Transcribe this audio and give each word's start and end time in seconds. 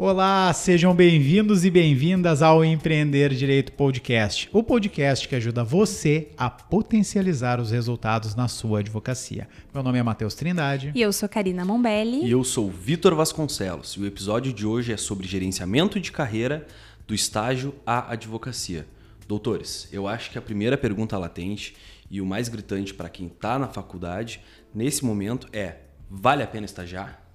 Olá, 0.00 0.52
sejam 0.52 0.94
bem-vindos 0.94 1.64
e 1.64 1.70
bem-vindas 1.72 2.40
ao 2.40 2.64
Empreender 2.64 3.34
Direito 3.34 3.72
Podcast, 3.72 4.48
o 4.52 4.62
podcast 4.62 5.26
que 5.26 5.34
ajuda 5.34 5.64
você 5.64 6.28
a 6.38 6.48
potencializar 6.48 7.58
os 7.58 7.72
resultados 7.72 8.36
na 8.36 8.46
sua 8.46 8.78
advocacia. 8.78 9.48
Meu 9.74 9.82
nome 9.82 9.98
é 9.98 10.02
Matheus 10.04 10.36
Trindade. 10.36 10.92
E 10.94 11.02
eu 11.02 11.12
sou 11.12 11.28
Karina 11.28 11.64
Mombelli. 11.64 12.24
E 12.24 12.30
eu 12.30 12.44
sou 12.44 12.70
Vitor 12.70 13.16
Vasconcelos. 13.16 13.94
E 13.94 14.00
o 14.00 14.06
episódio 14.06 14.52
de 14.52 14.64
hoje 14.64 14.92
é 14.92 14.96
sobre 14.96 15.26
gerenciamento 15.26 15.98
de 15.98 16.12
carreira 16.12 16.64
do 17.04 17.12
estágio 17.12 17.74
à 17.84 18.12
advocacia. 18.12 18.86
Doutores, 19.26 19.88
eu 19.90 20.06
acho 20.06 20.30
que 20.30 20.38
a 20.38 20.42
primeira 20.42 20.78
pergunta 20.78 21.18
latente 21.18 21.74
e 22.08 22.20
o 22.20 22.24
mais 22.24 22.48
gritante 22.48 22.94
para 22.94 23.08
quem 23.08 23.26
está 23.26 23.58
na 23.58 23.66
faculdade 23.66 24.40
nesse 24.72 25.04
momento 25.04 25.48
é: 25.52 25.78
vale 26.08 26.44
a 26.44 26.46
pena 26.46 26.66
estagiar? 26.66 27.27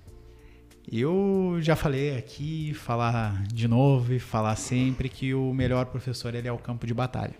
Eu 0.91 1.57
já 1.61 1.75
falei 1.75 2.17
aqui, 2.17 2.73
falar 2.73 3.43
de 3.47 3.67
novo 3.67 4.13
e 4.13 4.19
falar 4.19 4.55
sempre 4.55 5.07
que 5.07 5.33
o 5.33 5.53
melhor 5.53 5.85
professor 5.85 6.35
ele 6.35 6.47
é 6.47 6.51
o 6.51 6.57
campo 6.57 6.85
de 6.85 6.93
batalha. 6.93 7.33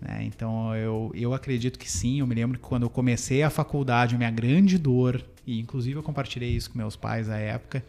Né? 0.00 0.22
Então 0.24 0.74
eu, 0.74 1.10
eu 1.14 1.34
acredito 1.34 1.78
que 1.78 1.90
sim. 1.90 2.20
Eu 2.20 2.26
me 2.26 2.34
lembro 2.34 2.58
que 2.58 2.64
quando 2.64 2.84
eu 2.84 2.90
comecei 2.90 3.42
a 3.42 3.50
faculdade, 3.50 4.14
a 4.14 4.18
minha 4.18 4.30
grande 4.30 4.78
dor, 4.78 5.22
e 5.46 5.58
inclusive 5.58 5.98
eu 5.98 6.02
compartilhei 6.02 6.50
isso 6.50 6.70
com 6.70 6.78
meus 6.78 6.96
pais 6.96 7.28
à 7.28 7.36
época, 7.36 7.84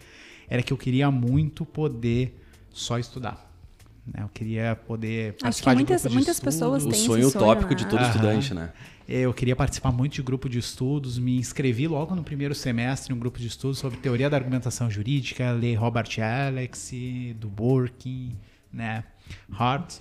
era 0.50 0.64
que 0.64 0.73
eu 0.73 0.78
queria 0.78 1.12
muito 1.12 1.66
poder 1.66 2.36
só 2.72 2.98
estudar. 2.98 3.47
Né? 4.13 4.23
Eu 4.23 4.29
queria 4.29 4.75
poder 4.75 5.35
Acho 5.43 5.61
que 5.61 5.73
muitas, 5.73 6.05
muitas 6.05 6.39
pessoas 6.39 6.84
têm 6.84 6.91
o 6.91 7.05
sonho 7.05 7.27
esse 7.27 7.38
utópico 7.38 7.71
né? 7.71 7.75
de 7.75 7.85
todo 7.88 8.02
estudante, 8.03 8.53
né? 8.53 8.71
Eu 9.07 9.33
queria 9.33 9.55
participar 9.55 9.91
muito 9.91 10.16
de 10.16 10.21
grupo 10.21 10.49
de 10.49 10.59
estudos, 10.59 11.17
me 11.17 11.38
inscrevi 11.38 11.88
logo 11.88 12.13
no 12.13 12.23
primeiro 12.23 12.53
semestre 12.53 13.14
em 13.14 13.16
um 13.16 13.19
grupo 13.19 13.39
de 13.39 13.47
estudos 13.47 13.80
sobre 13.80 13.97
teoria 13.99 14.30
da 14.30 14.36
argumentação 14.36 14.89
jurídica, 14.89 15.52
lei 15.52 15.75
Robert 15.75 16.09
Alex, 16.19 16.91
do 17.36 17.47
Borkin, 17.47 18.36
né, 18.72 19.05
Hart. 19.49 19.95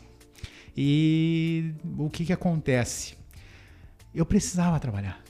E 0.76 1.72
o 1.96 2.10
que 2.10 2.24
que 2.24 2.32
acontece? 2.32 3.16
Eu 4.12 4.26
precisava 4.26 4.80
trabalhar. 4.80 5.22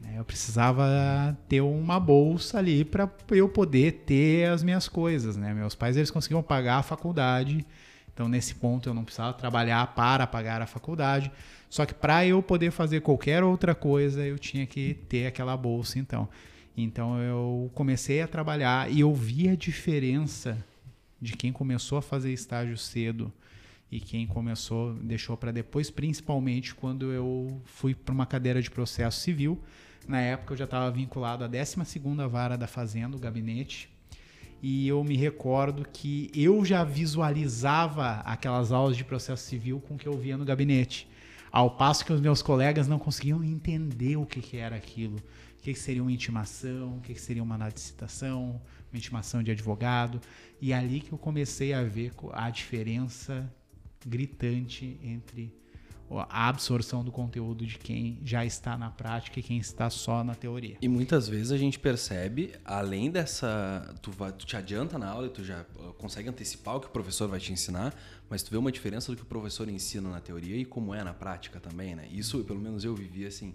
Né? 0.00 0.14
Eu 0.16 0.24
precisava 0.24 1.36
ter 1.46 1.60
uma 1.60 2.00
bolsa 2.00 2.58
ali 2.58 2.84
para 2.86 3.08
eu 3.30 3.50
poder 3.50 4.02
ter 4.06 4.48
as 4.48 4.62
minhas 4.62 4.88
coisas, 4.88 5.36
né? 5.36 5.52
Meus 5.52 5.74
pais 5.74 5.96
eles 5.96 6.10
conseguiam 6.10 6.42
pagar 6.42 6.78
a 6.78 6.82
faculdade, 6.82 7.66
então 8.12 8.28
nesse 8.28 8.54
ponto 8.54 8.88
eu 8.88 8.94
não 8.94 9.04
precisava 9.04 9.32
trabalhar 9.32 9.86
para 9.94 10.26
pagar 10.26 10.60
a 10.62 10.66
faculdade. 10.66 11.30
Só 11.68 11.86
que 11.86 11.94
para 11.94 12.26
eu 12.26 12.42
poder 12.42 12.70
fazer 12.70 13.00
qualquer 13.00 13.42
outra 13.42 13.74
coisa, 13.74 14.26
eu 14.26 14.38
tinha 14.38 14.66
que 14.66 14.94
ter 15.08 15.26
aquela 15.26 15.56
bolsa, 15.56 15.98
então. 15.98 16.28
Então 16.76 17.20
eu 17.20 17.70
comecei 17.74 18.22
a 18.22 18.28
trabalhar 18.28 18.90
e 18.90 19.00
eu 19.00 19.14
vi 19.14 19.48
a 19.48 19.54
diferença 19.54 20.64
de 21.20 21.36
quem 21.36 21.52
começou 21.52 21.98
a 21.98 22.02
fazer 22.02 22.32
estágio 22.32 22.76
cedo 22.76 23.32
e 23.90 23.98
quem 23.98 24.26
começou, 24.26 24.94
deixou 24.94 25.36
para 25.36 25.50
depois, 25.50 25.90
principalmente 25.90 26.74
quando 26.74 27.12
eu 27.12 27.60
fui 27.64 27.94
para 27.94 28.14
uma 28.14 28.24
cadeira 28.24 28.62
de 28.62 28.70
processo 28.70 29.20
civil. 29.20 29.60
Na 30.06 30.20
época 30.20 30.54
eu 30.54 30.56
já 30.56 30.64
estava 30.64 30.90
vinculado 30.90 31.44
à 31.44 31.48
12ª 31.48 32.26
Vara 32.28 32.56
da 32.56 32.66
Fazenda, 32.66 33.16
o 33.16 33.20
gabinete, 33.20 33.90
e 34.62 34.86
eu 34.86 35.02
me 35.02 35.16
recordo 35.16 35.86
que 35.90 36.30
eu 36.34 36.64
já 36.64 36.84
visualizava 36.84 38.20
aquelas 38.20 38.72
aulas 38.72 38.96
de 38.96 39.04
processo 39.04 39.44
civil 39.44 39.80
com 39.80 39.94
o 39.94 39.98
que 39.98 40.06
eu 40.06 40.18
via 40.18 40.36
no 40.36 40.44
gabinete. 40.44 41.08
Ao 41.50 41.70
passo 41.70 42.04
que 42.04 42.12
os 42.12 42.20
meus 42.20 42.42
colegas 42.42 42.86
não 42.86 42.98
conseguiam 42.98 43.42
entender 43.42 44.16
o 44.16 44.26
que, 44.26 44.40
que 44.40 44.56
era 44.56 44.76
aquilo. 44.76 45.16
O 45.16 45.62
que, 45.62 45.72
que 45.72 45.78
seria 45.78 46.02
uma 46.02 46.12
intimação, 46.12 46.98
o 46.98 47.00
que, 47.00 47.14
que 47.14 47.20
seria 47.20 47.42
uma 47.42 47.56
licitação, 47.68 48.60
uma 48.90 48.98
intimação 48.98 49.42
de 49.42 49.50
advogado. 49.50 50.20
E 50.60 50.72
é 50.72 50.76
ali 50.76 51.00
que 51.00 51.12
eu 51.12 51.18
comecei 51.18 51.72
a 51.72 51.82
ver 51.82 52.12
a 52.32 52.50
diferença 52.50 53.50
gritante 54.06 54.98
entre 55.02 55.52
a 56.18 56.48
absorção 56.48 57.04
do 57.04 57.12
conteúdo 57.12 57.64
de 57.64 57.78
quem 57.78 58.18
já 58.24 58.44
está 58.44 58.76
na 58.76 58.90
prática 58.90 59.38
e 59.38 59.42
quem 59.42 59.58
está 59.58 59.88
só 59.88 60.24
na 60.24 60.34
teoria. 60.34 60.76
E 60.80 60.88
muitas 60.88 61.28
vezes 61.28 61.52
a 61.52 61.56
gente 61.56 61.78
percebe, 61.78 62.52
além 62.64 63.10
dessa. 63.10 63.94
Tu, 64.02 64.10
vai, 64.10 64.32
tu 64.32 64.44
te 64.46 64.56
adianta 64.56 64.98
na 64.98 65.08
aula 65.08 65.26
e 65.26 65.30
tu 65.30 65.44
já 65.44 65.64
consegue 65.98 66.28
antecipar 66.28 66.76
o 66.76 66.80
que 66.80 66.86
o 66.86 66.90
professor 66.90 67.28
vai 67.28 67.38
te 67.38 67.52
ensinar, 67.52 67.94
mas 68.30 68.44
tu 68.44 68.50
vê 68.52 68.56
uma 68.56 68.70
diferença 68.70 69.10
do 69.10 69.16
que 69.16 69.22
o 69.22 69.26
professor 69.26 69.68
ensina 69.68 70.08
na 70.08 70.20
teoria 70.20 70.56
e 70.56 70.64
como 70.64 70.94
é 70.94 71.02
na 71.02 71.12
prática 71.12 71.58
também, 71.58 71.96
né? 71.96 72.08
Isso, 72.12 72.44
pelo 72.44 72.60
menos 72.60 72.84
eu 72.84 72.94
vivi 72.94 73.26
assim. 73.26 73.52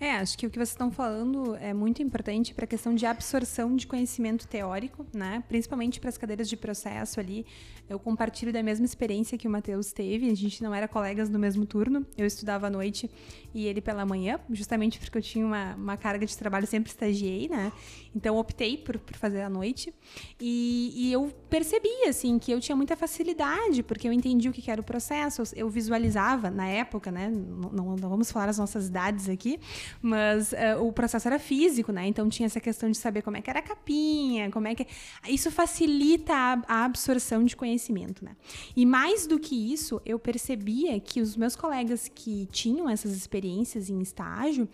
É, 0.00 0.16
acho 0.16 0.36
que 0.36 0.46
o 0.46 0.50
que 0.50 0.58
vocês 0.58 0.70
estão 0.70 0.90
falando 0.90 1.54
é 1.56 1.72
muito 1.72 2.02
importante 2.02 2.52
para 2.52 2.64
a 2.64 2.68
questão 2.68 2.92
de 2.92 3.06
absorção 3.06 3.76
de 3.76 3.86
conhecimento 3.86 4.46
teórico, 4.48 5.06
né? 5.14 5.44
Principalmente 5.48 6.00
para 6.00 6.10
as 6.10 6.18
cadeiras 6.18 6.48
de 6.48 6.56
processo 6.56 7.20
ali. 7.20 7.46
Eu 7.88 8.00
compartilho 8.00 8.52
da 8.52 8.62
mesma 8.64 8.84
experiência 8.84 9.38
que 9.38 9.46
o 9.46 9.50
Matheus 9.50 9.92
teve. 9.92 10.28
A 10.28 10.34
gente 10.34 10.60
não 10.60 10.74
era 10.74 10.88
colegas 10.88 11.30
no 11.30 11.38
mesmo 11.38 11.64
turno. 11.64 12.04
Eu 12.18 12.26
estudava 12.26 12.66
à 12.66 12.70
noite 12.70 13.08
e 13.54 13.66
ele 13.66 13.80
pela 13.80 14.04
manhã, 14.04 14.40
justamente 14.50 14.98
porque 14.98 15.16
eu 15.16 15.22
tinha 15.22 15.46
uma, 15.46 15.74
uma 15.76 15.96
carga 15.96 16.26
de 16.26 16.36
trabalho, 16.36 16.66
sempre 16.66 16.90
estagiei, 16.90 17.48
né? 17.48 17.72
Então 18.14 18.36
optei 18.36 18.76
por, 18.76 18.98
por 18.98 19.16
fazer 19.16 19.42
à 19.42 19.48
noite. 19.48 19.94
E, 20.40 20.92
e 20.94 21.12
eu 21.12 21.32
percebi, 21.48 22.04
assim, 22.08 22.38
que 22.38 22.50
eu 22.50 22.60
tinha 22.60 22.74
muita 22.74 22.96
facilidade, 22.96 23.82
porque 23.82 24.08
eu 24.08 24.12
entendi 24.16 24.48
o 24.48 24.52
que 24.52 24.70
era 24.70 24.80
o 24.80 24.84
processo, 24.84 25.42
eu 25.54 25.68
visualizava 25.68 26.50
na 26.50 26.66
época, 26.66 27.10
né? 27.10 27.28
Não, 27.28 27.96
não, 27.96 27.96
vamos 27.96 28.30
falar 28.30 28.48
as 28.48 28.58
nossas 28.58 28.88
idades 28.88 29.28
aqui, 29.28 29.58
mas 30.00 30.52
uh, 30.52 30.82
o 30.82 30.92
processo 30.92 31.28
era 31.28 31.38
físico, 31.38 31.92
né? 31.92 32.06
Então 32.06 32.28
tinha 32.28 32.46
essa 32.46 32.60
questão 32.60 32.90
de 32.90 32.96
saber 32.96 33.22
como 33.22 33.36
é 33.36 33.40
que 33.40 33.50
era 33.50 33.60
a 33.60 33.62
capinha, 33.62 34.50
como 34.50 34.66
é 34.68 34.74
que. 34.74 34.86
Isso 35.28 35.50
facilita 35.50 36.32
a, 36.34 36.62
a 36.66 36.84
absorção 36.84 37.44
de 37.44 37.56
conhecimento, 37.56 38.24
né? 38.24 38.36
E 38.76 38.84
mais 38.86 39.26
do 39.26 39.38
que 39.38 39.72
isso, 39.72 40.00
eu 40.04 40.18
percebia 40.18 40.98
que 41.00 41.20
os 41.20 41.36
meus 41.36 41.56
colegas 41.56 42.10
que 42.12 42.46
tinham 42.46 42.88
essas 42.88 43.12
experiências 43.12 43.90
em 43.90 44.00
estágio, 44.00 44.68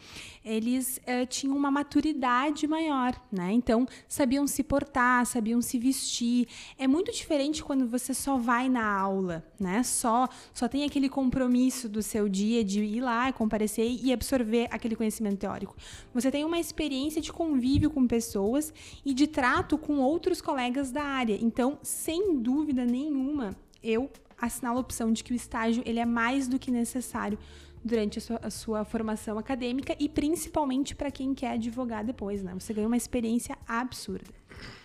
eles 0.44 0.98
uh, 0.98 1.26
tinham 1.26 1.56
uma 1.56 1.70
maturidade 1.70 2.66
maior, 2.66 3.20
né? 3.30 3.52
Então 3.52 3.86
sabiam 4.08 4.46
se 4.46 4.62
portar, 4.62 5.24
sabiam 5.26 5.60
se 5.62 5.78
vestir. 5.78 6.48
É 6.78 6.86
muito 6.86 7.12
diferente 7.12 7.62
quando 7.62 7.86
você 7.86 8.12
só 8.12 8.36
vai 8.36 8.68
na 8.68 8.84
aula, 8.84 9.31
né? 9.60 9.82
Só, 9.82 10.28
só 10.52 10.66
tem 10.66 10.84
aquele 10.84 11.08
compromisso 11.08 11.88
do 11.88 12.02
seu 12.02 12.28
dia 12.28 12.64
de 12.64 12.82
ir 12.82 13.00
lá, 13.00 13.32
comparecer 13.32 13.86
e 14.02 14.12
absorver 14.12 14.66
aquele 14.70 14.96
conhecimento 14.96 15.38
teórico. 15.38 15.76
Você 16.12 16.30
tem 16.30 16.44
uma 16.44 16.58
experiência 16.58 17.20
de 17.22 17.32
convívio 17.32 17.90
com 17.90 18.06
pessoas 18.06 18.74
e 19.04 19.14
de 19.14 19.26
trato 19.26 19.78
com 19.78 19.98
outros 19.98 20.40
colegas 20.40 20.90
da 20.90 21.04
área. 21.04 21.38
Então, 21.40 21.78
sem 21.82 22.38
dúvida 22.40 22.84
nenhuma, 22.84 23.54
eu 23.82 24.10
assinalo 24.40 24.78
a 24.78 24.80
opção 24.80 25.12
de 25.12 25.22
que 25.22 25.32
o 25.32 25.36
estágio 25.36 25.82
ele 25.86 26.00
é 26.00 26.06
mais 26.06 26.48
do 26.48 26.58
que 26.58 26.70
necessário 26.70 27.38
durante 27.84 28.18
a 28.18 28.20
sua, 28.20 28.40
a 28.42 28.50
sua 28.50 28.84
formação 28.84 29.38
acadêmica 29.38 29.96
e 29.98 30.08
principalmente 30.08 30.94
para 30.94 31.10
quem 31.10 31.34
quer 31.34 31.52
advogar 31.52 32.04
depois, 32.04 32.42
né? 32.42 32.52
Você 32.58 32.72
ganha 32.72 32.86
uma 32.86 32.96
experiência 32.96 33.56
absurda. 33.66 34.30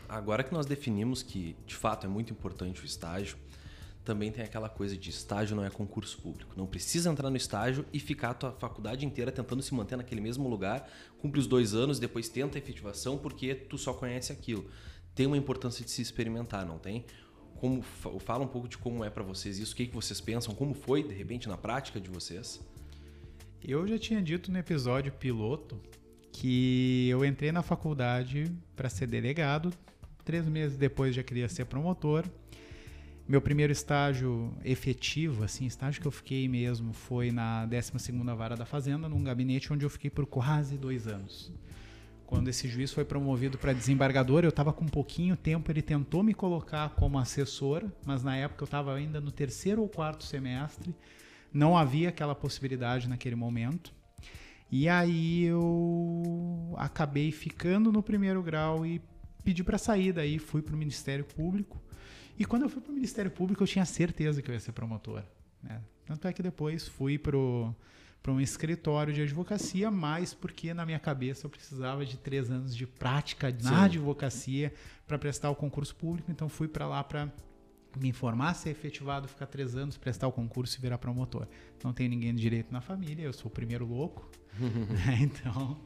Agora 0.10 0.44
que 0.44 0.54
nós 0.54 0.66
definimos 0.66 1.22
que 1.22 1.56
de 1.66 1.76
fato 1.76 2.06
é 2.06 2.10
muito 2.10 2.32
importante 2.32 2.82
o 2.82 2.86
estágio, 2.86 3.38
também 4.08 4.32
tem 4.32 4.42
aquela 4.42 4.70
coisa 4.70 4.96
de 4.96 5.10
estágio 5.10 5.54
não 5.54 5.66
é 5.66 5.70
concurso 5.70 6.18
público. 6.22 6.54
Não 6.56 6.66
precisa 6.66 7.12
entrar 7.12 7.30
no 7.30 7.36
estágio 7.36 7.86
e 7.92 8.00
ficar 8.00 8.30
a 8.30 8.34
tua 8.34 8.52
faculdade 8.54 9.06
inteira 9.06 9.34
tentando 9.34 9.62
se 9.62 9.74
manter 9.74 9.98
naquele 9.98 10.22
mesmo 10.22 10.48
lugar, 10.48 10.90
cumpre 11.20 11.42
os 11.42 11.46
dois 11.46 11.74
anos, 11.74 12.00
depois 12.00 12.30
tenta 12.30 12.58
a 12.58 12.60
efetivação 12.60 13.18
porque 13.18 13.54
tu 13.54 13.78
só 13.78 13.94
conhece 13.94 14.32
aquilo. 14.32 14.66
Tem 15.14 15.28
uma 15.28 15.36
importância 15.36 15.84
de 15.84 15.92
se 15.92 16.02
experimentar, 16.02 16.66
não 16.66 16.80
tem? 16.80 17.04
Como 17.58 17.82
fala 17.82 18.46
um 18.46 18.48
pouco 18.48 18.70
de 18.70 18.78
como 18.78 19.04
é 19.04 19.10
para 19.10 19.24
vocês 19.24 19.60
isso, 19.60 19.74
o 19.74 19.76
que, 19.76 19.88
que 19.88 19.94
vocês 19.94 20.22
pensam, 20.22 20.56
como 20.56 20.74
foi 20.74 21.04
de 21.04 21.14
repente 21.14 21.50
na 21.50 21.58
prática 21.58 22.00
de 22.00 22.10
vocês? 22.10 22.62
Eu 23.62 23.86
já 23.86 24.00
tinha 24.00 24.22
dito 24.22 24.50
no 24.54 24.58
episódio 24.58 25.12
piloto 25.12 25.78
que 26.32 27.10
eu 27.10 27.26
entrei 27.26 27.52
na 27.52 27.62
faculdade 27.62 28.50
para 28.74 28.88
ser 28.88 29.08
delegado. 29.08 29.74
Três 30.24 30.48
meses 30.48 30.78
depois 30.78 31.14
já 31.14 31.24
queria 31.24 31.50
ser 31.50 31.66
promotor. 31.66 32.24
Meu 33.28 33.42
primeiro 33.42 33.74
estágio 33.74 34.54
efetivo, 34.64 35.44
assim, 35.44 35.66
estágio 35.66 36.02
que 36.02 36.08
eu 36.08 36.12
fiquei 36.12 36.48
mesmo, 36.48 36.94
foi 36.94 37.30
na 37.30 37.68
12ª 37.68 38.34
Vara 38.34 38.56
da 38.56 38.66
Fazenda, 38.66 39.10
num 39.10 39.22
gabinete 39.22 39.74
onde 39.74 39.84
eu 39.86 39.90
fiquei 39.90 40.10
por 40.10 40.26
quase 40.26 40.78
dois 40.78 41.08
anos. 41.08 41.52
Quando 42.26 42.48
esse 42.48 42.70
juiz 42.70 42.94
foi 42.94 43.04
promovido 43.04 43.58
para 43.58 43.74
desembargador, 43.74 44.46
eu 44.46 44.50
estava 44.50 44.72
com 44.72 44.86
pouquinho 44.86 45.36
tempo, 45.36 45.70
ele 45.70 45.82
tentou 45.82 46.24
me 46.24 46.34
colocar 46.34 46.92
como 46.92 47.20
assessor, 47.20 47.84
mas 48.06 48.24
na 48.24 48.38
época 48.38 48.64
eu 48.64 48.66
estava 48.66 48.96
ainda 48.96 49.20
no 49.20 49.30
terceiro 49.30 49.82
ou 49.82 49.90
quarto 49.90 50.24
semestre, 50.24 50.96
não 51.52 51.76
havia 51.76 52.08
aquela 52.08 52.34
possibilidade 52.34 53.10
naquele 53.10 53.36
momento. 53.36 53.94
E 54.72 54.88
aí 54.88 55.44
eu 55.44 56.74
acabei 56.78 57.34
ficando 57.34 57.92
no 57.92 58.02
primeiro 58.02 58.42
grau 58.42 58.86
e 58.86 59.02
pedi 59.44 59.66
para 59.66 59.78
sair 59.78 60.14
daí, 60.14 60.40
fui 60.40 60.62
para 60.62 60.76
o 60.76 60.78
Ministério 60.78 61.26
Público 61.26 61.78
e 62.38 62.46
quando 62.46 62.64
eu 62.64 62.70
fui 62.70 62.82
para 62.82 62.92
o 62.92 62.96
Ministério 62.96 63.32
Público, 63.32 63.64
eu 63.64 63.68
tinha 63.68 63.86
certeza 63.86 64.42
que 64.42 64.50
eu 64.50 64.54
ia 64.54 64.60
ser 64.60 64.72
promotor. 64.72 65.24
Né? 65.64 65.82
Tanto 66.06 66.28
é 66.28 66.34
que 66.34 66.42
depois 66.42 66.88
fui 66.88 67.18
para 67.18 67.38
para 68.22 68.34
um 68.34 68.42
escritório 68.42 69.14
de 69.14 69.22
advocacia, 69.22 69.90
mas 69.90 70.34
porque 70.34 70.74
na 70.74 70.86
minha 70.86 71.00
cabeça 71.00 71.46
eu 71.46 71.50
precisava 71.50 72.06
de 72.06 72.18
três 72.18 72.52
anos 72.52 72.76
de 72.76 72.86
prática 72.86 73.50
na 73.64 73.70
Sim. 73.70 73.76
advocacia 73.76 74.74
para 75.08 75.18
prestar 75.18 75.50
o 75.50 75.56
concurso 75.56 75.96
público. 75.96 76.30
Então 76.30 76.50
fui 76.50 76.68
para 76.68 76.86
lá 76.86 77.02
para 77.04 77.32
me 77.98 78.10
informar, 78.10 78.54
ser 78.54 78.72
efetivado, 78.72 79.30
ficar 79.30 79.46
três 79.46 79.78
anos, 79.78 79.98
prestar 79.98 80.28
o 80.28 80.32
concurso 80.34 80.78
e 80.78 80.82
virar 80.82 80.98
promotor. 80.98 81.48
Não 81.82 81.94
tem 81.94 82.10
ninguém 82.10 82.36
de 82.36 82.42
direito 82.42 82.70
na 82.70 82.82
família, 82.82 83.24
eu 83.24 83.32
sou 83.32 83.50
o 83.50 83.54
primeiro 83.54 83.86
louco. 83.86 84.30
então, 85.22 85.80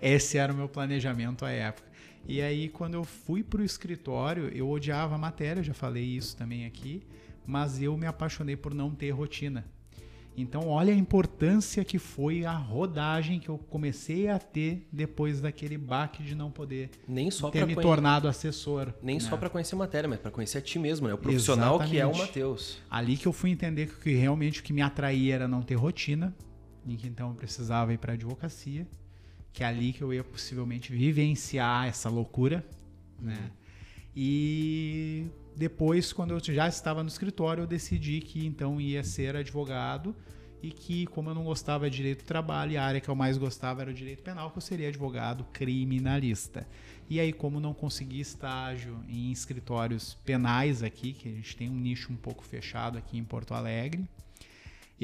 esse 0.00 0.38
era 0.38 0.50
o 0.50 0.56
meu 0.56 0.68
planejamento 0.70 1.44
à 1.44 1.50
época. 1.50 1.91
E 2.26 2.40
aí, 2.40 2.68
quando 2.68 2.94
eu 2.94 3.04
fui 3.04 3.42
para 3.42 3.60
o 3.60 3.64
escritório, 3.64 4.48
eu 4.54 4.68
odiava 4.70 5.14
a 5.14 5.18
matéria, 5.18 5.62
já 5.62 5.74
falei 5.74 6.04
isso 6.04 6.36
também 6.36 6.66
aqui, 6.66 7.02
mas 7.46 7.82
eu 7.82 7.96
me 7.96 8.06
apaixonei 8.06 8.56
por 8.56 8.72
não 8.72 8.90
ter 8.90 9.10
rotina. 9.10 9.64
Então, 10.36 10.68
olha 10.68 10.92
a 10.92 10.96
importância 10.96 11.84
que 11.84 11.98
foi 11.98 12.44
a 12.44 12.52
rodagem 12.52 13.38
que 13.38 13.48
eu 13.48 13.58
comecei 13.58 14.28
a 14.28 14.38
ter 14.38 14.88
depois 14.90 15.40
daquele 15.40 15.76
baque 15.76 16.22
de 16.22 16.34
não 16.34 16.50
poder 16.50 16.90
nem 17.06 17.30
só 17.30 17.50
ter 17.50 17.66
me 17.66 17.76
tornado 17.76 18.26
assessor. 18.26 18.94
Nem 19.02 19.16
né? 19.16 19.20
só 19.20 19.36
para 19.36 19.50
conhecer 19.50 19.74
a 19.74 19.78
matéria, 19.78 20.08
mas 20.08 20.18
para 20.18 20.30
conhecer 20.30 20.58
a 20.58 20.60
ti 20.62 20.78
mesmo, 20.78 21.06
né? 21.06 21.14
O 21.14 21.18
profissional 21.18 21.74
Exatamente. 21.74 21.90
que 21.90 22.00
é 22.00 22.06
o 22.06 22.16
Matheus. 22.16 22.78
Ali 22.90 23.16
que 23.16 23.28
eu 23.28 23.32
fui 23.32 23.50
entender 23.50 23.94
que 23.98 24.14
realmente 24.14 24.60
o 24.60 24.62
que 24.62 24.72
me 24.72 24.80
atraía 24.80 25.34
era 25.34 25.48
não 25.48 25.60
ter 25.60 25.74
rotina, 25.74 26.34
e 26.86 26.96
que 26.96 27.06
então 27.06 27.28
eu 27.28 27.34
precisava 27.34 27.92
ir 27.92 27.98
para 27.98 28.14
advocacia, 28.14 28.86
que 29.52 29.62
é 29.62 29.66
ali 29.66 29.92
que 29.92 30.02
eu 30.02 30.12
ia 30.12 30.24
possivelmente 30.24 30.92
vivenciar 30.92 31.86
essa 31.86 32.08
loucura, 32.08 32.64
né? 33.20 33.36
Uhum. 33.38 33.50
E 34.14 35.26
depois, 35.56 36.12
quando 36.12 36.32
eu 36.32 36.40
já 36.40 36.68
estava 36.68 37.02
no 37.02 37.08
escritório, 37.08 37.62
eu 37.62 37.66
decidi 37.66 38.20
que 38.20 38.46
então 38.46 38.80
ia 38.80 39.04
ser 39.04 39.36
advogado 39.36 40.14
e 40.62 40.70
que, 40.70 41.06
como 41.06 41.28
eu 41.30 41.34
não 41.34 41.44
gostava 41.44 41.90
de 41.90 41.96
direito 41.96 42.22
do 42.22 42.26
trabalho, 42.26 42.78
a 42.78 42.84
área 42.84 43.00
que 43.00 43.08
eu 43.08 43.16
mais 43.16 43.36
gostava 43.36 43.82
era 43.82 43.90
o 43.90 43.94
direito 43.94 44.22
penal, 44.22 44.50
que 44.50 44.58
eu 44.58 44.62
seria 44.62 44.88
advogado 44.88 45.44
criminalista. 45.52 46.66
E 47.10 47.18
aí, 47.18 47.32
como 47.32 47.58
não 47.58 47.74
consegui 47.74 48.20
estágio 48.20 49.04
em 49.08 49.32
escritórios 49.32 50.14
penais 50.24 50.82
aqui, 50.82 51.12
que 51.12 51.28
a 51.28 51.32
gente 51.32 51.56
tem 51.56 51.68
um 51.68 51.74
nicho 51.74 52.12
um 52.12 52.16
pouco 52.16 52.44
fechado 52.44 52.96
aqui 52.96 53.18
em 53.18 53.24
Porto 53.24 53.54
Alegre, 53.54 54.08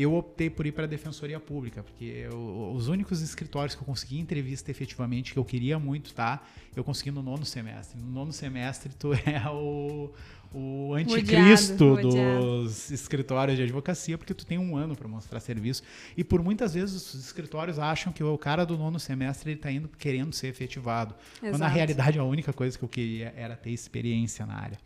eu 0.03 0.15
optei 0.15 0.49
por 0.49 0.65
ir 0.67 0.73
para 0.73 0.85
a 0.85 0.87
Defensoria 0.87 1.41
Pública, 1.41 1.83
porque 1.83 2.05
eu, 2.05 2.73
os 2.75 2.89
únicos 2.89 3.21
escritórios 3.21 3.75
que 3.75 3.83
eu 3.83 3.87
consegui 3.87 4.19
entrevista 4.19 4.71
efetivamente, 4.71 5.33
que 5.33 5.39
eu 5.39 5.45
queria 5.45 5.79
muito, 5.79 6.15
tá? 6.15 6.43
Eu 6.77 6.85
consegui 6.85 7.11
no 7.11 7.23
nono 7.23 7.45
semestre. 7.45 8.01
No 8.01 8.11
nono 8.11 8.33
semestre, 8.33 8.93
tu 8.97 9.13
é 9.27 9.51
o, 9.51 10.13
o 10.55 10.95
anticristo 10.95 11.95
odiado, 11.95 12.63
dos 12.63 12.91
escritórios 12.91 13.57
de 13.57 13.65
advocacia, 13.65 14.17
porque 14.17 14.33
tu 14.33 14.47
tem 14.47 14.57
um 14.57 14.77
ano 14.77 14.95
para 14.95 15.09
mostrar 15.09 15.41
serviço. 15.41 15.83
E 16.17 16.23
por 16.23 16.43
muitas 16.43 16.75
vezes 16.75 16.95
os 16.95 17.25
escritórios 17.27 17.79
acham 17.79 18.13
que 18.13 18.23
o 18.23 18.39
cara 18.39 18.65
do 18.65 18.79
nono 18.79 19.01
semestre 19.01 19.51
ele 19.51 19.59
está 19.59 19.73
indo 19.73 19.89
querendo 19.89 20.33
ser 20.33 20.47
efetivado. 20.47 21.15
Exato. 21.15 21.53
Quando 21.53 21.61
na 21.61 21.69
realidade 21.69 22.19
a 22.19 22.25
única 22.25 22.53
coisa 22.53 22.79
que 22.79 22.85
eu 22.85 22.89
queria 22.89 23.35
era 23.37 23.57
ter 23.57 23.71
experiência 23.71 24.47
na 24.47 24.55
área. 24.55 24.79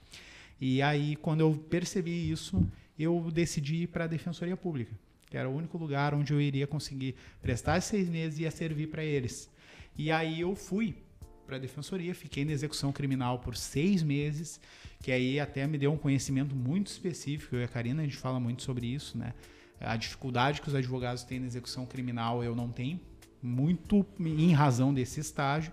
E 0.60 0.80
aí, 0.80 1.16
quando 1.16 1.40
eu 1.40 1.52
percebi 1.68 2.30
isso, 2.30 2.64
eu 2.98 3.30
decidi 3.30 3.82
ir 3.82 3.86
para 3.88 4.04
a 4.04 4.06
Defensoria 4.06 4.56
Pública, 4.56 4.92
que 5.28 5.36
era 5.36 5.48
o 5.48 5.54
único 5.54 5.78
lugar 5.78 6.14
onde 6.14 6.32
eu 6.32 6.40
iria 6.40 6.66
conseguir 6.66 7.14
prestar 7.40 7.80
seis 7.80 8.08
meses 8.08 8.38
e 8.38 8.42
ia 8.42 8.50
servir 8.50 8.88
para 8.88 9.04
eles. 9.04 9.50
E 9.96 10.10
aí 10.10 10.40
eu 10.40 10.54
fui 10.54 10.94
para 11.46 11.56
a 11.56 11.58
Defensoria, 11.58 12.14
fiquei 12.14 12.44
na 12.44 12.52
execução 12.52 12.92
criminal 12.92 13.38
por 13.38 13.56
seis 13.56 14.02
meses, 14.02 14.60
que 15.00 15.10
aí 15.10 15.38
até 15.38 15.66
me 15.66 15.76
deu 15.76 15.92
um 15.92 15.96
conhecimento 15.96 16.54
muito 16.54 16.86
específico. 16.88 17.56
Eu 17.56 17.60
e 17.60 17.64
a 17.64 17.68
Karina, 17.68 18.02
a 18.02 18.04
gente 18.04 18.16
fala 18.16 18.40
muito 18.40 18.62
sobre 18.62 18.86
isso, 18.86 19.18
né? 19.18 19.34
A 19.80 19.96
dificuldade 19.96 20.62
que 20.62 20.68
os 20.68 20.74
advogados 20.74 21.24
têm 21.24 21.40
na 21.40 21.46
execução 21.46 21.84
criminal 21.84 22.42
eu 22.44 22.54
não 22.54 22.70
tenho, 22.70 23.00
muito 23.42 24.06
em 24.20 24.52
razão 24.52 24.94
desse 24.94 25.18
estágio. 25.18 25.72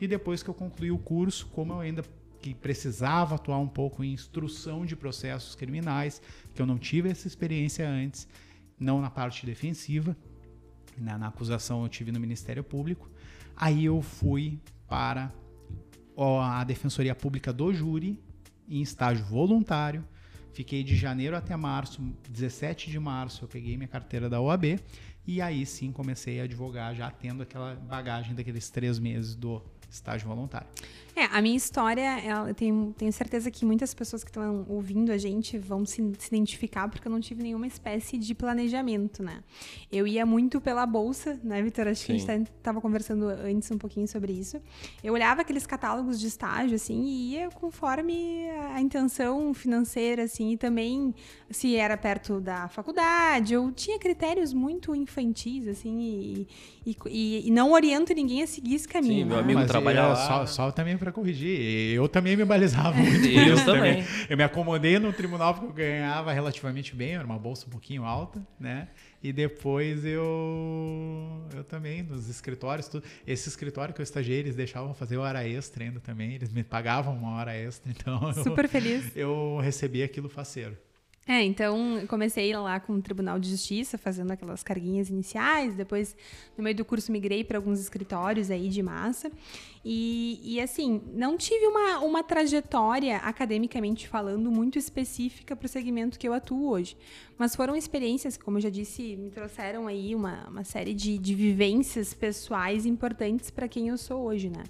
E 0.00 0.06
depois 0.06 0.42
que 0.42 0.48
eu 0.48 0.54
concluí 0.54 0.92
o 0.92 0.98
curso, 0.98 1.46
como 1.48 1.72
eu 1.72 1.80
ainda 1.80 2.04
que 2.40 2.54
precisava 2.54 3.34
atuar 3.34 3.58
um 3.58 3.68
pouco 3.68 4.04
em 4.04 4.12
instrução 4.12 4.86
de 4.86 4.94
processos 4.94 5.54
criminais, 5.54 6.22
que 6.54 6.62
eu 6.62 6.66
não 6.66 6.78
tive 6.78 7.08
essa 7.08 7.26
experiência 7.26 7.88
antes, 7.88 8.28
não 8.78 9.00
na 9.00 9.10
parte 9.10 9.44
defensiva, 9.44 10.16
na, 10.96 11.12
né, 11.12 11.18
na 11.18 11.28
acusação 11.28 11.82
eu 11.82 11.88
tive 11.88 12.12
no 12.12 12.20
Ministério 12.20 12.62
Público. 12.62 13.10
Aí 13.56 13.84
eu 13.84 14.00
fui 14.02 14.60
para 14.86 15.32
a 16.42 16.64
Defensoria 16.64 17.14
Pública 17.14 17.52
do 17.52 17.72
Júri, 17.72 18.20
em 18.68 18.82
estágio 18.82 19.24
voluntário. 19.24 20.04
Fiquei 20.52 20.82
de 20.82 20.96
janeiro 20.96 21.36
até 21.36 21.56
março, 21.56 22.02
17 22.28 22.90
de 22.90 22.98
março 22.98 23.44
eu 23.44 23.48
peguei 23.48 23.76
minha 23.76 23.88
carteira 23.88 24.28
da 24.28 24.40
OAB 24.40 24.80
e 25.26 25.40
aí 25.40 25.64
sim 25.64 25.92
comecei 25.92 26.40
a 26.40 26.44
advogar, 26.44 26.94
já 26.94 27.10
tendo 27.10 27.42
aquela 27.42 27.74
bagagem 27.74 28.34
daqueles 28.34 28.68
três 28.70 28.98
meses 28.98 29.34
do 29.34 29.62
estágio 29.90 30.26
voluntário. 30.26 30.66
É, 31.18 31.24
a 31.32 31.42
minha 31.42 31.56
história, 31.56 32.24
eu 32.46 32.54
tenho, 32.54 32.94
tenho 32.96 33.12
certeza 33.12 33.50
que 33.50 33.64
muitas 33.64 33.92
pessoas 33.92 34.22
que 34.22 34.30
estão 34.30 34.64
ouvindo 34.68 35.10
a 35.10 35.18
gente 35.18 35.58
vão 35.58 35.84
se, 35.84 35.96
se, 36.16 36.28
identificar 36.28 36.86
porque 36.88 37.08
eu 37.08 37.10
não 37.10 37.18
tive 37.18 37.42
nenhuma 37.42 37.66
espécie 37.66 38.16
de 38.16 38.32
planejamento, 38.36 39.20
né? 39.20 39.42
Eu 39.90 40.06
ia 40.06 40.24
muito 40.24 40.60
pela 40.60 40.86
bolsa, 40.86 41.36
né, 41.42 41.60
Vitor? 41.60 41.88
Acho 41.88 42.02
Sim. 42.02 42.06
que 42.06 42.12
a 42.12 42.36
gente 42.36 42.52
estava 42.56 42.76
tá, 42.76 42.80
conversando 42.80 43.26
antes 43.26 43.68
um 43.72 43.78
pouquinho 43.78 44.06
sobre 44.06 44.32
isso. 44.32 44.62
Eu 45.02 45.12
olhava 45.12 45.40
aqueles 45.40 45.66
catálogos 45.66 46.20
de 46.20 46.28
estágio, 46.28 46.76
assim, 46.76 47.02
e 47.02 47.32
ia 47.32 47.50
conforme 47.50 48.48
a 48.72 48.80
intenção 48.80 49.52
financeira, 49.52 50.22
assim, 50.22 50.52
e 50.52 50.56
também 50.56 51.12
se 51.50 51.74
era 51.74 51.96
perto 51.96 52.40
da 52.40 52.68
faculdade, 52.68 53.54
eu 53.54 53.72
tinha 53.72 53.98
critérios 53.98 54.52
muito 54.52 54.94
infantis, 54.94 55.66
assim, 55.66 55.98
e, 55.98 56.48
e, 57.06 57.48
e 57.48 57.50
não 57.50 57.72
oriento 57.72 58.14
ninguém 58.14 58.44
a 58.44 58.46
seguir 58.46 58.76
esse 58.76 58.86
caminho. 58.86 59.14
Sim, 59.14 59.24
né? 59.24 59.30
meu 59.30 59.38
amigo 59.38 59.66
trabalhava 59.66 60.14
Só, 60.14 60.46
só 60.46 60.70
também 60.70 60.96
para 61.08 61.12
corrigir. 61.12 61.94
Eu 61.94 62.08
também 62.08 62.36
me 62.36 62.44
balizava 62.44 62.92
muito. 62.96 63.26
eu 63.26 63.56
também. 63.64 64.02
também. 64.02 64.04
Eu 64.28 64.36
me 64.36 64.42
acomodei 64.42 64.98
no 64.98 65.12
tribunal 65.12 65.54
porque 65.54 65.66
eu 65.66 65.72
ganhava 65.72 66.32
relativamente 66.32 66.94
bem, 66.94 67.14
era 67.14 67.24
uma 67.24 67.38
bolsa 67.38 67.66
um 67.66 67.70
pouquinho 67.70 68.04
alta, 68.04 68.46
né? 68.60 68.88
E 69.22 69.32
depois 69.32 70.04
eu 70.04 71.42
eu 71.54 71.64
também 71.64 72.02
nos 72.02 72.28
escritórios, 72.28 72.86
tudo, 72.88 73.04
esse 73.26 73.48
escritório 73.48 73.92
que 73.92 74.00
eu 74.00 74.04
estagiei, 74.04 74.38
eles 74.38 74.54
deixavam 74.54 74.94
fazer 74.94 75.16
hora 75.16 75.46
extra 75.46 75.82
ainda 75.84 75.98
também, 75.98 76.34
eles 76.34 76.52
me 76.52 76.62
pagavam 76.62 77.16
uma 77.16 77.36
hora 77.36 77.56
extra, 77.56 77.90
então 77.90 78.32
Super 78.32 78.66
eu, 78.66 78.68
feliz. 78.68 79.16
Eu 79.16 79.58
recebi 79.60 80.02
aquilo 80.02 80.28
faceiro. 80.28 80.76
É, 81.28 81.44
então 81.44 82.06
comecei 82.08 82.56
lá 82.56 82.80
com 82.80 82.94
o 82.94 83.02
Tribunal 83.02 83.38
de 83.38 83.50
Justiça, 83.50 83.98
fazendo 83.98 84.30
aquelas 84.30 84.62
carguinhas 84.62 85.10
iniciais, 85.10 85.76
depois 85.76 86.16
no 86.56 86.64
meio 86.64 86.74
do 86.74 86.86
curso 86.86 87.12
migrei 87.12 87.44
para 87.44 87.58
alguns 87.58 87.78
escritórios 87.78 88.50
aí 88.50 88.70
de 88.70 88.82
massa. 88.82 89.30
E, 89.90 90.38
e 90.42 90.60
assim, 90.60 91.00
não 91.14 91.38
tive 91.38 91.66
uma, 91.66 92.00
uma 92.00 92.22
trajetória 92.22 93.16
academicamente 93.16 94.06
falando 94.06 94.50
muito 94.50 94.78
específica 94.78 95.56
para 95.56 95.64
o 95.64 95.68
segmento 95.68 96.18
que 96.18 96.28
eu 96.28 96.34
atuo 96.34 96.68
hoje. 96.68 96.94
Mas 97.38 97.56
foram 97.56 97.74
experiências, 97.74 98.36
como 98.36 98.58
eu 98.58 98.60
já 98.60 98.68
disse, 98.68 99.16
me 99.16 99.30
trouxeram 99.30 99.86
aí 99.86 100.14
uma, 100.14 100.46
uma 100.46 100.62
série 100.62 100.92
de, 100.92 101.16
de 101.16 101.34
vivências 101.34 102.12
pessoais 102.12 102.84
importantes 102.84 103.50
para 103.50 103.66
quem 103.66 103.88
eu 103.88 103.96
sou 103.96 104.24
hoje, 104.24 104.50
né? 104.50 104.62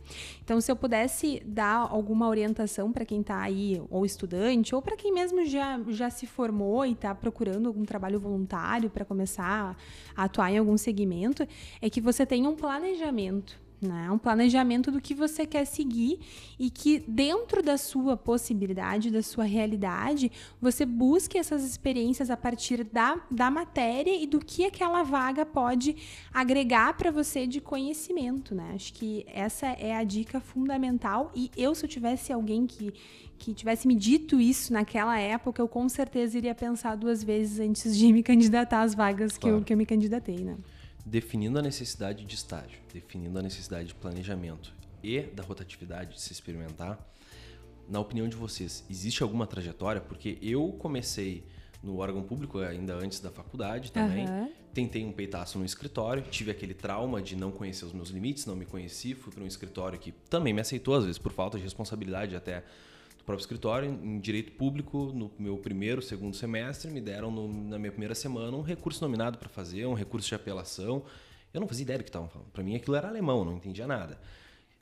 Então, 0.45 0.61
se 0.61 0.71
eu 0.71 0.77
pudesse 0.77 1.43
dar 1.45 1.89
alguma 1.91 2.29
orientação 2.29 2.93
para 2.93 3.05
quem 3.05 3.21
está 3.21 3.41
aí, 3.41 3.83
ou 3.91 4.07
estudante, 4.07 4.73
ou 4.73 4.81
para 4.81 4.97
quem 4.97 5.13
mesmo 5.13 5.45
já, 5.47 5.81
já 5.89 6.11
se 6.11 6.29
formou 6.29 6.87
e 6.87 6.93
está 6.93 7.13
procurando 7.13 7.67
algum 7.67 7.85
trabalho 7.85 8.21
voluntário 8.21 8.89
para 8.89 9.05
começar 9.05 9.77
a 10.15 10.25
atuar 10.25 10.53
em 10.53 10.59
algum 10.59 10.77
segmento, 10.77 11.45
é 11.83 11.91
que 11.91 12.01
você 12.01 12.25
tenha 12.25 12.49
um 12.49 12.55
planejamento 12.55 13.67
né? 13.81 14.11
Um 14.11 14.19
planejamento 14.19 14.91
do 14.91 15.01
que 15.01 15.15
você 15.15 15.47
quer 15.47 15.65
seguir 15.65 16.19
e 16.59 16.69
que 16.71 16.99
dentro 17.07 17.63
da 17.63 17.77
sua 17.77 18.17
possibilidade, 18.17 19.11
da 19.11 19.23
sua 19.23 19.45
realidade, 19.45 20.31
você 20.61 20.85
busque 20.85 21.39
essas 21.39 21.63
experiências 21.65 22.31
a 22.31 22.37
partir 22.37 22.85
da, 22.85 23.21
da 23.31 23.51
matéria 23.51 24.15
e 24.21 24.27
do 24.27 24.39
que 24.39 24.65
aquela 24.65 25.03
vaga 25.03 25.47
pode 25.47 25.97
agregar 26.33 26.97
para 26.97 27.11
você 27.11 27.47
de 27.47 27.61
conhecimento, 27.61 28.55
né? 28.55 28.73
Acho 28.75 28.93
que 28.93 29.25
essa 29.29 29.67
é 29.67 29.95
a 29.95 30.03
dica 30.03 30.41
fundamental 30.41 31.31
e 31.35 31.51
eu 31.57 31.75
se 31.75 31.85
eu 31.85 31.89
tivesse 31.89 32.33
alguém 32.33 32.67
que 32.67 32.93
que 33.39 33.55
tivesse 33.55 33.87
me 33.87 33.95
dito 33.95 34.41
isso 34.41 34.73
naquela 34.73 35.17
época, 35.17 35.63
eu 35.63 35.69
com 35.69 35.89
certeza 35.89 36.37
iria 36.37 36.57
pensar 36.57 36.97
duas 36.97 37.23
vezes 37.23 37.61
antes 37.61 37.97
de 37.97 38.13
me 38.13 38.21
candidatar 38.25 38.83
às 38.83 38.97
vagas 38.97 39.39
claro. 39.39 39.57
que, 39.59 39.61
eu, 39.61 39.65
que 39.65 39.73
eu 39.75 39.77
me 39.77 39.87
candidatei, 39.87 40.39
né? 40.39 40.57
Definindo 41.09 41.59
a 41.59 41.63
necessidade 41.63 42.25
de 42.25 42.35
estágio, 42.35 42.79
definindo 42.93 43.39
a 43.39 43.43
necessidade 43.43 43.89
de 43.89 43.95
planejamento 43.95 44.73
e 45.03 45.23
da 45.23 45.43
rotatividade 45.43 46.15
de 46.15 46.21
se 46.21 46.33
experimentar, 46.33 46.99
na 47.89 47.99
opinião 47.99 48.29
de 48.29 48.37
vocês, 48.37 48.85
existe 48.91 49.23
alguma 49.23 49.47
trajetória? 49.47 50.01
Porque 50.01 50.39
eu 50.43 50.69
comecei 50.79 51.45
no 51.83 51.99
órgão 51.99 52.23
público 52.23 52.59
ainda 52.59 52.95
antes 52.95 53.21
da 53.21 53.31
faculdade 53.31 53.91
também. 53.91 54.29
Uhum. 54.29 54.53
Tentei 54.75 55.05
um 55.05 55.13
peitaço 55.13 55.59
no 55.59 55.65
escritório, 55.65 56.23
tive 56.23 56.51
aquele 56.51 56.75
trauma 56.75 57.23
de 57.23 57.35
não 57.35 57.51
conhecer 57.51 57.87
os 57.87 57.93
meus 57.93 58.11
limites, 58.11 58.45
não 58.45 58.55
me 58.55 58.67
conheci, 58.67 59.15
fui 59.15 59.33
para 59.33 59.43
um 59.43 59.47
escritório 59.47 59.99
que 59.99 60.13
também 60.29 60.53
me 60.53 60.61
aceitou, 60.61 60.95
às 60.95 61.05
vezes 61.05 61.19
por 61.19 61.33
falta 61.33 61.57
de 61.57 61.65
responsabilidade 61.65 62.37
até 62.37 62.63
próprio 63.29 63.43
escritório, 63.43 63.91
em 63.91 64.19
direito 64.19 64.53
público, 64.53 65.13
no 65.15 65.31
meu 65.39 65.59
primeiro, 65.59 66.01
segundo 66.01 66.35
semestre, 66.35 66.91
me 66.91 66.99
deram 66.99 67.31
no, 67.31 67.47
na 67.47 67.79
minha 67.79 67.91
primeira 67.91 68.15
semana 68.15 68.57
um 68.57 68.63
recurso 68.63 69.05
nominado 69.05 69.37
para 69.37 69.51
fazer, 69.51 69.85
um 69.85 69.93
recurso 69.93 70.27
de 70.27 70.35
apelação. 70.35 71.03
Eu 71.53 71.61
não 71.61 71.69
fazia 71.69 71.83
ideia 71.83 71.99
do 71.99 72.05
que 72.05 72.09
estavam 72.09 72.29
falando. 72.29 72.49
Para 72.51 72.65
mim 72.65 72.75
aquilo 72.75 72.97
era 72.97 73.07
alemão, 73.07 73.45
não 73.45 73.53
entendia 73.53 73.87
nada. 73.87 74.19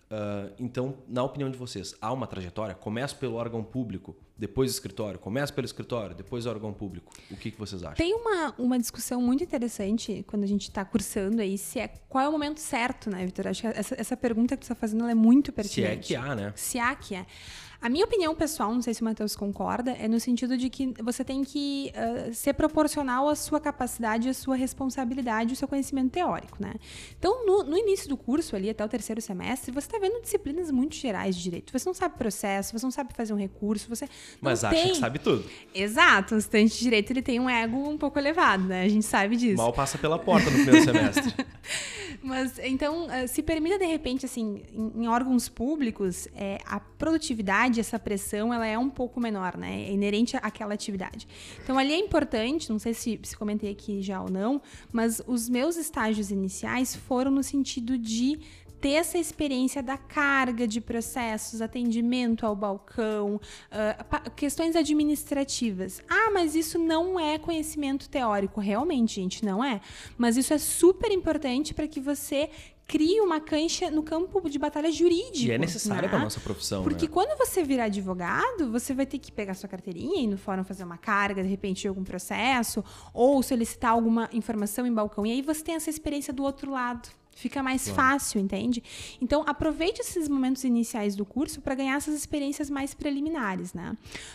Uh, 0.08 0.54
então, 0.60 0.98
na 1.08 1.24
opinião 1.24 1.50
de 1.50 1.58
vocês, 1.58 1.96
há 2.00 2.12
uma 2.12 2.28
trajetória? 2.28 2.72
Começa 2.72 3.16
pelo 3.16 3.34
órgão 3.34 3.64
público, 3.64 4.16
depois 4.38 4.70
escritório, 4.70 5.18
começa 5.18 5.52
pelo 5.52 5.64
escritório, 5.64 6.14
depois 6.14 6.46
órgão 6.46 6.72
público. 6.72 7.12
O 7.28 7.36
que, 7.36 7.50
que 7.50 7.58
vocês 7.58 7.82
acham? 7.82 7.96
Tem 7.96 8.14
uma, 8.14 8.54
uma 8.56 8.78
discussão 8.78 9.20
muito 9.20 9.42
interessante 9.42 10.24
quando 10.28 10.44
a 10.44 10.46
gente 10.46 10.68
está 10.68 10.84
cursando 10.84 11.42
aí, 11.42 11.58
se 11.58 11.80
é 11.80 11.88
qual 12.08 12.22
é 12.24 12.28
o 12.28 12.32
momento 12.32 12.60
certo, 12.60 13.10
né, 13.10 13.26
Vitor? 13.26 13.48
Acho 13.48 13.62
que 13.62 13.66
essa, 13.66 14.00
essa 14.00 14.16
pergunta 14.16 14.56
que 14.56 14.64
você 14.64 14.72
está 14.72 14.80
fazendo 14.80 15.04
é 15.08 15.14
muito 15.16 15.52
pertinente. 15.52 16.06
Se 16.06 16.14
é 16.14 16.18
que 16.20 16.24
há, 16.24 16.36
né? 16.36 16.52
Se 16.54 16.78
há 16.78 16.94
que 16.94 17.16
é. 17.16 17.26
A 17.80 17.88
minha 17.88 18.04
opinião 18.04 18.34
pessoal, 18.34 18.72
não 18.72 18.82
sei 18.82 18.94
se 18.94 19.02
o 19.02 19.04
Matheus 19.04 19.36
concorda, 19.36 19.92
é 19.92 20.08
no 20.08 20.18
sentido 20.18 20.56
de 20.56 20.70
que 20.70 20.94
você 21.02 21.24
tem 21.24 21.44
que 21.44 21.92
uh, 21.94 22.34
ser 22.34 22.54
proporcional 22.54 23.28
à 23.28 23.34
sua 23.34 23.60
capacidade, 23.60 24.28
à 24.28 24.34
sua 24.34 24.56
responsabilidade, 24.56 25.50
ao 25.50 25.56
seu 25.56 25.68
conhecimento 25.68 26.10
teórico, 26.10 26.56
né? 26.60 26.74
Então, 27.18 27.46
no, 27.46 27.62
no 27.62 27.76
início 27.76 28.08
do 28.08 28.16
curso, 28.16 28.56
ali 28.56 28.70
até 28.70 28.84
o 28.84 28.88
terceiro 28.88 29.20
semestre, 29.20 29.72
você 29.72 29.86
está 29.86 29.98
vendo 29.98 30.20
disciplinas 30.22 30.70
muito 30.70 30.94
gerais 30.94 31.36
de 31.36 31.42
direito. 31.42 31.72
Você 31.72 31.88
não 31.88 31.94
sabe 31.94 32.16
processo, 32.16 32.78
você 32.78 32.84
não 32.84 32.90
sabe 32.90 33.14
fazer 33.14 33.32
um 33.32 33.38
recurso, 33.38 33.88
você 33.88 34.08
Mas 34.40 34.64
acha 34.64 34.74
tem... 34.74 34.92
que 34.92 34.98
sabe 34.98 35.18
tudo. 35.18 35.44
Exato, 35.74 36.34
o 36.34 36.38
estudante 36.38 36.74
de 36.74 36.80
direito 36.80 37.10
ele 37.12 37.22
tem 37.22 37.38
um 37.38 37.48
ego 37.48 37.88
um 37.88 37.98
pouco 37.98 38.18
elevado, 38.18 38.64
né? 38.64 38.82
A 38.82 38.88
gente 38.88 39.04
sabe 39.04 39.36
disso. 39.36 39.56
Mal 39.56 39.72
passa 39.72 39.98
pela 39.98 40.18
porta 40.18 40.50
no 40.50 40.56
primeiro 40.56 40.84
semestre. 40.84 41.34
Mas, 42.22 42.58
então, 42.58 43.10
eh, 43.10 43.26
se 43.26 43.42
permita, 43.42 43.78
de 43.78 43.84
repente, 43.84 44.26
assim, 44.26 44.62
em, 44.72 45.02
em 45.02 45.08
órgãos 45.08 45.48
públicos, 45.48 46.26
é, 46.34 46.58
a 46.66 46.80
produtividade, 46.80 47.65
essa 47.80 47.98
pressão, 47.98 48.52
ela 48.52 48.66
é 48.66 48.78
um 48.78 48.88
pouco 48.88 49.20
menor, 49.20 49.56
né? 49.56 49.82
É 49.82 49.92
inerente 49.92 50.36
àquela 50.36 50.74
atividade. 50.74 51.26
Então, 51.62 51.78
ali 51.78 51.92
é 51.92 51.98
importante, 51.98 52.70
não 52.70 52.78
sei 52.78 52.94
se, 52.94 53.20
se 53.22 53.36
comentei 53.36 53.70
aqui 53.70 54.02
já 54.02 54.22
ou 54.22 54.30
não, 54.30 54.60
mas 54.92 55.20
os 55.26 55.48
meus 55.48 55.76
estágios 55.76 56.30
iniciais 56.30 56.94
foram 56.94 57.30
no 57.30 57.42
sentido 57.42 57.98
de 57.98 58.38
ter 58.80 58.90
essa 58.90 59.18
experiência 59.18 59.82
da 59.82 59.96
carga 59.96 60.66
de 60.66 60.80
processos, 60.80 61.60
atendimento 61.60 62.44
ao 62.46 62.54
balcão, 62.54 63.36
uh, 63.36 64.30
questões 64.36 64.76
administrativas. 64.76 66.02
Ah, 66.08 66.30
mas 66.32 66.54
isso 66.54 66.78
não 66.78 67.18
é 67.18 67.38
conhecimento 67.38 68.08
teórico. 68.08 68.60
Realmente, 68.60 69.14
gente, 69.14 69.44
não 69.44 69.64
é. 69.64 69.80
Mas 70.16 70.36
isso 70.36 70.52
é 70.52 70.58
super 70.58 71.10
importante 71.10 71.72
para 71.72 71.88
que 71.88 72.00
você 72.00 72.50
crie 72.86 73.20
uma 73.20 73.40
cancha 73.40 73.90
no 73.90 74.02
campo 74.02 74.48
de 74.48 74.58
batalha 74.58 74.90
jurídico. 74.92 75.48
E 75.48 75.50
é 75.50 75.58
necessário 75.58 76.02
né? 76.02 76.08
para 76.08 76.18
nossa 76.18 76.40
profissão. 76.40 76.82
Porque 76.82 77.06
né? 77.06 77.12
quando 77.12 77.36
você 77.36 77.62
virar 77.62 77.84
advogado, 77.84 78.70
você 78.70 78.94
vai 78.94 79.04
ter 79.04 79.18
que 79.18 79.32
pegar 79.32 79.54
sua 79.54 79.68
carteirinha 79.68 80.20
e 80.20 80.24
ir 80.24 80.26
no 80.28 80.38
fórum 80.38 80.62
fazer 80.62 80.84
uma 80.84 80.96
carga, 80.96 81.42
de 81.42 81.48
repente, 81.48 81.82
de 81.82 81.88
algum 81.88 82.04
processo, 82.04 82.84
ou 83.12 83.42
solicitar 83.42 83.90
alguma 83.90 84.28
informação 84.32 84.86
em 84.86 84.92
balcão. 84.92 85.26
E 85.26 85.32
aí 85.32 85.42
você 85.42 85.64
tem 85.64 85.74
essa 85.74 85.90
experiência 85.90 86.32
do 86.32 86.42
outro 86.42 86.70
lado. 86.70 87.08
Fica 87.36 87.62
mais 87.62 87.84
claro. 87.84 87.96
fácil, 87.96 88.40
entende? 88.40 88.82
Então, 89.20 89.44
aproveite 89.46 90.00
esses 90.00 90.26
momentos 90.26 90.64
iniciais 90.64 91.14
do 91.14 91.22
curso 91.26 91.60
para 91.60 91.74
ganhar 91.74 91.94
essas 91.94 92.14
experiências 92.14 92.70
mais 92.70 92.94
preliminares, 92.94 93.74
né? 93.74 93.94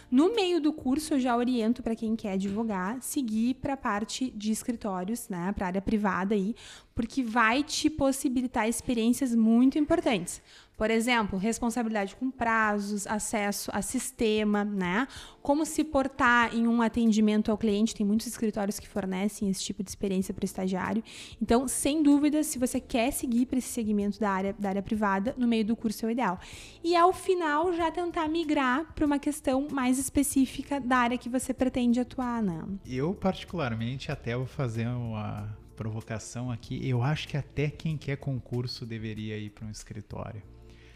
No 0.10 0.36
meio 0.36 0.62
do 0.62 0.72
curso, 0.72 1.16
eu 1.16 1.20
já 1.20 1.36
oriento 1.36 1.82
para 1.82 1.96
quem 1.96 2.16
quer 2.16 2.34
advogar, 2.34 3.02
seguir 3.02 3.56
para 3.56 3.74
a 3.74 3.78
parte 3.78 4.30
de 4.30 4.52
escritórios, 4.52 5.28
né? 5.30 5.52
Para 5.52 5.66
a 5.66 5.70
área 5.70 5.82
privada 5.82 6.36
aí, 6.36 6.56
porque 6.94 7.24
vai 7.24 7.64
te 7.64 7.90
possibilitar 7.90 8.70
experiências 8.70 9.34
muito 9.34 9.80
importantes. 9.80 10.40
Por 10.82 10.90
exemplo, 10.90 11.38
responsabilidade 11.38 12.16
com 12.16 12.32
prazos, 12.32 13.06
acesso 13.06 13.70
a 13.72 13.84
sistema, 13.84 14.66
né? 14.66 15.08
Como 15.40 15.64
se 15.64 15.84
portar 15.84 16.56
em 16.56 16.68
um 16.68 16.82
atendimento 16.82 17.52
ao 17.52 17.58
cliente. 17.60 17.94
Tem 17.94 18.04
muitos 18.04 18.26
escritórios 18.26 18.80
que 18.80 18.88
fornecem 18.88 19.48
esse 19.48 19.64
tipo 19.64 19.84
de 19.84 19.92
experiência 19.92 20.34
para 20.34 20.42
o 20.42 20.46
estagiário. 20.46 21.04
Então, 21.40 21.68
sem 21.68 22.02
dúvida, 22.02 22.42
se 22.42 22.58
você 22.58 22.80
quer 22.80 23.12
seguir 23.12 23.46
para 23.46 23.60
esse 23.60 23.68
segmento 23.68 24.20
da 24.20 24.32
área, 24.32 24.56
da 24.58 24.70
área 24.70 24.82
privada, 24.82 25.36
no 25.38 25.48
meio 25.48 25.64
do 25.64 25.76
curso 25.76 26.04
é 26.04 26.10
o 26.10 26.12
ideal. 26.12 26.40
E 26.84 26.96
ao 26.96 27.14
final, 27.14 27.72
já 27.74 27.92
tentar 27.92 28.28
migrar 28.28 28.92
para 28.96 29.06
uma 29.06 29.20
questão 29.20 29.68
mais 29.72 30.00
específica 30.00 30.80
da 30.80 30.98
área 30.98 31.16
que 31.16 31.30
você 31.30 31.54
pretende 31.54 32.00
atuar, 32.00 32.42
né? 32.42 32.66
Eu, 32.88 33.14
particularmente, 33.14 34.12
até 34.12 34.36
vou 34.36 34.48
fazer 34.48 34.88
uma 34.88 35.56
provocação 35.76 36.50
aqui. 36.50 36.90
Eu 36.90 37.04
acho 37.04 37.28
que 37.28 37.38
até 37.38 37.70
quem 37.70 38.00
quer 38.00 38.18
concurso 38.18 38.84
deveria 38.84 39.38
ir 39.38 39.52
para 39.52 39.68
um 39.68 39.70
escritório. 39.70 40.42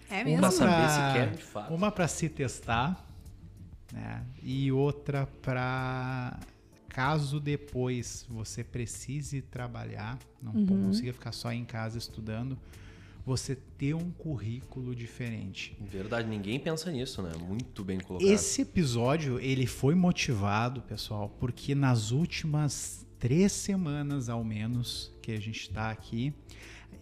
É 0.10 0.24
mesmo? 0.24 0.40
Pra 0.40 0.52
saber 0.52 0.90
se 0.90 1.14
quer 1.14 1.32
de 1.36 1.44
fato. 1.44 1.74
Uma 1.74 1.92
para 1.92 2.08
se 2.08 2.30
testar, 2.30 3.06
né? 3.92 4.24
E 4.42 4.72
outra 4.72 5.28
para 5.42 6.40
caso 6.90 7.42
depois 7.42 8.26
você 8.30 8.64
precise 8.64 9.42
trabalhar, 9.42 10.18
não 10.42 10.54
uhum. 10.54 10.66
consiga 10.66 11.12
ficar 11.12 11.34
só 11.34 11.52
em 11.52 11.66
casa 11.66 11.98
estudando, 11.98 12.58
você 13.26 13.56
ter 13.78 13.94
um 13.94 14.12
currículo 14.12 14.96
diferente. 14.96 15.76
Verdade, 15.82 16.30
ninguém 16.30 16.58
pensa 16.58 16.90
nisso, 16.92 17.22
né? 17.22 17.32
Muito 17.38 17.84
bem 17.84 18.00
colocado. 18.00 18.30
Esse 18.30 18.62
episódio 18.62 19.40
ele 19.40 19.66
foi 19.66 19.96
motivado, 19.96 20.82
pessoal, 20.84 21.36
porque 21.40 21.76
nas 21.76 22.12
últimas 22.12 23.06
três 23.20 23.52
semanas 23.52 24.30
ao 24.30 24.44
menos 24.44 25.12
que 25.22 25.32
a 25.32 25.40
gente 25.40 25.62
está 25.62 25.90
aqui, 25.90 26.34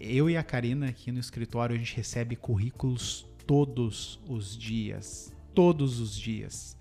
eu 0.03 0.29
e 0.29 0.35
a 0.35 0.43
Karina 0.43 0.89
aqui 0.89 1.11
no 1.11 1.19
escritório, 1.19 1.75
a 1.75 1.79
gente 1.79 1.95
recebe 1.95 2.35
currículos 2.35 3.25
todos 3.47 4.19
os 4.27 4.57
dias. 4.57 5.33
Todos 5.53 5.99
os 5.99 6.17
dias. 6.17 6.77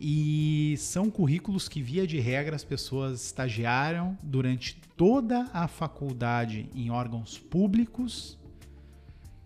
E 0.00 0.74
são 0.78 1.10
currículos 1.10 1.68
que, 1.68 1.82
via 1.82 2.06
de 2.06 2.18
regra, 2.18 2.56
as 2.56 2.64
pessoas 2.64 3.24
estagiaram 3.24 4.18
durante 4.22 4.76
toda 4.96 5.48
a 5.52 5.68
faculdade 5.68 6.68
em 6.74 6.90
órgãos 6.90 7.38
públicos 7.38 8.38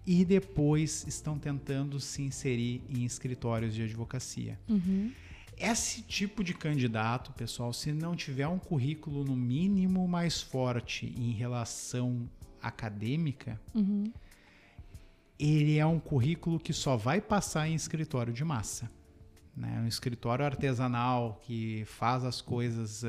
e 0.06 0.25
depois 0.25 1.04
estão 1.06 1.38
tentando 1.38 1.99
se 2.00 2.23
inserir 2.23 2.80
em 2.88 3.04
escritórios 3.04 3.75
de 3.75 3.82
advocacia. 3.82 4.58
Uhum. 4.68 5.11
Esse 5.58 6.02
tipo 6.02 6.44
de 6.44 6.54
candidato, 6.54 7.32
pessoal, 7.32 7.73
se 7.73 7.92
não 7.92 8.14
tiver 8.14 8.46
um 8.46 8.58
currículo 8.58 9.25
no 9.25 9.35
mínimo 9.35 10.06
mais 10.06 10.40
forte 10.40 11.14
em 11.18 11.32
relação 11.32 12.28
acadêmica, 12.66 13.61
uhum. 13.75 14.12
ele 15.38 15.78
é 15.78 15.87
um 15.87 15.99
currículo 15.99 16.58
que 16.58 16.73
só 16.73 16.96
vai 16.96 17.20
passar 17.20 17.68
em 17.68 17.75
escritório 17.75 18.32
de 18.32 18.44
massa. 18.44 18.90
Né? 19.56 19.80
Um 19.82 19.87
escritório 19.87 20.44
artesanal 20.44 21.40
que 21.42 21.85
faz 21.87 22.25
as 22.25 22.42
coisas 22.42 23.02
uh, 23.02 23.06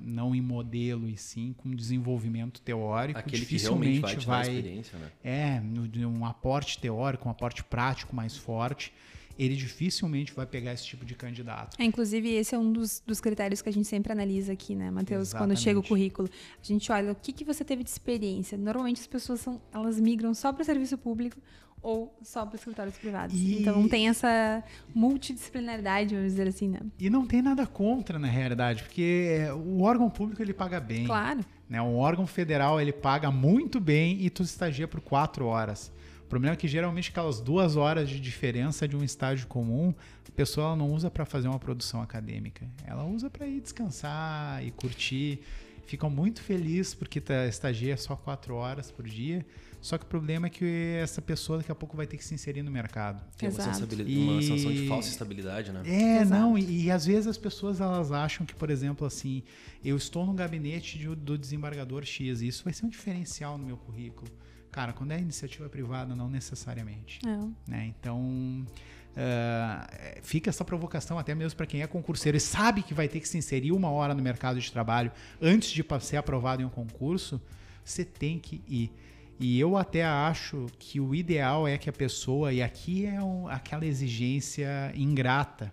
não 0.00 0.34
em 0.34 0.40
modelo 0.40 1.08
e 1.08 1.16
sim 1.16 1.54
com 1.56 1.72
desenvolvimento 1.72 2.60
teórico. 2.60 3.20
Aquele 3.20 3.42
dificilmente 3.42 4.00
que 4.00 4.06
realmente 4.06 4.26
vai, 4.26 4.44
vai 4.44 4.54
experiência, 4.56 4.98
né? 4.98 5.12
É, 5.22 5.62
um 6.04 6.24
aporte 6.26 6.80
teórico, 6.80 7.28
um 7.28 7.30
aporte 7.30 7.62
prático 7.62 8.14
mais 8.14 8.36
forte 8.36 8.92
ele 9.38 9.56
dificilmente 9.56 10.32
vai 10.32 10.46
pegar 10.46 10.72
esse 10.72 10.84
tipo 10.84 11.04
de 11.04 11.14
candidato. 11.14 11.76
É, 11.80 11.84
inclusive, 11.84 12.30
esse 12.30 12.54
é 12.54 12.58
um 12.58 12.72
dos, 12.72 13.02
dos 13.04 13.20
critérios 13.20 13.60
que 13.60 13.68
a 13.68 13.72
gente 13.72 13.88
sempre 13.88 14.12
analisa 14.12 14.52
aqui, 14.52 14.74
né, 14.74 14.90
Matheus? 14.90 15.32
Quando 15.32 15.56
chega 15.56 15.78
o 15.78 15.82
currículo. 15.82 16.28
A 16.62 16.66
gente 16.66 16.90
olha 16.92 17.12
o 17.12 17.14
que, 17.14 17.32
que 17.32 17.44
você 17.44 17.64
teve 17.64 17.82
de 17.82 17.90
experiência. 17.90 18.56
Normalmente 18.56 19.00
as 19.00 19.06
pessoas 19.06 19.40
são, 19.40 19.60
elas 19.72 19.98
migram 19.98 20.34
só 20.34 20.52
para 20.52 20.62
o 20.62 20.64
serviço 20.64 20.96
público 20.96 21.40
ou 21.84 22.16
só 22.22 22.46
para 22.46 22.56
escritórios 22.56 22.96
privados. 22.96 23.36
E... 23.36 23.60
Então 23.60 23.86
tem 23.86 24.08
essa 24.08 24.64
multidisciplinaridade, 24.94 26.14
vamos 26.14 26.32
dizer 26.32 26.48
assim, 26.48 26.68
né? 26.68 26.80
E 26.98 27.10
não 27.10 27.26
tem 27.26 27.42
nada 27.42 27.66
contra, 27.66 28.18
na 28.18 28.26
realidade, 28.26 28.82
porque 28.82 29.46
o 29.66 29.82
órgão 29.82 30.08
público 30.08 30.40
ele 30.40 30.54
paga 30.54 30.80
bem. 30.80 31.04
Claro. 31.04 31.44
Né? 31.68 31.82
O 31.82 31.96
órgão 31.96 32.26
federal 32.26 32.80
ele 32.80 32.92
paga 32.92 33.30
muito 33.30 33.78
bem 33.78 34.22
e 34.22 34.30
tu 34.30 34.42
estagia 34.42 34.88
por 34.88 35.02
quatro 35.02 35.44
horas. 35.44 35.92
O 36.34 36.36
problema 36.36 36.54
é 36.54 36.56
que 36.56 36.66
geralmente 36.66 37.10
aquelas 37.10 37.38
duas 37.38 37.76
horas 37.76 38.08
de 38.08 38.18
diferença 38.18 38.88
de 38.88 38.96
um 38.96 39.04
estágio 39.04 39.46
comum, 39.46 39.94
a 40.28 40.32
pessoa 40.32 40.74
não 40.74 40.90
usa 40.90 41.08
para 41.08 41.24
fazer 41.24 41.46
uma 41.46 41.60
produção 41.60 42.02
acadêmica. 42.02 42.68
Ela 42.84 43.04
usa 43.04 43.30
para 43.30 43.46
ir 43.46 43.60
descansar 43.60 44.60
e 44.66 44.72
curtir. 44.72 45.38
Ficam 45.86 46.10
muito 46.10 46.42
felizes 46.42 46.92
porque 46.92 47.20
tá, 47.20 47.46
estagia 47.46 47.96
só 47.96 48.16
quatro 48.16 48.56
horas 48.56 48.90
por 48.90 49.06
dia. 49.06 49.46
Só 49.80 49.96
que 49.96 50.04
o 50.04 50.08
problema 50.08 50.48
é 50.48 50.50
que 50.50 50.96
essa 51.00 51.22
pessoa 51.22 51.58
daqui 51.58 51.70
a 51.70 51.74
pouco 51.74 51.96
vai 51.96 52.04
ter 52.04 52.16
que 52.16 52.24
se 52.24 52.34
inserir 52.34 52.64
no 52.64 52.70
mercado. 52.70 53.24
Tem 53.36 53.48
uma, 53.48 54.32
uma 54.32 54.42
sensação 54.42 54.72
de 54.72 54.88
falsa 54.88 55.10
estabilidade, 55.10 55.70
né? 55.70 55.82
É, 55.84 56.22
Exato. 56.22 56.40
não, 56.40 56.58
e, 56.58 56.86
e, 56.86 56.90
às 56.90 57.06
vezes 57.06 57.28
as 57.28 57.38
pessoas 57.38 57.80
elas 57.80 58.10
acham 58.10 58.44
que, 58.44 58.56
por 58.56 58.70
exemplo, 58.70 59.06
assim, 59.06 59.44
eu 59.84 59.96
estou 59.96 60.26
no 60.26 60.34
gabinete 60.34 60.98
de, 60.98 61.14
do 61.14 61.38
desembargador 61.38 62.04
X, 62.04 62.42
e 62.42 62.48
isso 62.48 62.64
vai 62.64 62.72
ser 62.72 62.86
um 62.86 62.88
diferencial 62.88 63.56
no 63.56 63.64
meu 63.64 63.76
currículo. 63.76 64.28
Cara, 64.74 64.92
quando 64.92 65.12
é 65.12 65.20
iniciativa 65.20 65.68
privada, 65.68 66.16
não 66.16 66.28
necessariamente. 66.28 67.20
É. 67.24 67.70
Né? 67.70 67.94
Então, 67.96 68.66
uh, 69.12 70.20
fica 70.20 70.50
essa 70.50 70.64
provocação 70.64 71.16
até 71.16 71.32
mesmo 71.32 71.56
para 71.56 71.64
quem 71.64 71.80
é 71.80 71.86
concurseiro 71.86 72.36
e 72.36 72.40
sabe 72.40 72.82
que 72.82 72.92
vai 72.92 73.06
ter 73.06 73.20
que 73.20 73.28
se 73.28 73.38
inserir 73.38 73.70
uma 73.70 73.88
hora 73.88 74.12
no 74.14 74.20
mercado 74.20 74.60
de 74.60 74.72
trabalho 74.72 75.12
antes 75.40 75.70
de 75.70 75.86
ser 76.00 76.16
aprovado 76.16 76.60
em 76.60 76.64
um 76.64 76.68
concurso, 76.68 77.40
você 77.84 78.04
tem 78.04 78.36
que 78.40 78.64
ir. 78.66 78.90
E 79.38 79.60
eu 79.60 79.76
até 79.76 80.02
acho 80.04 80.66
que 80.76 80.98
o 80.98 81.14
ideal 81.14 81.68
é 81.68 81.78
que 81.78 81.88
a 81.88 81.92
pessoa, 81.92 82.52
e 82.52 82.60
aqui 82.60 83.06
é 83.06 83.22
um, 83.22 83.46
aquela 83.46 83.86
exigência 83.86 84.92
ingrata, 84.96 85.70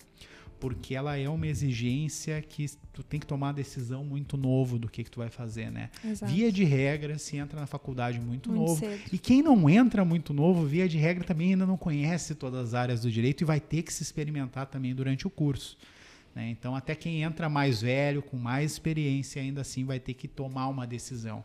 porque 0.62 0.96
ela 0.96 1.18
é 1.18 1.28
uma 1.28 1.48
exigência 1.48 2.42
que 2.42 2.70
tu 2.94 3.04
tem 3.04 3.20
que 3.20 3.26
tomar 3.26 3.48
uma 3.48 3.54
decisão 3.54 4.06
muito 4.06 4.38
novo 4.38 4.78
do 4.80 4.88
que, 4.88 5.04
que 5.04 5.10
tu 5.12 5.20
vai 5.20 5.30
fazer, 5.30 5.72
né? 5.72 5.90
Exato. 6.06 6.32
Via 6.32 6.52
de 6.52 6.64
regra, 6.64 7.18
se 7.18 7.36
entra 7.36 7.60
na 7.60 7.66
faculdade 7.66 8.20
muito, 8.20 8.50
Muito 8.52 8.62
novo. 8.70 8.80
cedo. 8.80 9.02
E 9.12 9.18
quem 9.18 9.42
não 9.42 9.68
entra 9.70 10.06
muito 10.06 10.34
novo, 10.34 10.66
via 10.66 10.88
de 10.88 10.98
regra, 11.00 11.24
também 11.24 11.50
ainda 11.54 11.66
não 11.66 11.76
conhece 11.78 12.36
todas 12.36 12.68
as 12.68 12.74
áreas 12.76 13.02
do 13.02 13.12
direito 13.12 13.42
e 13.42 13.46
vai 13.46 13.60
ter 13.60 13.82
que 13.82 13.92
se 13.92 14.04
experimentar 14.04 14.68
também 14.68 14.94
durante 14.96 15.26
o 15.26 15.30
curso. 15.32 15.78
né? 16.36 16.48
Então, 16.50 16.76
até 16.76 16.94
quem 16.96 17.24
entra 17.24 17.50
mais 17.50 17.82
velho, 17.82 18.22
com 18.22 18.38
mais 18.38 18.72
experiência, 18.74 19.42
ainda 19.42 19.62
assim 19.62 19.84
vai 19.84 20.00
ter 20.00 20.14
que 20.14 20.28
tomar 20.28 20.68
uma 20.68 20.86
decisão. 20.86 21.44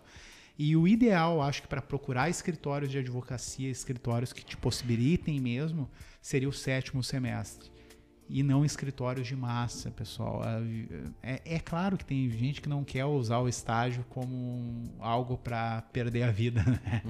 E 0.59 0.77
o 0.77 0.87
ideal, 0.87 1.41
acho 1.43 1.63
que 1.63 1.69
para 1.69 1.83
procurar 1.83 2.29
escritórios 2.31 2.91
de 2.91 2.99
advocacia, 2.99 3.69
escritórios 3.71 4.33
que 4.33 4.45
te 4.45 4.57
possibilitem 4.57 5.41
mesmo, 5.41 5.89
seria 6.21 6.49
o 6.49 6.53
sétimo 6.53 7.03
semestre. 7.03 7.69
E 8.29 8.43
não 8.43 8.65
escritórios 8.65 9.27
de 9.29 9.37
massa, 9.37 9.91
pessoal. 9.91 10.43
É, 11.23 11.41
é 11.45 11.59
claro 11.61 11.97
que 11.97 12.05
tem 12.05 12.29
gente 12.29 12.61
que 12.61 12.69
não 12.69 12.83
quer 12.83 13.05
usar 13.05 13.39
o 13.39 13.49
estágio 13.49 14.05
como 14.09 14.83
algo 14.99 15.39
para 15.39 15.83
perder 15.93 16.25
a 16.25 16.31
vida, 16.33 16.63
né? 16.67 17.03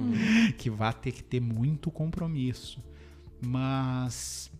que 0.58 0.68
vai 0.68 0.92
ter 0.92 1.12
que 1.12 1.22
ter 1.22 1.40
muito 1.40 1.90
compromisso. 1.90 2.84
Mas 3.40 4.50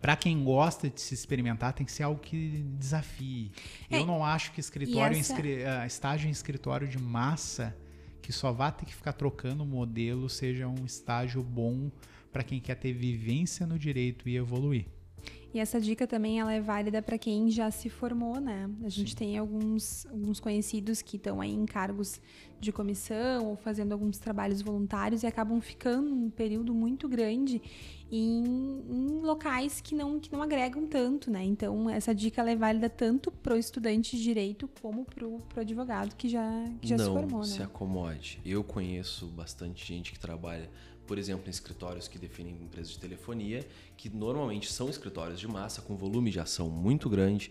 para 0.00 0.16
quem 0.16 0.42
gosta 0.42 0.88
de 0.90 1.00
se 1.00 1.14
experimentar, 1.14 1.72
tem 1.72 1.86
que 1.86 1.92
ser 1.92 2.02
algo 2.02 2.20
que 2.20 2.64
desafie. 2.78 3.52
É, 3.90 3.98
Eu 4.00 4.06
não 4.06 4.24
acho 4.24 4.52
que 4.52 4.60
escritório, 4.60 5.16
essa- 5.20 5.34
ah, 5.82 5.86
estágio 5.86 6.28
em 6.28 6.30
escritório 6.32 6.88
de 6.88 6.98
massa, 6.98 7.76
que 8.22 8.32
só 8.32 8.52
vá 8.52 8.70
ter 8.72 8.86
que 8.86 8.94
ficar 8.94 9.12
trocando 9.12 9.64
modelo, 9.64 10.28
seja 10.28 10.66
um 10.66 10.84
estágio 10.84 11.42
bom 11.42 11.90
para 12.32 12.42
quem 12.42 12.60
quer 12.60 12.74
ter 12.74 12.92
vivência 12.92 13.64
no 13.66 13.78
direito 13.78 14.28
e 14.28 14.36
evoluir. 14.36 14.86
E 15.56 15.58
essa 15.58 15.80
dica 15.80 16.06
também 16.06 16.38
ela 16.38 16.52
é 16.52 16.60
válida 16.60 17.00
para 17.00 17.16
quem 17.16 17.48
já 17.50 17.70
se 17.70 17.88
formou, 17.88 18.38
né? 18.38 18.68
A 18.84 18.90
gente 18.90 19.16
tem 19.16 19.38
alguns, 19.38 20.04
alguns 20.04 20.38
conhecidos 20.38 21.00
que 21.00 21.16
estão 21.16 21.40
aí 21.40 21.50
em 21.50 21.64
cargos 21.64 22.20
de 22.60 22.70
comissão 22.70 23.46
ou 23.46 23.56
fazendo 23.56 23.92
alguns 23.92 24.18
trabalhos 24.18 24.60
voluntários 24.60 25.22
e 25.22 25.26
acabam 25.26 25.58
ficando 25.58 26.14
um 26.14 26.28
período 26.28 26.74
muito 26.74 27.08
grande 27.08 27.62
em, 28.12 28.44
em 28.86 29.20
locais 29.22 29.80
que 29.80 29.94
não, 29.94 30.20
que 30.20 30.30
não 30.30 30.42
agregam 30.42 30.86
tanto, 30.86 31.30
né? 31.30 31.42
Então, 31.42 31.88
essa 31.88 32.14
dica 32.14 32.42
ela 32.42 32.50
é 32.50 32.56
válida 32.56 32.90
tanto 32.90 33.30
para 33.30 33.54
o 33.54 33.56
estudante 33.56 34.14
de 34.14 34.22
direito 34.22 34.68
como 34.82 35.06
para 35.06 35.26
o 35.26 35.40
advogado 35.56 36.14
que 36.16 36.28
já, 36.28 36.64
que 36.82 36.88
já 36.88 36.98
não 36.98 37.04
se 37.06 37.10
formou, 37.10 37.44
se 37.44 37.58
né? 37.60 37.64
acomode. 37.64 38.42
Eu 38.44 38.62
conheço 38.62 39.26
bastante 39.28 39.86
gente 39.86 40.12
que 40.12 40.18
trabalha, 40.18 40.70
por 41.06 41.18
exemplo, 41.18 41.46
em 41.46 41.50
escritórios 41.50 42.08
que 42.08 42.18
definem 42.18 42.54
empresas 42.54 42.92
de 42.92 42.98
telefonia, 42.98 43.66
que 43.96 44.08
normalmente 44.08 44.70
são 44.72 44.88
escritórios 44.88 45.38
de 45.38 45.48
massa, 45.48 45.80
com 45.82 45.96
volume 45.96 46.30
de 46.30 46.40
ação 46.40 46.68
muito 46.68 47.08
grande. 47.08 47.50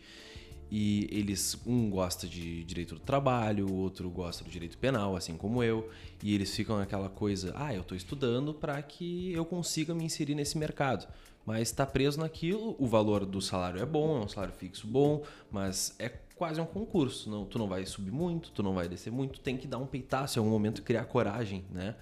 E 0.70 1.08
eles, 1.12 1.58
um 1.66 1.90
gosta 1.90 2.28
de 2.28 2.64
direito 2.64 2.96
do 2.96 3.00
trabalho, 3.00 3.68
o 3.68 3.76
outro 3.76 4.10
gosta 4.10 4.44
do 4.44 4.50
direito 4.50 4.78
penal, 4.78 5.16
assim 5.16 5.38
como 5.38 5.64
eu. 5.64 5.90
E 6.24 6.34
eles 6.34 6.54
ficam 6.56 6.78
naquela 6.78 7.08
coisa, 7.08 7.54
ah, 7.56 7.74
eu 7.74 7.82
estou 7.82 7.96
estudando 7.96 8.54
para 8.54 8.82
que 8.82 9.32
eu 9.32 9.46
consiga 9.46 9.94
me 9.94 10.04
inserir 10.04 10.36
nesse 10.36 10.58
mercado. 10.58 11.08
Mas 11.46 11.70
está 11.70 11.86
preso 11.86 12.20
naquilo, 12.20 12.76
o 12.80 12.88
valor 12.88 13.24
do 13.26 13.40
salário 13.40 13.80
é 13.80 13.86
bom, 13.86 14.20
é 14.20 14.26
um 14.26 14.28
salário 14.28 14.56
fixo 14.56 14.88
bom, 14.88 15.24
mas 15.52 15.96
é 16.00 16.10
quase 16.36 16.60
um 16.60 16.66
concurso. 16.66 17.30
Não, 17.30 17.46
tu 17.46 17.60
não 17.60 17.68
vai 17.68 17.86
subir 17.86 18.12
muito, 18.12 18.50
tu 18.52 18.64
não 18.64 18.74
vai 18.74 18.88
descer 18.90 19.12
muito, 19.12 19.40
tem 19.40 19.56
que 19.56 19.68
dar 19.68 19.78
um 19.78 19.86
peitaço 19.86 20.38
em 20.38 20.40
algum 20.40 20.52
momento, 20.52 20.82
criar 20.82 21.06
coragem, 21.06 21.64
né? 21.72 21.96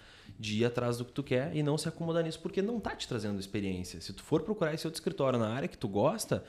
De 0.43 0.59
ir 0.59 0.65
atrás 0.65 0.97
do 0.97 1.05
que 1.05 1.11
tu 1.11 1.23
quer 1.23 1.55
e 1.55 1.63
não 1.63 1.77
se 1.77 1.87
acomodar 1.87 2.23
nisso, 2.23 2.39
porque 2.41 2.61
não 2.61 2.79
tá 2.79 2.95
te 2.95 3.07
trazendo 3.07 3.39
experiência. 3.39 4.01
Se 4.01 4.11
tu 4.11 4.21
for 4.21 4.41
procurar 4.41 4.73
esse 4.73 4.85
outro 4.85 4.97
escritório 4.97 5.39
na 5.39 5.47
área 5.47 5.69
que 5.69 5.77
tu 5.77 5.87
gosta, 5.87 6.43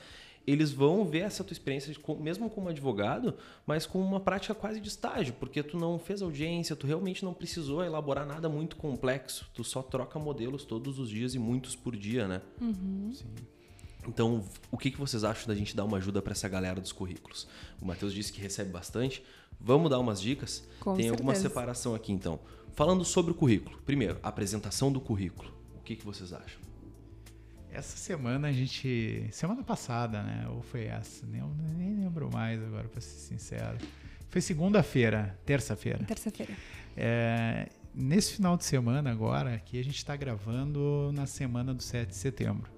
eles 0.45 0.71
vão 0.71 1.05
ver 1.05 1.21
essa 1.21 1.43
tua 1.43 1.53
experiência, 1.53 1.95
mesmo 2.19 2.49
como 2.49 2.69
advogado, 2.69 3.35
mas 3.65 3.85
com 3.85 3.99
uma 3.99 4.19
prática 4.19 4.53
quase 4.53 4.79
de 4.79 4.87
estágio, 4.89 5.33
porque 5.39 5.63
tu 5.63 5.77
não 5.77 5.97
fez 5.97 6.21
audiência, 6.21 6.75
tu 6.75 6.85
realmente 6.85 7.23
não 7.23 7.33
precisou 7.33 7.83
elaborar 7.83 8.25
nada 8.25 8.47
muito 8.47 8.75
complexo, 8.75 9.49
tu 9.53 9.63
só 9.63 9.81
troca 9.81 10.19
modelos 10.19 10.63
todos 10.63 10.99
os 10.99 11.09
dias 11.09 11.33
e 11.33 11.39
muitos 11.39 11.75
por 11.75 11.95
dia, 11.95 12.27
né? 12.27 12.41
Então, 14.07 14.43
o 14.69 14.77
que, 14.77 14.91
que 14.91 14.99
vocês 14.99 15.23
acham 15.23 15.47
da 15.47 15.55
gente 15.55 15.75
dar 15.75 15.83
uma 15.83 15.97
ajuda 15.97 16.21
para 16.21 16.33
essa 16.33 16.47
galera 16.47 16.79
dos 16.79 16.91
currículos? 16.91 17.47
O 17.81 17.85
Matheus 17.85 18.13
disse 18.13 18.31
que 18.31 18.39
recebe 18.39 18.69
bastante. 18.71 19.23
Vamos 19.59 19.89
dar 19.89 19.99
umas 19.99 20.21
dicas? 20.21 20.63
Com 20.79 20.95
Tem 20.95 21.09
alguma 21.09 21.33
certeza. 21.33 21.49
separação 21.49 21.95
aqui, 21.95 22.11
então. 22.11 22.39
Falando 22.75 23.05
sobre 23.05 23.31
o 23.31 23.35
currículo. 23.35 23.77
Primeiro, 23.85 24.19
a 24.21 24.27
apresentação 24.29 24.91
do 24.91 24.99
currículo. 24.99 25.53
O 25.77 25.81
que, 25.81 25.95
que 25.95 26.05
vocês 26.05 26.33
acham? 26.33 26.59
Essa 27.71 27.97
semana 27.97 28.47
a 28.49 28.51
gente. 28.51 29.27
Semana 29.31 29.63
passada, 29.63 30.21
né? 30.23 30.47
Ou 30.49 30.61
foi 30.61 30.85
essa? 30.85 31.25
Nem, 31.25 31.41
eu 31.41 31.49
nem 31.77 31.95
lembro 31.99 32.29
mais 32.31 32.61
agora, 32.61 32.87
pra 32.87 33.01
ser 33.01 33.17
sincero. 33.19 33.77
Foi 34.29 34.41
segunda-feira, 34.41 35.37
terça-feira. 35.45 36.03
Terça-feira. 36.03 36.53
É, 36.97 37.69
nesse 37.93 38.33
final 38.33 38.57
de 38.57 38.65
semana 38.65 39.11
agora, 39.11 39.57
que 39.59 39.79
a 39.79 39.83
gente 39.83 39.97
está 39.97 40.15
gravando 40.15 41.11
na 41.13 41.25
semana 41.25 41.73
do 41.73 41.83
7 41.83 42.09
de 42.09 42.15
setembro, 42.15 42.69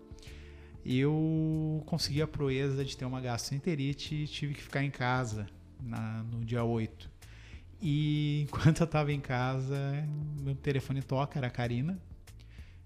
eu 0.86 1.84
consegui 1.86 2.22
a 2.22 2.28
proeza 2.28 2.84
de 2.84 2.96
ter 2.98 3.06
uma 3.06 3.22
gastroenterite 3.22 4.16
e 4.16 4.28
tive 4.28 4.54
que 4.54 4.62
ficar 4.64 4.84
em 4.84 4.92
casa 4.92 5.48
na- 5.82 6.24
no 6.24 6.44
dia 6.46 6.64
8. 6.64 7.10
E 7.82 8.42
enquanto 8.50 8.82
eu 8.82 8.86
estava 8.86 9.12
em 9.12 9.20
casa, 9.20 9.78
meu 10.42 10.56
telefone 10.56 11.02
toca, 11.02 11.40
era 11.40 11.48
a 11.48 11.52
Karina. 11.52 12.00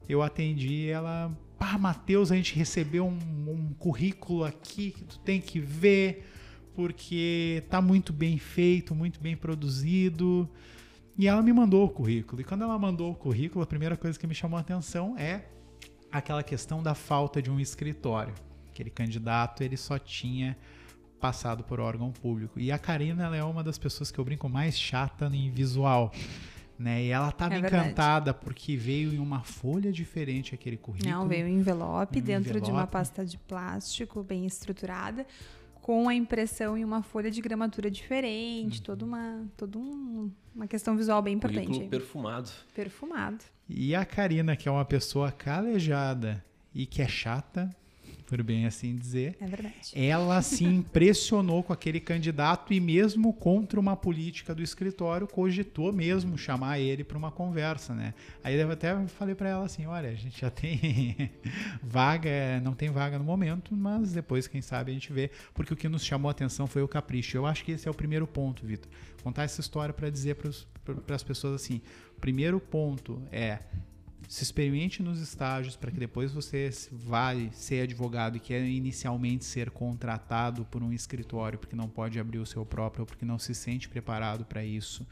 Eu 0.08 0.22
atendi 0.22 0.90
ela, 0.90 1.32
pá, 1.58 1.78
Matheus, 1.78 2.32
a 2.32 2.36
gente 2.36 2.56
recebeu 2.56 3.06
um, 3.06 3.50
um 3.50 3.74
currículo 3.74 4.44
aqui 4.44 4.92
que 4.92 5.04
tu 5.04 5.20
tem 5.20 5.40
que 5.40 5.60
ver, 5.60 6.28
porque 6.74 7.64
tá 7.70 7.82
muito 7.82 8.12
bem 8.12 8.38
feito, 8.38 8.94
muito 8.94 9.20
bem 9.20 9.38
produzido. 9.38 10.50
E 11.18 11.28
ela 11.28 11.42
me 11.42 11.54
mandou 11.54 11.86
o 11.86 11.90
currículo. 11.90 12.42
E 12.42 12.44
quando 12.44 12.64
ela 12.64 12.78
mandou 12.80 13.12
o 13.12 13.16
currículo, 13.16 13.64
a 13.64 13.68
primeira 13.68 13.96
coisa 13.96 14.18
que 14.18 14.26
me 14.26 14.34
chamou 14.34 14.58
a 14.58 14.62
atenção 14.62 15.16
é 15.18 15.46
aquela 16.12 16.44
questão 16.44 16.82
da 16.82 16.94
falta 16.96 17.42
de 17.42 17.50
um 17.50 17.60
escritório. 17.60 18.34
Aquele 18.70 18.90
candidato, 18.90 19.62
ele 19.62 19.78
só 19.78 20.00
tinha 20.00 20.58
passado 21.22 21.64
por 21.64 21.80
órgão 21.80 22.12
público. 22.12 22.60
E 22.60 22.72
a 22.72 22.78
Karina, 22.80 23.26
ela 23.26 23.38
é 23.38 23.44
uma 23.44 23.64
das 23.64 23.78
pessoas 23.78 24.12
que 24.12 24.20
eu 24.20 24.26
brinco 24.26 24.50
mais 24.50 24.78
chata 24.78 25.28
em 25.32 25.50
visual. 25.52 26.12
Né? 26.78 27.04
E 27.04 27.10
ela 27.10 27.30
estava 27.30 27.54
É 27.54 27.62
verdade. 27.62 27.86
encantada 27.90 28.34
porque 28.34 28.76
veio 28.76 29.14
em 29.14 29.20
uma 29.20 29.42
folha 29.44 29.92
diferente 29.92 30.56
aquele 30.56 30.78
currículo. 30.78 31.12
Não, 31.14 31.28
veio 31.28 31.46
um 31.46 31.50
envelope 31.50 32.18
Um 32.20 32.24
dentro 32.24 32.54
de 32.60 32.72
uma 32.72 32.80
envelope. 32.82 32.92
pasta 32.92 33.24
de 33.24 33.38
plástico 33.38 34.24
bem 34.24 34.48
estruturada, 34.48 35.26
com 35.80 36.10
a 36.10 36.16
impressão 36.16 36.76
em 36.76 36.84
uma 36.84 37.04
folha 37.04 37.30
de 37.30 37.40
gramatura 37.40 37.90
diferente, 37.92 38.80
Uhum. 38.80 38.84
toda 38.84 39.06
uma, 39.06 39.44
toda 39.56 39.78
um- 39.78 40.32
uma 40.56 40.66
questão 40.68 40.98
visual 40.98 41.22
bem 41.22 41.36
importante. 41.36 41.66
Currículo 41.68 41.84
aí. 41.86 41.90
perfumado. 41.90 42.50
Perfumado. 42.74 43.44
E 43.70 43.94
a 43.96 44.04
Karina, 44.04 44.56
que 44.56 44.68
é 44.68 44.72
uma 44.72 44.84
pessoa 44.86 45.32
calejada 45.32 46.44
e 46.74 46.86
que 46.88 47.02
é 47.02 47.08
chata, 47.08 47.70
por 48.32 48.42
bem 48.44 48.66
assim 48.66 48.96
dizer, 48.96 49.36
É 49.42 49.46
verdade. 49.46 49.92
ela 49.94 50.42
se 50.42 50.64
impressionou 50.64 51.62
com 51.62 51.74
aquele 51.74 52.00
candidato 52.00 52.72
e 52.72 52.80
mesmo 52.80 53.34
contra 53.34 53.78
uma 53.78 53.98
política 53.98 54.56
do 54.56 54.64
escritório 54.64 55.28
cogitou 55.28 55.92
mesmo 55.92 56.38
chamar 56.38 56.80
ele 56.80 57.04
para 57.04 57.18
uma 57.18 57.30
conversa, 57.30 57.94
né? 57.94 58.14
Aí 58.42 58.58
eu 58.58 58.72
até 58.72 59.06
falei 59.08 59.36
para 59.36 59.50
ela 59.50 59.66
assim, 59.66 59.86
olha, 59.86 60.08
a 60.10 60.14
gente 60.14 60.40
já 60.40 60.50
tem 60.50 61.30
vaga, 61.84 62.62
não 62.64 62.74
tem 62.74 62.90
vaga 62.90 63.20
no 63.20 63.26
momento, 63.26 63.76
mas 63.76 64.14
depois 64.14 64.48
quem 64.48 64.62
sabe 64.62 64.92
a 64.92 64.94
gente 64.94 65.12
vê, 65.12 65.30
porque 65.54 65.74
o 65.74 65.76
que 65.76 65.90
nos 65.90 66.06
chamou 66.06 66.30
a 66.30 66.32
atenção 66.32 66.68
foi 66.68 66.82
o 66.82 66.88
capricho. 66.88 67.36
Eu 67.36 67.46
acho 67.46 67.66
que 67.66 67.74
esse 67.74 67.86
é 67.86 67.92
o 67.92 67.94
primeiro 67.94 68.26
ponto, 68.26 68.66
Vitor. 68.66 68.90
Contar 69.22 69.44
essa 69.44 69.60
história 69.60 69.94
para 69.94 70.10
dizer 70.10 70.36
para 70.36 71.16
as 71.16 71.24
pessoas 71.24 71.56
assim, 71.62 71.82
primeiro 72.22 72.62
ponto 72.62 73.22
é 73.30 73.60
se 74.28 74.44
experimente 74.44 75.04
nos 75.04 75.20
estágios 75.20 75.76
para 75.76 75.92
que 75.92 76.00
depois 76.00 76.32
você 76.32 76.70
vai 76.92 77.50
ser 77.54 77.84
advogado 77.84 78.38
e 78.38 78.40
quer 78.40 78.64
inicialmente 78.64 79.44
ser 79.44 79.70
contratado 79.72 80.66
por 80.66 80.82
um 80.82 80.94
escritório 80.94 81.60
porque 81.60 81.76
não 81.76 81.90
pode 81.90 82.20
abrir 82.20 82.40
o 82.40 82.46
seu 82.46 82.66
próprio 82.66 83.02
ou 83.02 83.06
porque 83.06 83.26
não 83.26 83.38
se 83.38 83.54
sente 83.54 83.90
preparado 83.90 84.46
para 84.46 84.64
isso. 84.64 85.06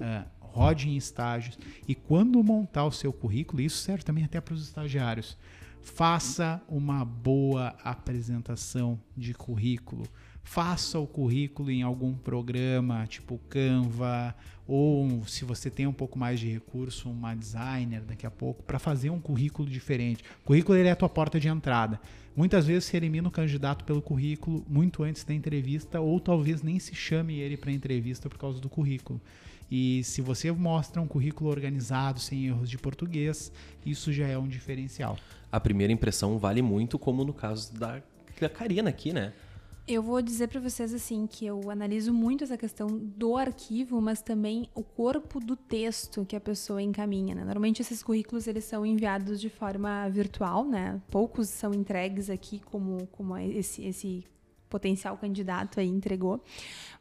Ah, 0.00 0.26
rode 0.40 0.88
em 0.88 0.96
estágios 0.96 1.58
e 1.86 1.94
quando 1.94 2.42
montar 2.42 2.84
o 2.84 2.92
seu 2.92 3.12
currículo, 3.12 3.60
isso 3.60 3.78
serve 3.78 4.04
também 4.04 4.24
até 4.24 4.40
para 4.40 4.54
os 4.54 4.62
estagiários. 4.62 5.36
Faça 5.82 6.62
uma 6.68 7.04
boa 7.04 7.76
apresentação 7.84 8.98
de 9.16 9.34
currículo. 9.34 10.04
Faça 10.44 10.98
o 10.98 11.06
currículo 11.06 11.70
em 11.70 11.82
algum 11.82 12.14
programa, 12.14 13.06
tipo 13.06 13.40
Canva, 13.48 14.34
ou 14.68 15.26
se 15.26 15.44
você 15.44 15.70
tem 15.70 15.86
um 15.86 15.92
pouco 15.92 16.18
mais 16.18 16.38
de 16.38 16.48
recurso, 16.48 17.10
uma 17.10 17.34
designer 17.34 18.02
daqui 18.02 18.26
a 18.26 18.30
pouco, 18.30 18.62
para 18.62 18.78
fazer 18.78 19.10
um 19.10 19.18
currículo 19.18 19.68
diferente. 19.68 20.22
O 20.42 20.46
currículo 20.46 20.78
ele 20.78 20.88
é 20.88 20.92
a 20.92 20.96
tua 20.96 21.08
porta 21.08 21.40
de 21.40 21.48
entrada. 21.48 21.98
Muitas 22.36 22.66
vezes 22.66 22.84
se 22.84 22.96
elimina 22.96 23.26
o 23.26 23.30
candidato 23.30 23.84
pelo 23.84 24.02
currículo 24.02 24.64
muito 24.68 25.02
antes 25.02 25.24
da 25.24 25.32
entrevista, 25.34 26.00
ou 26.00 26.20
talvez 26.20 26.62
nem 26.62 26.78
se 26.78 26.94
chame 26.94 27.38
ele 27.38 27.56
para 27.56 27.72
entrevista 27.72 28.28
por 28.28 28.38
causa 28.38 28.60
do 28.60 28.68
currículo. 28.68 29.20
E 29.70 30.04
se 30.04 30.20
você 30.20 30.52
mostra 30.52 31.00
um 31.00 31.06
currículo 31.06 31.50
organizado, 31.50 32.20
sem 32.20 32.46
erros 32.46 32.68
de 32.68 32.76
português, 32.76 33.50
isso 33.84 34.12
já 34.12 34.26
é 34.26 34.36
um 34.36 34.46
diferencial. 34.46 35.16
A 35.50 35.58
primeira 35.58 35.92
impressão 35.92 36.38
vale 36.38 36.60
muito, 36.60 36.98
como 36.98 37.24
no 37.24 37.32
caso 37.32 37.72
da, 37.74 38.02
da 38.40 38.48
Karina 38.48 38.90
aqui, 38.90 39.12
né? 39.12 39.32
Eu 39.86 40.02
vou 40.02 40.22
dizer 40.22 40.48
para 40.48 40.60
vocês 40.60 40.94
assim 40.94 41.26
que 41.26 41.44
eu 41.44 41.70
analiso 41.70 42.10
muito 42.10 42.42
essa 42.42 42.56
questão 42.56 42.86
do 42.86 43.36
arquivo, 43.36 44.00
mas 44.00 44.22
também 44.22 44.66
o 44.74 44.82
corpo 44.82 45.38
do 45.38 45.54
texto 45.56 46.24
que 46.24 46.34
a 46.34 46.40
pessoa 46.40 46.80
encaminha. 46.80 47.34
Né? 47.34 47.44
Normalmente 47.44 47.82
esses 47.82 48.02
currículos 48.02 48.46
eles 48.46 48.64
são 48.64 48.86
enviados 48.86 49.38
de 49.38 49.50
forma 49.50 50.08
virtual, 50.08 50.64
né? 50.64 51.02
Poucos 51.10 51.50
são 51.50 51.74
entregues 51.74 52.30
aqui 52.30 52.60
como 52.60 53.06
como 53.08 53.36
esse 53.36 53.84
esse 53.84 54.24
potencial 54.74 55.16
candidato 55.16 55.78
aí 55.78 55.88
entregou. 55.88 56.42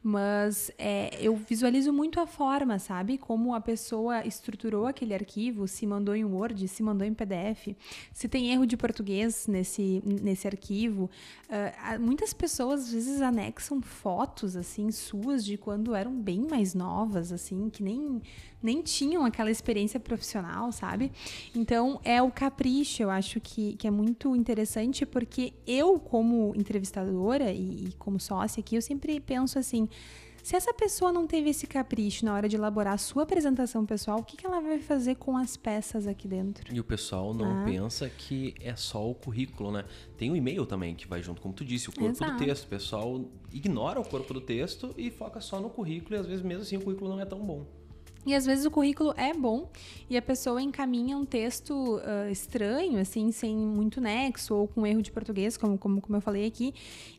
Mas 0.05 0.69
é, 0.77 1.17
eu 1.21 1.33
visualizo 1.33 1.93
muito 1.93 2.19
a 2.19 2.27
forma, 2.27 2.77
sabe? 2.77 3.17
Como 3.17 3.55
a 3.55 3.61
pessoa 3.61 4.27
estruturou 4.27 4.85
aquele 4.85 5.13
arquivo, 5.13 5.65
se 5.65 5.87
mandou 5.87 6.13
em 6.13 6.25
Word, 6.25 6.67
se 6.67 6.83
mandou 6.83 7.07
em 7.07 7.13
PDF, 7.13 7.69
se 8.11 8.27
tem 8.27 8.51
erro 8.51 8.67
de 8.67 8.75
português 8.75 9.47
nesse, 9.47 10.03
nesse 10.05 10.45
arquivo. 10.45 11.09
Uh, 11.49 12.01
muitas 12.01 12.33
pessoas 12.33 12.81
às 12.81 12.91
vezes 12.91 13.21
anexam 13.21 13.81
fotos 13.81 14.57
assim 14.57 14.91
suas 14.91 15.43
de 15.45 15.57
quando 15.57 15.95
eram 15.95 16.13
bem 16.13 16.41
mais 16.49 16.73
novas, 16.73 17.31
assim, 17.31 17.69
que 17.69 17.81
nem 17.81 18.21
nem 18.63 18.81
tinham 18.81 19.25
aquela 19.25 19.51
experiência 19.51 19.99
profissional, 19.99 20.71
sabe? 20.71 21.11
Então 21.53 21.99
é 22.03 22.21
o 22.21 22.31
capricho, 22.31 23.03
eu 23.03 23.09
acho 23.09 23.41
que, 23.41 23.75
que 23.75 23.85
é 23.85 23.91
muito 23.91 24.33
interessante, 24.35 25.05
porque 25.05 25.53
eu, 25.67 25.99
como 25.99 26.53
entrevistadora 26.55 27.51
e, 27.63 27.87
e 27.87 27.93
como 27.93 28.19
sócia 28.19 28.59
aqui, 28.59 28.75
eu 28.75 28.81
sempre 28.81 29.19
penso 29.19 29.57
assim. 29.57 29.87
Se 30.43 30.57
essa 30.57 30.73
pessoa 30.73 31.13
não 31.13 31.25
teve 31.25 31.51
esse 31.51 31.65
capricho 31.65 32.25
na 32.25 32.33
hora 32.33 32.49
de 32.49 32.57
elaborar 32.57 32.95
a 32.95 32.97
sua 32.97 33.23
apresentação 33.23 33.85
pessoal, 33.85 34.19
o 34.19 34.23
que, 34.25 34.35
que 34.35 34.45
ela 34.45 34.59
vai 34.59 34.77
fazer 34.77 35.15
com 35.15 35.37
as 35.37 35.55
peças 35.55 36.05
aqui 36.05 36.27
dentro? 36.27 36.75
E 36.75 36.81
o 36.81 36.83
pessoal 36.83 37.33
não 37.33 37.61
ah. 37.61 37.63
pensa 37.63 38.09
que 38.09 38.53
é 38.59 38.75
só 38.75 39.09
o 39.09 39.15
currículo, 39.15 39.71
né? 39.71 39.85
Tem 40.17 40.29
o 40.29 40.35
e-mail 40.35 40.65
também 40.65 40.95
que 40.95 41.07
vai 41.07 41.23
junto, 41.23 41.41
como 41.41 41.53
tu 41.53 41.63
disse, 41.63 41.87
o 41.87 41.93
corpo 41.93 42.09
Exato. 42.09 42.33
do 42.33 42.37
texto. 42.37 42.65
O 42.65 42.67
pessoal 42.67 43.23
ignora 43.53 44.01
o 44.01 44.03
corpo 44.03 44.33
do 44.33 44.41
texto 44.41 44.93
e 44.97 45.09
foca 45.09 45.39
só 45.39 45.61
no 45.61 45.69
currículo, 45.69 46.17
e 46.17 46.19
às 46.19 46.27
vezes 46.27 46.43
mesmo 46.43 46.63
assim 46.63 46.75
o 46.75 46.81
currículo 46.81 47.11
não 47.11 47.21
é 47.21 47.25
tão 47.25 47.39
bom. 47.39 47.65
E 48.25 48.33
às 48.33 48.45
vezes 48.45 48.65
o 48.65 48.71
currículo 48.71 49.13
é 49.17 49.33
bom 49.33 49.69
e 50.09 50.17
a 50.17 50.21
pessoa 50.21 50.61
encaminha 50.61 51.17
um 51.17 51.25
texto 51.25 51.73
uh, 51.97 52.29
estranho, 52.31 52.99
assim, 52.99 53.31
sem 53.31 53.55
muito 53.55 53.99
nexo 53.99 54.55
ou 54.55 54.67
com 54.67 54.85
erro 54.85 55.01
de 55.01 55.11
português, 55.11 55.57
como, 55.57 55.77
como, 55.77 55.99
como 55.99 56.17
eu 56.17 56.21
falei 56.21 56.45
aqui. 56.45 56.73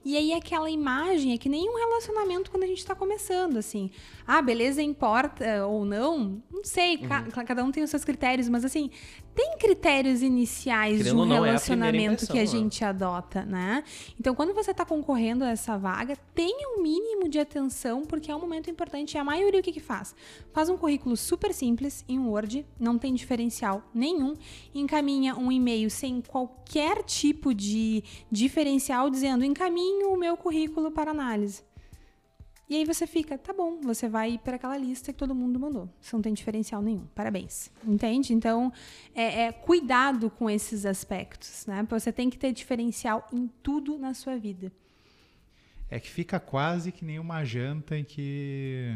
E 0.05 0.17
aí 0.17 0.33
aquela 0.33 0.71
imagem 0.71 1.33
é 1.33 1.38
que 1.38 1.49
nem 1.49 1.69
um 1.69 1.77
relacionamento 1.77 2.51
quando 2.51 2.62
a 2.62 2.67
gente 2.67 2.79
está 2.79 2.95
começando, 2.95 3.57
assim. 3.57 3.90
Ah, 4.27 4.40
beleza 4.40 4.83
importa 4.83 5.67
ou 5.67 5.85
não? 5.85 6.43
Não 6.51 6.64
sei, 6.64 6.97
uhum. 6.97 7.09
ca 7.31 7.45
cada 7.45 7.62
um 7.62 7.71
tem 7.71 7.83
os 7.83 7.90
seus 7.90 8.05
critérios, 8.05 8.49
mas 8.49 8.64
assim, 8.64 8.90
tem 9.35 9.59
critérios 9.59 10.23
iniciais 10.23 10.99
Querendo 10.99 11.17
de 11.17 11.33
um 11.33 11.33
é 11.33 11.35
relacionamento 11.35 12.25
é 12.25 12.27
que 12.29 12.38
a 12.38 12.43
né? 12.43 12.47
gente 12.47 12.85
adota, 12.85 13.45
né? 13.45 13.83
Então, 14.19 14.35
quando 14.35 14.55
você 14.55 14.71
está 14.71 14.85
concorrendo 14.85 15.45
a 15.45 15.51
essa 15.51 15.77
vaga, 15.77 16.17
tenha 16.35 16.77
um 16.77 16.83
mínimo 16.83 17.29
de 17.29 17.38
atenção, 17.38 18.03
porque 18.03 18.31
é 18.31 18.37
um 18.37 18.40
momento 18.40 18.71
importante. 18.71 19.14
E 19.14 19.19
a 19.19 19.25
maioria 19.25 19.61
o 19.61 19.62
que, 19.62 19.73
que 19.73 19.81
faz? 19.81 20.14
Faz 20.53 20.69
um 20.69 20.77
currículo 20.77 20.93
currículo 20.94 21.16
super 21.16 21.52
simples 21.52 22.04
em 22.09 22.20
Word, 22.20 22.64
não 22.78 22.96
tem 22.96 23.14
diferencial 23.14 23.83
nenhum, 23.92 24.35
encaminha 24.72 25.37
um 25.37 25.50
e-mail 25.50 25.90
sem 25.90 26.20
qualquer 26.20 27.02
tipo 27.02 27.52
de 27.52 28.04
diferencial 28.30 29.11
dizendo 29.11 29.44
encaminho 29.44 30.12
o 30.12 30.16
meu 30.16 30.37
currículo 30.37 30.92
para 30.92 31.11
análise. 31.11 31.62
E 32.68 32.76
aí 32.76 32.85
você 32.85 33.07
fica, 33.07 33.37
tá 33.37 33.52
bom, 33.52 33.80
você 33.83 34.09
vai 34.09 34.38
para 34.38 34.57
aquela 34.57 34.76
lista 34.76 35.12
que 35.12 35.18
todo 35.18 35.35
mundo 35.35 35.59
mandou. 35.59 35.88
Você 36.00 36.14
não 36.14 36.22
tem 36.22 36.33
diferencial 36.33 36.80
nenhum. 36.80 37.07
Parabéns. 37.14 37.70
Entende? 37.87 38.33
Então, 38.33 38.72
é, 39.14 39.42
é, 39.42 39.52
cuidado 39.52 40.30
com 40.30 40.48
esses 40.48 40.87
aspectos, 40.87 41.66
né? 41.66 41.87
Você 41.90 42.11
tem 42.11 42.30
que 42.30 42.38
ter 42.38 42.52
diferencial 42.52 43.28
em 43.33 43.50
tudo 43.62 43.98
na 43.98 44.14
sua 44.14 44.38
vida 44.38 44.72
é 45.90 46.01
que 46.01 46.11
fica 46.11 46.40
quase 46.40 46.90
que 46.90 47.05
nem 47.05 47.18
uma 47.18 47.44
janta 47.44 47.97
em 47.97 48.05
que 48.05 48.94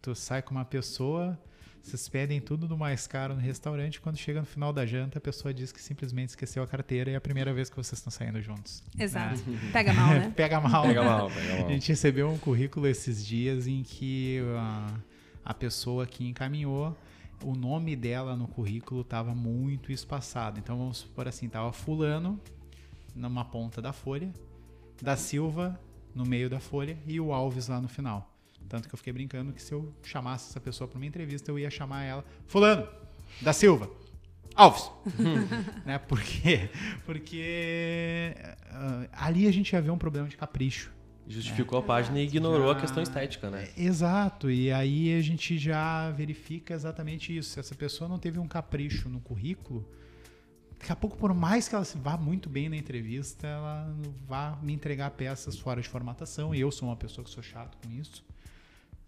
tu 0.00 0.14
sai 0.14 0.42
com 0.42 0.52
uma 0.52 0.64
pessoa, 0.64 1.38
vocês 1.82 2.08
pedem 2.08 2.40
tudo 2.40 2.68
do 2.68 2.76
mais 2.76 3.06
caro 3.06 3.34
no 3.34 3.40
restaurante, 3.40 4.00
quando 4.00 4.16
chega 4.16 4.40
no 4.40 4.46
final 4.46 4.72
da 4.72 4.84
janta, 4.84 5.18
a 5.18 5.20
pessoa 5.20 5.54
diz 5.54 5.72
que 5.72 5.80
simplesmente 5.80 6.30
esqueceu 6.30 6.62
a 6.62 6.66
carteira 6.66 7.10
e 7.10 7.14
é 7.14 7.16
a 7.16 7.20
primeira 7.20 7.52
vez 7.54 7.70
que 7.70 7.76
vocês 7.76 7.98
estão 7.98 8.10
saindo 8.10 8.40
juntos. 8.42 8.82
Exato. 8.98 9.40
Né? 9.48 9.58
Pega 9.72 9.92
mal, 9.94 10.10
né? 10.10 10.32
pega 10.36 10.60
mal. 10.60 10.82
Pega 10.82 11.02
mal, 11.02 11.30
pega 11.30 11.56
mal. 11.56 11.66
A 11.66 11.72
gente 11.72 11.88
recebeu 11.88 12.28
um 12.30 12.38
currículo 12.38 12.86
esses 12.86 13.24
dias 13.24 13.66
em 13.66 13.82
que 13.82 14.40
a, 14.58 14.94
a 15.44 15.54
pessoa 15.54 16.06
que 16.06 16.28
encaminhou 16.28 16.96
o 17.42 17.54
nome 17.54 17.96
dela 17.96 18.36
no 18.36 18.46
currículo 18.46 19.00
estava 19.00 19.34
muito 19.34 19.90
espaçado. 19.90 20.58
Então 20.58 20.76
vamos 20.76 20.98
supor 20.98 21.26
assim, 21.26 21.46
estava 21.46 21.72
fulano 21.72 22.38
numa 23.14 23.44
ponta 23.44 23.80
da 23.80 23.92
folha, 23.92 24.32
da 25.00 25.16
Silva 25.16 25.80
no 26.18 26.26
meio 26.26 26.50
da 26.50 26.58
folha 26.58 26.98
e 27.06 27.20
o 27.20 27.32
Alves 27.32 27.68
lá 27.68 27.80
no 27.80 27.86
final. 27.86 28.34
Tanto 28.68 28.88
que 28.88 28.94
eu 28.94 28.98
fiquei 28.98 29.12
brincando 29.12 29.52
que 29.52 29.62
se 29.62 29.72
eu 29.72 29.94
chamasse 30.02 30.50
essa 30.50 30.60
pessoa 30.60 30.88
para 30.88 30.96
uma 30.98 31.06
entrevista, 31.06 31.48
eu 31.48 31.58
ia 31.58 31.70
chamar 31.70 32.02
ela 32.02 32.24
Fulano 32.48 32.88
da 33.40 33.52
Silva. 33.52 33.88
Alves. 34.52 34.90
né? 35.86 35.96
Por 35.96 36.20
quê? 36.20 36.68
Porque 37.06 38.34
uh, 38.66 39.08
ali 39.12 39.46
a 39.46 39.52
gente 39.52 39.70
já 39.70 39.80
vê 39.80 39.90
um 39.92 39.96
problema 39.96 40.26
de 40.26 40.36
capricho. 40.36 40.92
Justificou 41.28 41.78
a 41.78 41.82
página 41.82 42.18
e 42.18 42.24
ignorou 42.24 42.72
já... 42.72 42.78
a 42.78 42.80
questão 42.80 43.00
estética, 43.00 43.48
né? 43.48 43.68
Exato. 43.76 44.50
E 44.50 44.72
aí 44.72 45.16
a 45.16 45.22
gente 45.22 45.56
já 45.56 46.10
verifica 46.10 46.74
exatamente 46.74 47.36
isso. 47.36 47.50
Se 47.50 47.60
essa 47.60 47.76
pessoa 47.76 48.08
não 48.08 48.18
teve 48.18 48.40
um 48.40 48.48
capricho 48.48 49.08
no 49.08 49.20
currículo, 49.20 49.88
daqui 50.78 50.92
a 50.92 50.96
pouco, 50.96 51.16
por 51.16 51.34
mais 51.34 51.68
que 51.68 51.74
ela 51.74 51.84
vá 51.96 52.16
muito 52.16 52.48
bem 52.48 52.68
na 52.68 52.76
entrevista, 52.76 53.46
ela 53.46 53.94
vá 54.26 54.56
me 54.62 54.72
entregar 54.72 55.10
peças 55.10 55.58
fora 55.58 55.82
de 55.82 55.88
formatação. 55.88 56.54
E 56.54 56.60
eu 56.60 56.70
sou 56.70 56.88
uma 56.88 56.96
pessoa 56.96 57.24
que 57.24 57.30
sou 57.30 57.42
chato 57.42 57.76
com 57.84 57.92
isso. 57.92 58.24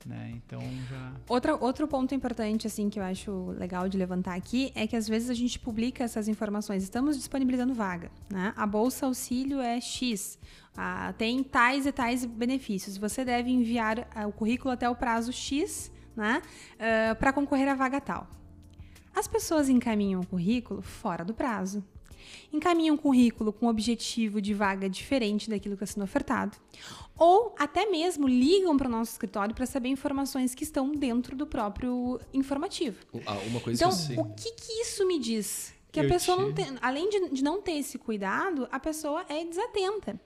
Né? 0.04 0.32
Então 0.34 0.60
já. 0.88 1.12
Outra, 1.28 1.56
outro 1.56 1.86
ponto 1.86 2.14
importante 2.14 2.66
assim 2.66 2.88
que 2.88 2.98
eu 2.98 3.02
acho 3.02 3.50
legal 3.50 3.86
de 3.86 3.98
levantar 3.98 4.34
aqui 4.34 4.72
é 4.74 4.86
que 4.86 4.96
às 4.96 5.06
vezes 5.06 5.28
a 5.28 5.34
gente 5.34 5.58
publica 5.58 6.02
essas 6.02 6.26
informações. 6.26 6.82
Estamos 6.82 7.18
disponibilizando 7.18 7.74
vaga, 7.74 8.10
né? 8.30 8.54
A 8.56 8.66
bolsa 8.66 9.04
auxílio 9.04 9.60
é 9.60 9.78
X, 9.78 10.38
ah, 10.74 11.12
tem 11.18 11.44
tais 11.44 11.84
e 11.84 11.92
tais 11.92 12.24
benefícios. 12.24 12.96
Você 12.96 13.26
deve 13.26 13.50
enviar 13.50 14.08
ah, 14.14 14.26
o 14.26 14.32
currículo 14.32 14.72
até 14.72 14.88
o 14.88 14.96
prazo 14.96 15.34
X, 15.34 15.92
né? 16.16 16.40
Uh, 16.76 17.14
para 17.16 17.30
concorrer 17.30 17.68
à 17.68 17.74
vaga 17.74 18.00
tal. 18.00 18.26
As 19.14 19.26
pessoas 19.28 19.68
encaminham 19.68 20.20
o 20.20 20.26
currículo 20.26 20.82
fora 20.82 21.24
do 21.24 21.34
prazo. 21.34 21.84
Encaminham 22.52 22.94
o 22.96 22.98
currículo 22.98 23.52
com 23.52 23.66
objetivo 23.66 24.40
de 24.40 24.52
vaga 24.52 24.88
diferente 24.88 25.48
daquilo 25.48 25.76
que 25.76 25.84
está 25.84 25.94
sendo 25.94 26.04
ofertado. 26.04 26.56
Ou 27.16 27.54
até 27.58 27.86
mesmo 27.86 28.26
ligam 28.26 28.76
para 28.76 28.88
o 28.88 28.90
nosso 28.90 29.12
escritório 29.12 29.54
para 29.54 29.66
saber 29.66 29.88
informações 29.88 30.54
que 30.54 30.64
estão 30.64 30.92
dentro 30.92 31.36
do 31.36 31.46
próprio 31.46 32.20
informativo. 32.32 32.98
Ah, 33.26 33.38
uma 33.46 33.60
coisa 33.60 33.82
então, 33.82 33.88
que 33.88 34.02
eu 34.02 34.06
sei. 34.06 34.18
o 34.18 34.24
que, 34.34 34.52
que 34.52 34.72
isso 34.82 35.06
me 35.06 35.18
diz? 35.18 35.74
Que 35.92 36.00
a 36.00 36.08
pessoa 36.08 36.36
te... 36.36 36.42
não 36.42 36.52
tem, 36.52 36.66
além 36.80 37.08
de, 37.08 37.30
de, 37.30 37.42
não 37.42 37.60
ter 37.60 37.72
esse 37.72 37.98
cuidado, 37.98 38.68
a 38.70 38.78
pessoa 38.78 39.24
é 39.28 39.44
desatenta. 39.44 40.20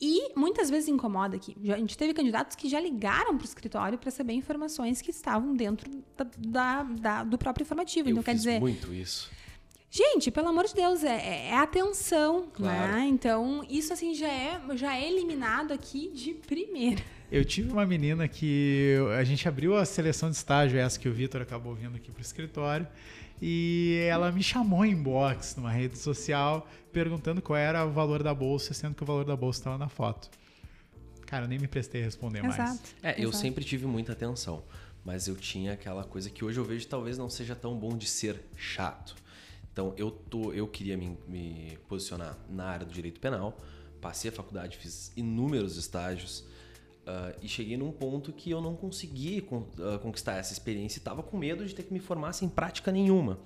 E 0.00 0.32
muitas 0.36 0.70
vezes 0.70 0.88
incomoda 0.88 1.36
aqui. 1.36 1.56
a 1.72 1.76
gente 1.76 1.98
teve 1.98 2.14
candidatos 2.14 2.54
que 2.54 2.68
já 2.68 2.80
ligaram 2.80 3.36
para 3.36 3.42
o 3.42 3.48
escritório 3.48 3.98
para 3.98 4.10
saber 4.10 4.34
informações 4.34 5.02
que 5.02 5.10
estavam 5.10 5.54
dentro 5.54 5.90
da, 6.16 6.26
da, 6.38 6.82
da, 6.82 7.24
do 7.24 7.36
próprio 7.36 7.64
informativo. 7.64 8.08
Eu 8.08 8.12
então, 8.12 8.22
quer 8.22 8.34
dizer. 8.34 8.60
muito 8.60 8.92
isso. 8.94 9.30
Gente, 9.90 10.30
pelo 10.30 10.48
amor 10.48 10.66
de 10.66 10.74
Deus, 10.74 11.02
é, 11.02 11.16
é, 11.16 11.48
é 11.48 11.56
atenção, 11.56 12.48
claro. 12.52 12.92
né? 12.92 13.06
Então, 13.08 13.64
isso 13.70 13.92
assim 13.92 14.14
já 14.14 14.28
é, 14.28 14.60
já 14.74 14.94
é 14.94 15.08
eliminado 15.10 15.72
aqui 15.72 16.10
de 16.10 16.34
primeira. 16.34 17.02
Eu 17.32 17.44
tive 17.44 17.72
uma 17.72 17.86
menina 17.86 18.28
que 18.28 18.96
a 19.18 19.24
gente 19.24 19.48
abriu 19.48 19.76
a 19.76 19.84
seleção 19.84 20.30
de 20.30 20.36
estágio, 20.36 20.78
essa 20.78 20.98
que 20.98 21.08
o 21.08 21.12
Vitor 21.12 21.40
acabou 21.40 21.74
vindo 21.74 21.96
aqui 21.96 22.10
para 22.10 22.20
o 22.20 22.22
escritório. 22.22 22.86
E 23.40 24.06
ela 24.08 24.32
me 24.32 24.42
chamou 24.42 24.84
em 24.84 24.96
box 24.96 25.56
numa 25.56 25.70
rede 25.70 25.96
social 25.98 26.68
perguntando 26.92 27.40
qual 27.40 27.56
era 27.56 27.84
o 27.84 27.92
valor 27.92 28.22
da 28.22 28.34
bolsa, 28.34 28.74
sendo 28.74 28.94
que 28.94 29.02
o 29.02 29.06
valor 29.06 29.24
da 29.24 29.36
bolsa 29.36 29.60
estava 29.60 29.78
na 29.78 29.88
foto. 29.88 30.30
Cara, 31.26 31.44
eu 31.44 31.48
nem 31.48 31.58
me 31.58 31.68
prestei 31.68 32.00
a 32.00 32.04
responder 32.04 32.44
Exato. 32.44 32.58
mais. 32.58 32.96
É, 33.02 33.08
Exato. 33.10 33.22
eu 33.22 33.32
sempre 33.32 33.64
tive 33.64 33.86
muita 33.86 34.12
atenção, 34.12 34.64
mas 35.04 35.28
eu 35.28 35.36
tinha 35.36 35.74
aquela 35.74 36.02
coisa 36.02 36.30
que 36.30 36.44
hoje 36.44 36.58
eu 36.58 36.64
vejo 36.64 36.86
talvez 36.88 37.18
não 37.18 37.28
seja 37.28 37.54
tão 37.54 37.76
bom 37.78 37.96
de 37.96 38.06
ser 38.06 38.40
chato. 38.56 39.14
Então 39.72 39.94
eu 39.96 40.10
tô, 40.10 40.52
eu 40.52 40.66
queria 40.66 40.96
me, 40.96 41.16
me 41.28 41.78
posicionar 41.86 42.36
na 42.48 42.64
área 42.64 42.86
do 42.86 42.92
direito 42.92 43.20
penal, 43.20 43.56
passei 44.00 44.30
a 44.30 44.32
faculdade, 44.32 44.76
fiz 44.76 45.12
inúmeros 45.16 45.76
estágios, 45.76 46.44
Uh, 47.08 47.34
e 47.40 47.48
cheguei 47.48 47.74
num 47.78 47.90
ponto 47.90 48.34
que 48.34 48.50
eu 48.50 48.60
não 48.60 48.76
consegui 48.76 49.40
con 49.40 49.60
uh, 49.78 49.98
conquistar 50.02 50.36
essa 50.36 50.52
experiência 50.52 50.98
e 50.98 51.00
estava 51.00 51.22
com 51.22 51.38
medo 51.38 51.64
de 51.64 51.74
ter 51.74 51.84
que 51.84 51.90
me 51.90 52.00
formar 52.00 52.34
sem 52.34 52.50
prática 52.50 52.92
nenhuma. 52.92 53.38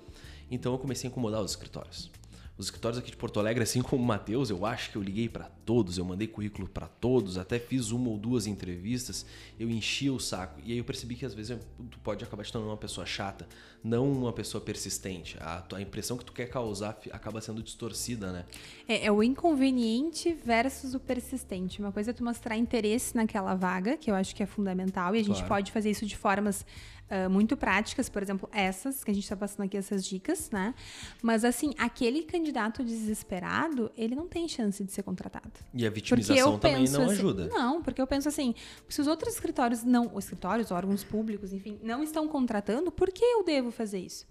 Então 0.51 0.73
eu 0.73 0.77
comecei 0.77 1.07
a 1.07 1.09
incomodar 1.09 1.41
os 1.41 1.51
escritórios. 1.51 2.11
Os 2.57 2.65
escritórios 2.65 2.99
aqui 2.99 3.09
de 3.09 3.15
Porto 3.15 3.39
Alegre, 3.39 3.63
assim 3.63 3.81
como 3.81 4.03
o 4.03 4.05
Matheus, 4.05 4.49
eu 4.49 4.65
acho 4.65 4.91
que 4.91 4.97
eu 4.97 5.01
liguei 5.01 5.29
para 5.29 5.45
todos, 5.65 5.97
eu 5.97 6.05
mandei 6.05 6.27
currículo 6.27 6.67
para 6.67 6.87
todos, 6.87 7.37
até 7.37 7.59
fiz 7.59 7.91
uma 7.91 8.09
ou 8.09 8.17
duas 8.17 8.47
entrevistas, 8.47 9.25
eu 9.59 9.69
enchia 9.69 10.13
o 10.13 10.19
saco. 10.19 10.59
E 10.63 10.71
aí 10.71 10.77
eu 10.77 10.83
percebi 10.83 11.15
que 11.15 11.25
às 11.25 11.33
vezes 11.33 11.57
tu 11.89 11.99
pode 11.99 12.23
acabar 12.23 12.43
te 12.43 12.51
tornando 12.51 12.71
uma 12.71 12.77
pessoa 12.77 13.05
chata, 13.05 13.47
não 13.83 14.11
uma 14.11 14.31
pessoa 14.31 14.63
persistente. 14.63 15.37
A, 15.39 15.63
a 15.73 15.81
impressão 15.81 16.17
que 16.17 16.25
tu 16.25 16.33
quer 16.33 16.47
causar 16.47 16.97
acaba 17.11 17.41
sendo 17.41 17.61
distorcida, 17.61 18.31
né? 18.31 18.45
É, 18.87 19.05
é 19.05 19.11
o 19.11 19.21
inconveniente 19.21 20.33
versus 20.33 20.93
o 20.93 20.99
persistente. 20.99 21.79
Uma 21.79 21.91
coisa 21.91 22.11
é 22.11 22.13
tu 22.13 22.23
mostrar 22.23 22.57
interesse 22.57 23.15
naquela 23.15 23.55
vaga, 23.55 23.97
que 23.97 24.09
eu 24.09 24.15
acho 24.15 24.35
que 24.35 24.43
é 24.43 24.45
fundamental, 24.45 25.15
e 25.15 25.19
a 25.19 25.23
gente 25.23 25.35
claro. 25.35 25.47
pode 25.47 25.71
fazer 25.71 25.89
isso 25.89 26.05
de 26.05 26.15
formas 26.15 26.65
uh, 27.09 27.29
muito 27.29 27.55
práticas, 27.55 28.09
por 28.09 28.21
exemplo, 28.21 28.49
essas 28.51 29.03
que 29.03 29.11
a 29.11 29.13
gente 29.13 29.23
está 29.23 29.35
passando 29.35 29.65
aqui, 29.65 29.77
essas 29.77 30.05
dicas, 30.05 30.49
né? 30.51 30.73
Mas 31.21 31.43
assim, 31.43 31.73
aquele 31.77 32.23
candidato 32.23 32.83
desesperado, 32.83 33.91
ele 33.97 34.15
não 34.15 34.27
tem 34.27 34.47
chance 34.47 34.83
de 34.83 34.91
ser 34.91 35.03
contratado. 35.03 35.52
E 35.73 35.87
a 35.87 35.89
vitimização 35.89 36.59
também 36.59 36.87
não 36.89 37.03
assim, 37.03 37.13
ajuda. 37.13 37.47
Não, 37.47 37.81
porque 37.81 38.01
eu 38.01 38.05
penso 38.05 38.29
assim, 38.29 38.53
se 38.87 39.01
os 39.01 39.07
outros 39.07 39.33
escritórios 39.33 39.83
não, 39.83 40.11
os 40.13 40.25
escritórios, 40.25 40.71
órgãos 40.71 41.03
públicos, 41.03 41.51
enfim, 41.51 41.79
não 41.81 42.03
estão 42.03 42.27
contratando, 42.27 42.91
por 42.91 43.11
que 43.11 43.23
eu 43.23 43.43
devo 43.43 43.71
fazer 43.71 43.99
isso? 43.99 44.27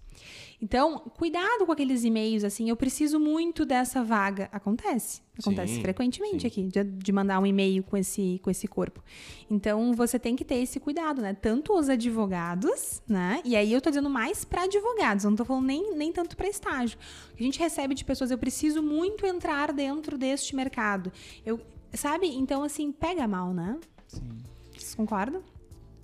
Então, 0.61 0.99
cuidado 1.17 1.65
com 1.65 1.71
aqueles 1.73 2.05
e-mails 2.05 2.43
assim, 2.43 2.69
eu 2.69 2.75
preciso 2.77 3.19
muito 3.19 3.65
dessa 3.65 4.01
vaga. 4.01 4.47
Acontece. 4.51 5.21
Acontece 5.37 5.75
sim, 5.75 5.81
frequentemente 5.81 6.41
sim. 6.41 6.47
aqui, 6.47 6.63
de, 6.63 6.83
de, 6.83 7.11
mandar 7.11 7.39
um 7.39 7.45
e-mail 7.45 7.83
com 7.83 7.97
esse, 7.97 8.39
com 8.41 8.49
esse 8.49 8.65
corpo. 8.65 9.03
Então, 9.51 9.93
você 9.93 10.17
tem 10.17 10.35
que 10.35 10.45
ter 10.45 10.55
esse 10.55 10.79
cuidado, 10.79 11.21
né? 11.21 11.33
Tanto 11.33 11.77
os 11.77 11.89
advogados, 11.89 13.01
né? 13.05 13.41
E 13.43 13.55
aí 13.57 13.73
eu 13.73 13.81
tô 13.81 13.89
dizendo 13.89 14.09
mais 14.09 14.45
para 14.45 14.63
advogados, 14.63 15.25
não 15.25 15.35
tô 15.35 15.43
falando 15.43 15.65
nem, 15.65 15.95
nem 15.95 16.13
tanto 16.13 16.37
para 16.37 16.47
estágio. 16.47 16.97
A 17.37 17.43
gente 17.43 17.59
recebe 17.59 17.93
de 17.93 18.05
pessoas, 18.05 18.31
eu 18.31 18.37
preciso 18.37 18.81
muito 18.81 19.25
entrar 19.25 19.73
dentro 19.73 20.17
deste 20.17 20.55
mercado. 20.55 21.11
Eu, 21.45 21.59
sabe? 21.93 22.27
Então, 22.27 22.63
assim, 22.63 22.91
pega 22.91 23.27
mal, 23.27 23.53
né? 23.53 23.77
Sim. 24.07 24.37
Vocês 24.71 24.95
concordam? 24.95 25.43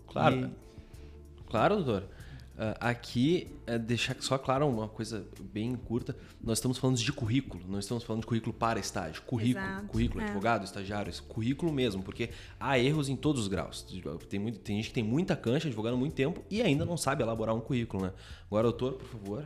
Claro. 0.07 0.35
E... 0.35 1.49
Claro, 1.49 1.77
doutor. 1.77 2.18
Uh, 2.59 2.75
aqui, 2.81 3.47
é 3.65 3.79
deixar 3.79 4.17
só 4.19 4.37
claro 4.37 4.67
uma 4.67 4.89
coisa 4.89 5.25
bem 5.39 5.77
curta: 5.77 6.13
nós 6.43 6.57
estamos 6.57 6.77
falando 6.77 6.97
de 6.97 7.13
currículo, 7.13 7.63
não 7.65 7.79
estamos 7.79 8.03
falando 8.03 8.23
de 8.23 8.27
currículo 8.27 8.51
para 8.51 8.77
estágio. 8.77 9.21
Currículo, 9.21 9.65
Exato, 9.65 9.87
currículo, 9.87 10.21
é. 10.21 10.25
advogado, 10.25 10.65
estagiário, 10.65 11.13
currículo 11.23 11.71
mesmo, 11.71 12.03
porque 12.03 12.31
há 12.59 12.77
erros 12.77 13.07
em 13.07 13.15
todos 13.15 13.43
os 13.43 13.47
graus. 13.47 13.85
Tem, 14.27 14.41
muito, 14.41 14.59
tem 14.59 14.75
gente 14.75 14.89
que 14.89 14.93
tem 14.93 15.05
muita 15.05 15.37
cancha, 15.37 15.69
advogando 15.69 15.95
há 15.95 15.99
muito 15.99 16.13
tempo 16.13 16.43
e 16.49 16.61
ainda 16.61 16.83
não 16.83 16.97
sabe 16.97 17.23
elaborar 17.23 17.55
um 17.55 17.61
currículo, 17.61 18.03
né? 18.03 18.13
Agora, 18.47 18.63
doutor, 18.63 18.95
por 18.95 19.07
favor. 19.07 19.45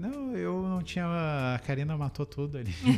Não, 0.00 0.36
eu 0.36 0.62
não 0.62 0.82
tinha. 0.82 1.04
A 1.54 1.58
Karina 1.58 1.96
matou 1.96 2.24
tudo 2.24 2.58
ali. 2.58 2.70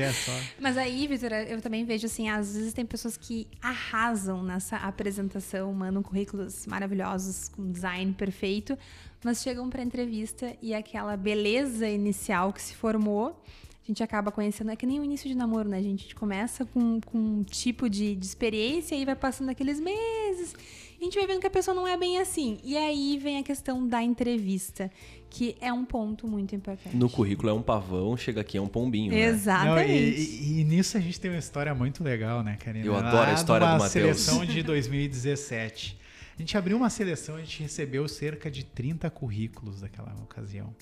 é 0.00 0.12
Mas 0.60 0.76
aí, 0.76 1.06
Vitor, 1.06 1.32
eu 1.32 1.60
também 1.60 1.84
vejo 1.84 2.06
assim: 2.06 2.28
às 2.28 2.54
vezes 2.54 2.72
tem 2.72 2.86
pessoas 2.86 3.16
que 3.16 3.48
arrasam 3.60 4.42
nessa 4.42 4.76
apresentação, 4.76 5.72
mandam 5.72 6.02
currículos 6.02 6.66
maravilhosos, 6.66 7.48
com 7.48 7.70
design 7.70 8.12
perfeito, 8.12 8.78
mas 9.24 9.42
chegam 9.42 9.68
para 9.68 9.82
entrevista 9.82 10.56
e 10.62 10.72
aquela 10.72 11.16
beleza 11.16 11.88
inicial 11.88 12.52
que 12.52 12.62
se 12.62 12.74
formou 12.74 13.42
a 13.86 13.92
gente 13.92 14.02
acaba 14.02 14.32
conhecendo, 14.32 14.72
é 14.72 14.76
que 14.76 14.84
nem 14.84 14.98
o 14.98 15.04
início 15.04 15.28
de 15.28 15.34
namoro, 15.36 15.68
né? 15.68 15.78
A 15.78 15.82
gente 15.82 16.12
começa 16.12 16.64
com, 16.64 17.00
com 17.00 17.16
um 17.16 17.44
tipo 17.44 17.88
de, 17.88 18.16
de 18.16 18.26
experiência 18.26 18.96
e 18.96 19.04
vai 19.04 19.14
passando 19.14 19.48
aqueles 19.50 19.78
meses. 19.78 20.56
E 20.98 21.02
a 21.02 21.04
gente 21.04 21.18
vai 21.18 21.26
vendo 21.26 21.40
que 21.40 21.46
a 21.46 21.50
pessoa 21.50 21.74
não 21.74 21.86
é 21.86 21.96
bem 21.96 22.18
assim. 22.18 22.58
E 22.64 22.76
aí 22.76 23.18
vem 23.18 23.38
a 23.38 23.42
questão 23.42 23.86
da 23.86 24.02
entrevista, 24.02 24.90
que 25.28 25.56
é 25.60 25.72
um 25.72 25.84
ponto 25.84 26.26
muito 26.26 26.54
importante. 26.54 26.96
No 26.96 27.10
currículo 27.10 27.50
é 27.50 27.52
um 27.52 27.62
pavão, 27.62 28.16
chega 28.16 28.40
aqui 28.40 28.56
é 28.56 28.60
um 28.60 28.68
pombinho. 28.68 29.12
Né? 29.12 29.20
Exatamente. 29.20 29.88
Não, 29.88 29.94
e, 29.94 30.56
e, 30.56 30.60
e, 30.60 30.64
nisso 30.64 30.96
a 30.96 31.00
gente 31.00 31.20
tem 31.20 31.30
uma 31.30 31.38
história 31.38 31.74
muito 31.74 32.02
legal, 32.02 32.42
né, 32.42 32.56
Karina? 32.56 32.86
Eu 32.86 32.96
adoro 32.96 33.30
a 33.30 33.34
história 33.34 33.66
do 33.66 33.72
Matheus. 33.72 33.92
seleção 33.92 34.44
de 34.44 34.62
2017. 34.62 35.98
A 36.36 36.42
gente 36.42 36.56
abriu 36.56 36.76
uma 36.76 36.90
seleção, 36.90 37.36
a 37.36 37.40
gente 37.40 37.62
recebeu 37.62 38.06
cerca 38.08 38.50
de 38.50 38.64
30 38.64 39.08
currículos 39.10 39.80
daquela 39.80 40.14
ocasião. 40.22 40.74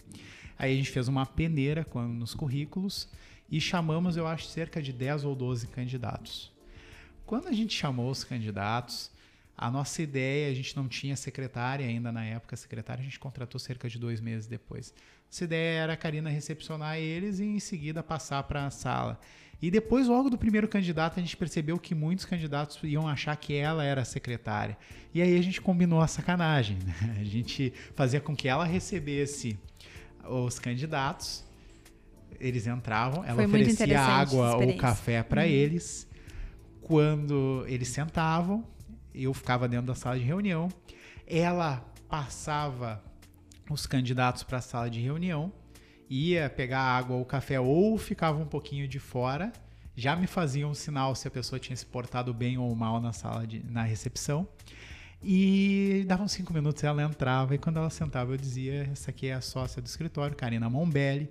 Aí 0.59 0.73
a 0.73 0.77
gente 0.77 0.91
fez 0.91 1.09
uma 1.09 1.27
peneira 1.27 1.87
nos 2.09 2.35
currículos 2.35 3.09
e 3.51 3.61
chamamos, 3.61 4.17
eu 4.17 4.27
acho, 4.27 4.47
cerca 4.47 4.83
de 4.83 4.93
10 4.93 5.25
ou 5.25 5.35
12 5.35 5.69
candidatos. 5.69 6.53
Quando 7.27 7.49
a 7.49 7.53
gente 7.53 7.75
chamou 7.75 8.11
os 8.11 8.25
candidatos, 8.25 9.11
a 9.57 9.71
nossa 9.71 10.03
ideia, 10.03 10.51
a 10.51 10.55
gente 10.55 10.77
não 10.77 10.89
tinha 10.89 11.15
secretária 11.17 11.87
ainda 11.87 12.11
na 12.11 12.25
época, 12.25 12.55
a 12.55 12.59
secretária 12.59 13.01
a 13.01 13.05
gente 13.05 13.19
contratou 13.19 13.59
cerca 13.59 13.89
de 13.89 13.99
dois 13.99 14.21
meses 14.21 14.47
depois. 14.47 14.93
Nossa 15.27 15.45
ideia 15.45 15.81
era 15.81 15.93
a 15.93 15.97
Karina 15.97 16.29
recepcionar 16.29 16.99
eles 16.99 17.39
e 17.39 17.45
em 17.45 17.61
seguida 17.61 18.03
passar 18.03 18.43
para 18.45 18.67
a 18.67 18.71
sala. 18.71 19.21
E 19.63 19.71
depois, 19.71 20.09
logo 20.09 20.29
do 20.29 20.37
primeiro 20.37 20.69
candidato, 20.69 21.19
a 21.19 21.23
gente 21.23 21.37
percebeu 21.37 21.79
que 21.79 21.95
muitos 21.95 22.25
candidatos 22.25 22.79
iam 22.83 23.09
achar 23.09 23.37
que 23.37 23.55
ela 23.55 23.85
era 23.85 24.03
a 24.03 24.05
secretária. 24.05 24.77
E 25.15 25.23
aí 25.23 25.39
a 25.39 25.43
gente 25.43 25.61
combinou 25.61 26.01
a 26.01 26.07
sacanagem. 26.07 26.77
Né? 26.85 27.17
A 27.21 27.25
gente 27.25 27.73
fazia 27.95 28.21
com 28.21 28.37
que 28.37 28.49
ela 28.49 28.65
recebesse 28.65 29.59
os 30.29 30.59
candidatos, 30.59 31.45
eles 32.41 32.67
entravam, 32.67 33.25
ela 33.25 33.37
Foi 33.37 33.47
oferecia 33.47 34.01
água 34.01 34.57
ou 34.57 34.77
café 34.77 35.23
para 35.23 35.43
uhum. 35.43 35.49
eles. 35.49 36.07
Quando 36.83 37.65
eles 37.67 37.89
sentavam, 37.89 38.67
eu 39.15 39.33
ficava 39.33 39.69
dentro 39.69 39.87
da 39.87 39.95
sala 39.95 40.19
de 40.19 40.25
reunião. 40.25 40.69
Ela 41.27 41.85
passava 42.09 43.03
os 43.71 43.87
candidatos 43.87 44.43
para 44.43 44.59
a 44.59 44.63
sala 44.63 44.91
de 44.91 45.01
reunião, 45.01 45.53
ia 46.09 46.51
pegar 46.51 46.81
água 46.81 47.17
ou 47.17 47.25
café 47.25 47.59
ou 47.59 47.97
ficava 47.97 48.39
um 48.39 48.47
pouquinho 48.47 48.87
de 48.87 48.99
fora. 48.99 49.53
Já 49.97 50.17
me 50.17 50.27
fazia 50.27 50.67
um 50.67 50.75
sinal 50.75 51.15
se 51.15 51.29
a 51.29 51.31
pessoa 51.31 51.59
tinha 51.59 51.77
se 51.77 51.87
portado 51.87 52.35
bem 52.35 52.59
ou 52.59 52.75
mal 52.75 53.01
na 53.01 53.13
sala 53.13 53.47
de, 53.47 53.63
na 53.65 53.83
recepção. 53.83 54.47
E 55.23 56.05
davam 56.07 56.29
cinco 56.29 56.53
minutos, 56.53 56.85
ela 56.85 57.03
entrava 57.03 57.55
e 57.55 57.59
quando 57.59 57.79
ela 57.79 57.89
sentava 57.89 58.33
eu 58.33 58.37
dizia: 58.37 58.91
essa 58.93 59.11
aqui 59.11 59.29
é 59.29 59.35
a 59.35 59.41
sócia 59.41 59.81
do 59.81 59.87
escritório, 59.87 60.37
Karina 60.37 60.69
Mombelli. 60.69 61.31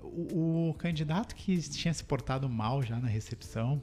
O, 0.00 0.70
o 0.70 0.74
candidato 0.74 1.34
que 1.34 1.58
tinha 1.68 1.92
se 1.92 2.02
portado 2.02 2.48
mal 2.48 2.82
já 2.82 2.98
na 2.98 3.08
recepção, 3.08 3.82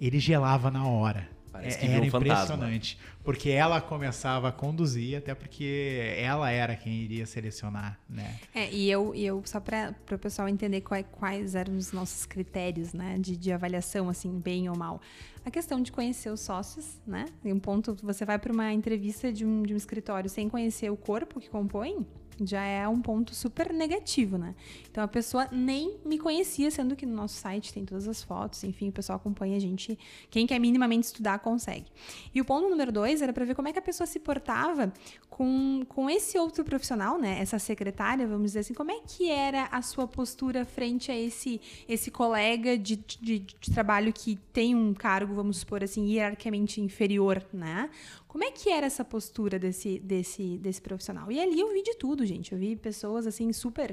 ele 0.00 0.20
gelava 0.20 0.70
na 0.70 0.86
hora. 0.86 1.35
Parece 1.56 1.78
que 1.78 1.86
é, 1.86 1.90
era 1.90 2.02
um 2.02 2.06
impressionante, 2.06 2.96
fantasma. 2.96 3.20
porque 3.24 3.50
ela 3.50 3.80
começava 3.80 4.48
a 4.48 4.52
conduzir, 4.52 5.18
até 5.18 5.34
porque 5.34 6.14
ela 6.18 6.50
era 6.50 6.76
quem 6.76 6.92
iria 6.94 7.26
selecionar, 7.26 7.98
né? 8.08 8.38
É, 8.54 8.70
e 8.70 8.90
eu, 8.90 9.14
e 9.14 9.24
eu 9.24 9.42
só 9.44 9.60
para 9.60 9.94
o 10.12 10.18
pessoal 10.18 10.48
entender 10.48 10.80
quais, 10.80 11.06
quais, 11.12 11.54
eram 11.54 11.76
os 11.76 11.92
nossos 11.92 12.26
critérios, 12.26 12.92
né, 12.92 13.16
de, 13.18 13.36
de 13.36 13.52
avaliação, 13.52 14.08
assim, 14.08 14.38
bem 14.38 14.68
ou 14.68 14.76
mal 14.76 15.00
a 15.46 15.50
questão 15.50 15.80
de 15.80 15.92
conhecer 15.92 16.28
os 16.28 16.40
sócios, 16.40 17.00
né? 17.06 17.26
Em 17.44 17.52
um 17.52 17.60
ponto, 17.60 17.96
você 18.02 18.24
vai 18.24 18.36
para 18.36 18.52
uma 18.52 18.72
entrevista 18.72 19.32
de 19.32 19.46
um, 19.46 19.62
de 19.62 19.72
um 19.72 19.76
escritório 19.76 20.28
sem 20.28 20.48
conhecer 20.48 20.90
o 20.90 20.96
corpo 20.96 21.38
que 21.38 21.48
compõe, 21.48 22.04
já 22.44 22.62
é 22.62 22.86
um 22.88 23.00
ponto 23.00 23.34
super 23.34 23.72
negativo, 23.72 24.36
né? 24.36 24.54
Então 24.90 25.02
a 25.02 25.08
pessoa 25.08 25.48
nem 25.50 25.96
me 26.04 26.18
conhecia, 26.18 26.70
sendo 26.70 26.96
que 26.96 27.06
no 27.06 27.14
nosso 27.14 27.36
site 27.36 27.72
tem 27.72 27.84
todas 27.84 28.08
as 28.08 28.22
fotos, 28.22 28.64
enfim, 28.64 28.88
o 28.88 28.92
pessoal 28.92 29.16
acompanha 29.16 29.56
a 29.56 29.60
gente. 29.60 29.98
Quem 30.30 30.46
quer 30.46 30.58
minimamente 30.58 31.06
estudar 31.06 31.38
consegue. 31.38 31.86
E 32.34 32.40
o 32.40 32.44
ponto 32.44 32.68
número 32.68 32.92
dois 32.92 33.22
era 33.22 33.32
para 33.32 33.44
ver 33.44 33.54
como 33.54 33.68
é 33.68 33.72
que 33.72 33.78
a 33.78 33.82
pessoa 33.82 34.06
se 34.06 34.18
portava 34.18 34.92
com, 35.28 35.82
com 35.88 36.08
esse 36.08 36.38
outro 36.38 36.64
profissional, 36.64 37.18
né? 37.18 37.38
Essa 37.40 37.58
secretária, 37.58 38.26
vamos 38.26 38.46
dizer 38.46 38.60
assim, 38.60 38.74
como 38.74 38.90
é 38.90 39.00
que 39.06 39.30
era 39.30 39.68
a 39.70 39.82
sua 39.82 40.06
postura 40.06 40.64
frente 40.64 41.10
a 41.10 41.18
esse, 41.18 41.60
esse 41.88 42.10
colega 42.10 42.78
de, 42.78 42.96
de, 42.96 43.38
de 43.40 43.70
trabalho 43.72 44.12
que 44.12 44.36
tem 44.52 44.74
um 44.74 44.94
cargo, 44.94 45.34
vamos 45.34 45.58
supor 45.58 45.84
assim, 45.84 46.06
hierarquicamente 46.06 46.80
inferior, 46.80 47.44
né? 47.52 47.90
Como 48.36 48.44
é 48.44 48.50
que 48.50 48.68
era 48.68 48.84
essa 48.84 49.02
postura 49.02 49.58
desse, 49.58 49.98
desse, 49.98 50.58
desse 50.58 50.82
profissional? 50.82 51.32
E 51.32 51.40
ali 51.40 51.58
eu 51.58 51.72
vi 51.72 51.82
de 51.82 51.94
tudo, 51.94 52.26
gente. 52.26 52.52
Eu 52.52 52.58
vi 52.58 52.76
pessoas, 52.76 53.26
assim, 53.26 53.50
super... 53.50 53.92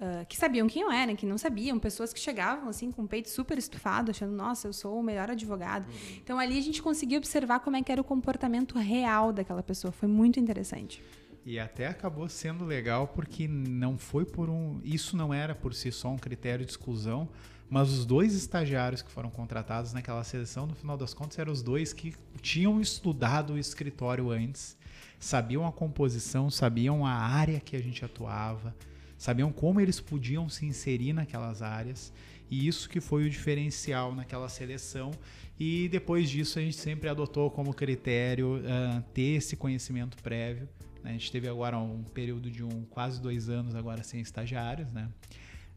Uh, 0.00 0.24
que 0.26 0.34
sabiam 0.34 0.66
quem 0.66 0.80
eu 0.80 0.90
era, 0.90 1.14
que 1.14 1.26
não 1.26 1.36
sabiam. 1.36 1.78
Pessoas 1.78 2.10
que 2.10 2.18
chegavam, 2.18 2.70
assim, 2.70 2.90
com 2.90 3.02
o 3.02 3.06
peito 3.06 3.28
super 3.28 3.58
estufado, 3.58 4.10
achando, 4.10 4.32
nossa, 4.32 4.66
eu 4.66 4.72
sou 4.72 4.98
o 4.98 5.02
melhor 5.02 5.30
advogado. 5.30 5.86
Uhum. 5.86 6.16
Então, 6.24 6.38
ali 6.38 6.56
a 6.56 6.62
gente 6.62 6.80
conseguia 6.80 7.18
observar 7.18 7.60
como 7.60 7.76
é 7.76 7.82
que 7.82 7.92
era 7.92 8.00
o 8.00 8.04
comportamento 8.04 8.78
real 8.78 9.30
daquela 9.30 9.62
pessoa. 9.62 9.92
Foi 9.92 10.08
muito 10.08 10.40
interessante. 10.40 11.02
E 11.44 11.58
até 11.58 11.86
acabou 11.86 12.30
sendo 12.30 12.64
legal 12.64 13.08
porque 13.08 13.46
não 13.46 13.98
foi 13.98 14.24
por 14.24 14.48
um. 14.48 14.80
Isso 14.82 15.18
não 15.18 15.34
era 15.34 15.54
por 15.54 15.74
si 15.74 15.92
só 15.92 16.08
um 16.08 16.16
critério 16.16 16.64
de 16.64 16.70
exclusão, 16.70 17.28
mas 17.72 17.90
os 17.90 18.04
dois 18.04 18.34
estagiários 18.34 19.00
que 19.00 19.10
foram 19.10 19.30
contratados 19.30 19.94
naquela 19.94 20.22
seleção, 20.22 20.66
no 20.66 20.74
final 20.74 20.94
das 20.94 21.14
contas, 21.14 21.38
eram 21.38 21.50
os 21.50 21.62
dois 21.62 21.94
que 21.94 22.14
tinham 22.42 22.78
estudado 22.82 23.54
o 23.54 23.58
escritório 23.58 24.30
antes, 24.30 24.76
sabiam 25.18 25.66
a 25.66 25.72
composição, 25.72 26.50
sabiam 26.50 27.06
a 27.06 27.14
área 27.14 27.58
que 27.60 27.74
a 27.74 27.80
gente 27.80 28.04
atuava, 28.04 28.76
sabiam 29.16 29.50
como 29.50 29.80
eles 29.80 30.00
podiam 30.00 30.50
se 30.50 30.66
inserir 30.66 31.14
naquelas 31.14 31.62
áreas. 31.62 32.12
E 32.50 32.68
isso 32.68 32.90
que 32.90 33.00
foi 33.00 33.24
o 33.24 33.30
diferencial 33.30 34.14
naquela 34.14 34.50
seleção. 34.50 35.10
E 35.58 35.88
depois 35.88 36.28
disso 36.28 36.58
a 36.58 36.62
gente 36.62 36.76
sempre 36.76 37.08
adotou 37.08 37.50
como 37.50 37.72
critério 37.72 38.56
uh, 38.56 39.02
ter 39.14 39.36
esse 39.38 39.56
conhecimento 39.56 40.22
prévio. 40.22 40.68
Né? 41.02 41.08
A 41.08 41.12
gente 41.14 41.32
teve 41.32 41.48
agora 41.48 41.78
um 41.78 42.02
período 42.02 42.50
de 42.50 42.62
um 42.62 42.84
quase 42.90 43.18
dois 43.18 43.48
anos 43.48 43.74
agora 43.74 44.02
sem 44.02 44.20
estagiários, 44.20 44.92
né? 44.92 45.08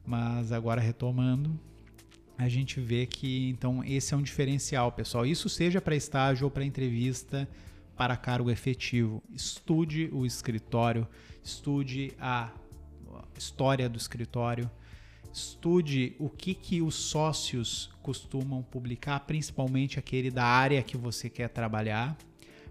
Mas 0.05 0.51
agora 0.51 0.81
retomando, 0.81 1.57
a 2.37 2.49
gente 2.49 2.79
vê 2.79 3.05
que 3.05 3.49
então 3.49 3.83
esse 3.83 4.13
é 4.13 4.17
um 4.17 4.21
diferencial, 4.21 4.91
pessoal. 4.91 5.25
Isso 5.25 5.47
seja 5.49 5.79
para 5.79 5.95
estágio 5.95 6.45
ou 6.45 6.51
para 6.51 6.65
entrevista 6.65 7.47
para 7.95 8.17
cargo 8.17 8.51
efetivo. 8.51 9.23
Estude 9.33 10.09
o 10.11 10.25
escritório, 10.25 11.07
estude 11.43 12.13
a 12.19 12.51
história 13.37 13.87
do 13.87 13.97
escritório, 13.97 14.69
estude 15.31 16.15
o 16.19 16.29
que, 16.29 16.53
que 16.53 16.81
os 16.81 16.95
sócios 16.95 17.89
costumam 18.01 18.61
publicar, 18.61 19.21
principalmente 19.21 19.97
aquele 19.97 20.29
da 20.29 20.43
área 20.43 20.83
que 20.83 20.97
você 20.97 21.29
quer 21.29 21.49
trabalhar, 21.49 22.17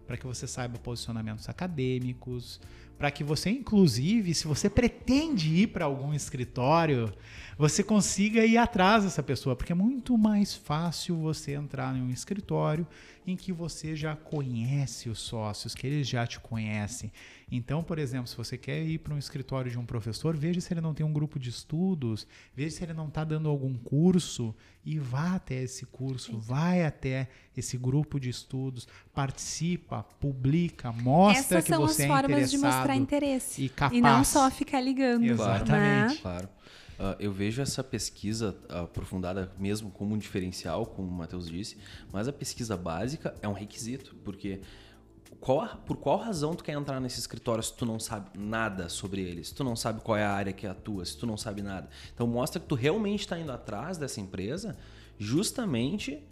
para 0.07 0.17
que 0.17 0.27
você 0.27 0.47
saiba 0.47 0.79
posicionamentos 0.79 1.49
acadêmicos, 1.49 2.61
para 2.99 3.11
que 3.11 3.25
você, 3.25 3.51
inclusive, 3.51 4.35
se 4.35 4.47
você 4.47 4.71
pretende 4.71 5.55
ir 5.55 5.69
para 5.69 5.85
algum 5.85 6.15
escritório, 6.15 7.13
você 7.57 7.83
consiga 7.83 8.45
ir 8.45 8.57
atrás 8.57 9.05
dessa 9.05 9.23
pessoa, 9.23 9.55
porque 9.55 9.73
é 9.73 9.75
muito 9.75 10.17
mais 10.19 10.55
fácil 10.55 11.17
você 11.17 11.53
entrar 11.53 11.97
em 11.97 12.03
um 12.03 12.11
escritório 12.11 12.87
em 13.27 13.37
que 13.37 13.53
você 13.53 13.97
já 13.97 14.15
conhece 14.15 15.09
os 15.09 15.19
sócios, 15.19 15.75
que 15.75 15.87
eles 15.87 16.07
já 16.07 16.27
te 16.27 16.39
conhecem. 16.39 17.11
Então, 17.51 17.83
por 17.83 17.99
exemplo, 17.99 18.27
se 18.27 18.37
você 18.37 18.59
quer 18.59 18.83
ir 18.83 18.99
para 18.99 19.15
um 19.15 19.19
escritório 19.19 19.71
de 19.71 19.79
um 19.79 19.87
professor, 19.87 20.37
veja 20.37 20.61
se 20.61 20.73
ele 20.73 20.81
não 20.81 20.93
tem 20.93 21.07
um 21.07 21.13
grupo 21.13 21.39
de 21.39 21.49
estudos, 21.49 22.27
veja 22.55 22.77
se 22.77 22.83
ele 22.83 22.93
não 22.93 23.09
está 23.09 23.25
dando 23.25 23.49
algum 23.49 23.75
curso 23.79 24.55
e 24.85 24.99
vá 24.99 25.37
até 25.37 25.63
esse 25.63 25.87
curso, 25.87 26.33
Sim. 26.33 26.39
vai 26.39 26.85
até 26.85 27.29
esse 27.57 27.79
grupo 27.79 28.19
de 28.21 28.29
estudos, 28.29 28.87
participa, 29.15 30.03
publica, 30.21 30.93
mostra 30.93 31.59
Essas 31.59 31.65
que 31.65 31.77
você 31.77 32.03
é 32.03 32.07
interessado. 32.07 32.07
Essas 32.07 32.07
são 32.07 32.17
as 32.17 32.23
formas 32.23 32.51
de 32.51 32.59
mostrar 32.59 32.84
interesse. 32.93 33.65
E, 33.65 33.69
capaz. 33.69 33.97
e 33.97 34.01
não 34.01 34.25
só 34.25 34.51
ficar 34.51 34.81
ligando. 34.81 35.25
Exatamente. 35.25 36.15
Né? 36.15 36.19
Claro. 36.21 36.49
Uh, 36.99 37.17
eu 37.19 37.33
vejo 37.33 37.61
essa 37.61 37.83
pesquisa 37.83 38.57
aprofundada 38.69 39.51
mesmo 39.59 39.91
como 39.91 40.15
um 40.15 40.19
diferencial, 40.19 40.87
como 40.87 41.09
o 41.09 41.13
Matheus 41.13 41.49
disse, 41.49 41.77
mas 42.13 42.29
a 42.29 42.33
pesquisa 42.33 42.77
básica 42.77 43.35
é 43.43 43.49
um 43.49 43.53
requisito, 43.53 44.15
porque 44.25 44.61
qual, 45.41 45.67
por 45.85 45.97
qual 45.97 46.19
razão 46.19 46.55
tu 46.55 46.63
quer 46.63 46.73
entrar 46.73 47.01
nesse 47.01 47.19
escritório 47.19 47.63
se 47.63 47.75
tu 47.75 47.85
não 47.85 47.99
sabe 47.99 48.31
nada 48.39 48.89
sobre 48.89 49.23
ele, 49.23 49.43
se 49.43 49.55
tu 49.55 49.65
não 49.65 49.75
sabe 49.75 50.01
qual 50.03 50.17
é 50.17 50.25
a 50.25 50.31
área 50.31 50.53
que 50.53 50.67
atua, 50.67 51.05
se 51.05 51.19
tu 51.19 51.27
não 51.27 51.37
sabe 51.37 51.63
nada? 51.63 51.89
Então 52.15 52.27
mostra 52.27 52.61
que 52.61 52.67
tu 52.67 52.77
realmente 52.77 53.21
está 53.21 53.39
indo 53.39 53.51
atrás 53.51 53.99
dessa 53.99 54.21
empresa 54.21 54.77
justamente 55.19 56.23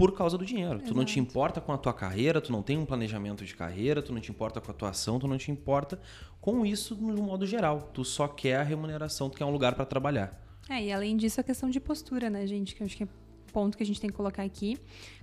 por 0.00 0.12
causa 0.12 0.38
do 0.38 0.46
dinheiro. 0.46 0.76
Exato. 0.76 0.88
Tu 0.88 0.96
não 0.96 1.04
te 1.04 1.20
importa 1.20 1.60
com 1.60 1.72
a 1.74 1.76
tua 1.76 1.92
carreira, 1.92 2.40
tu 2.40 2.50
não 2.50 2.62
tem 2.62 2.78
um 2.78 2.86
planejamento 2.86 3.44
de 3.44 3.54
carreira, 3.54 4.00
tu 4.00 4.14
não 4.14 4.20
te 4.20 4.30
importa 4.30 4.58
com 4.58 4.70
a 4.70 4.74
tua 4.74 4.88
ação, 4.88 5.18
tu 5.18 5.28
não 5.28 5.36
te 5.36 5.50
importa 5.50 6.00
com 6.40 6.64
isso 6.64 6.96
no 6.96 7.22
modo 7.22 7.44
geral. 7.44 7.90
Tu 7.92 8.02
só 8.02 8.26
quer 8.26 8.56
a 8.56 8.62
remuneração, 8.62 9.28
tu 9.28 9.36
quer 9.36 9.44
um 9.44 9.50
lugar 9.50 9.74
para 9.74 9.84
trabalhar. 9.84 10.42
É, 10.70 10.82
e 10.82 10.90
além 10.90 11.18
disso, 11.18 11.38
a 11.38 11.44
questão 11.44 11.68
de 11.68 11.78
postura, 11.78 12.30
né, 12.30 12.46
gente? 12.46 12.74
Que 12.74 12.82
eu 12.82 12.86
acho 12.86 12.96
que 12.96 13.04
é 13.04 13.08
ponto 13.52 13.76
que 13.76 13.82
a 13.82 13.86
gente 13.86 14.00
tem 14.00 14.08
que 14.08 14.16
colocar 14.16 14.42
aqui. 14.42 14.78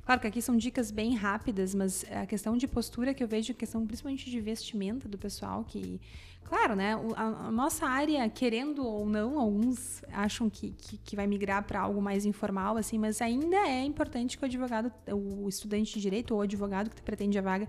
Claro 0.05 0.21
que 0.21 0.27
aqui 0.27 0.43
são 0.43 0.55
dicas 0.55 0.91
bem 0.91 1.15
rápidas, 1.15 1.73
mas 1.73 2.05
a 2.11 2.27
questão 2.27 2.55
de 2.55 2.67
postura 2.67 3.15
que 3.15 3.23
eu 3.23 3.27
vejo, 3.27 3.53
a 3.53 3.55
questão 3.55 3.83
principalmente 3.83 4.29
de 4.29 4.39
vestimenta 4.39 5.07
do 5.09 5.17
pessoal, 5.17 5.63
que 5.63 5.99
Claro, 6.47 6.77
né? 6.77 6.93
A, 7.17 7.51
nossa 7.51 7.85
área, 7.85 8.27
querendo 8.29 8.85
ou 8.85 9.05
não, 9.05 9.37
alguns 9.37 10.01
acham 10.13 10.49
que, 10.49 10.71
que, 10.71 10.97
que 10.97 11.15
vai 11.15 11.27
migrar 11.27 11.61
para 11.63 11.81
algo 11.81 12.01
mais 12.01 12.25
informal, 12.25 12.77
assim, 12.77 12.97
mas 12.97 13.21
ainda 13.21 13.57
é 13.57 13.83
importante 13.83 14.37
que 14.37 14.43
o 14.43 14.45
advogado, 14.45 14.89
o 15.11 15.49
estudante 15.49 15.93
de 15.93 15.99
direito 15.99 16.31
ou 16.31 16.39
o 16.39 16.43
advogado 16.43 16.89
que 16.89 17.01
pretende 17.01 17.37
a 17.37 17.41
vaga 17.41 17.67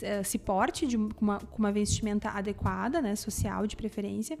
eh, 0.00 0.22
se 0.22 0.38
porte 0.38 0.86
de, 0.86 0.96
com, 0.96 1.24
uma, 1.24 1.38
com 1.40 1.58
uma 1.58 1.72
vestimenta 1.72 2.30
adequada, 2.30 3.02
né? 3.02 3.16
Social, 3.16 3.66
de 3.66 3.76
preferência. 3.76 4.38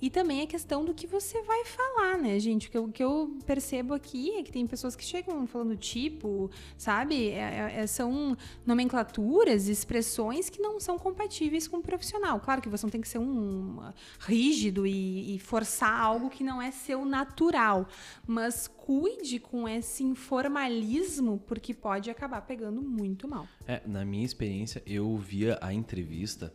E 0.00 0.08
também 0.08 0.40
a 0.40 0.46
questão 0.46 0.84
do 0.84 0.94
que 0.94 1.06
você 1.06 1.42
vai 1.42 1.64
falar, 1.64 2.16
né, 2.18 2.38
gente? 2.40 2.68
O 2.68 2.70
que 2.70 2.78
eu, 2.78 2.88
que 2.88 3.04
eu 3.04 3.38
percebo 3.46 3.94
aqui 3.94 4.34
é 4.36 4.42
que 4.42 4.50
tem 4.50 4.66
pessoas 4.66 4.96
que 4.96 5.04
chegam 5.04 5.46
falando 5.46 5.76
tipo, 5.76 6.50
sabe? 6.76 7.30
É, 7.30 7.38
é, 7.38 7.80
é 7.82 7.86
são 7.86 8.36
nomenclaturas, 8.66 9.68
expressões 9.68 10.48
que 10.48 10.60
não 10.60 10.80
são 10.80 10.98
compatíveis 10.98 11.68
com 11.68 11.76
o 11.76 11.82
profissional. 11.82 12.40
Claro 12.40 12.62
que 12.62 12.68
você 12.68 12.86
não 12.86 12.90
tem 12.90 13.00
que 13.00 13.09
ser 13.10 13.18
um 13.18 13.92
rígido 14.18 14.86
e, 14.86 15.34
e 15.34 15.38
forçar 15.38 16.00
algo 16.00 16.30
que 16.30 16.44
não 16.44 16.60
é 16.60 16.70
seu 16.70 17.04
natural. 17.04 17.88
Mas 18.26 18.68
cuide 18.68 19.38
com 19.38 19.68
esse 19.68 20.02
informalismo, 20.02 21.42
porque 21.46 21.74
pode 21.74 22.10
acabar 22.10 22.42
pegando 22.42 22.80
muito 22.82 23.28
mal. 23.28 23.46
É, 23.66 23.82
na 23.86 24.04
minha 24.04 24.24
experiência, 24.24 24.82
eu 24.86 25.16
via 25.16 25.58
a 25.60 25.72
entrevista 25.72 26.52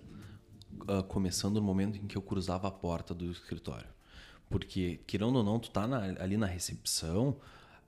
uh, 0.81 1.03
começando 1.03 1.55
no 1.55 1.61
momento 1.61 1.97
em 1.97 2.07
que 2.07 2.17
eu 2.17 2.21
cruzava 2.21 2.67
a 2.67 2.71
porta 2.71 3.13
do 3.13 3.29
escritório. 3.31 3.87
Porque, 4.49 4.99
querendo 5.07 5.35
ou 5.35 5.43
não, 5.43 5.59
tu 5.59 5.71
tá 5.71 5.87
na, 5.87 6.03
ali 6.21 6.37
na 6.37 6.45
recepção, 6.45 7.37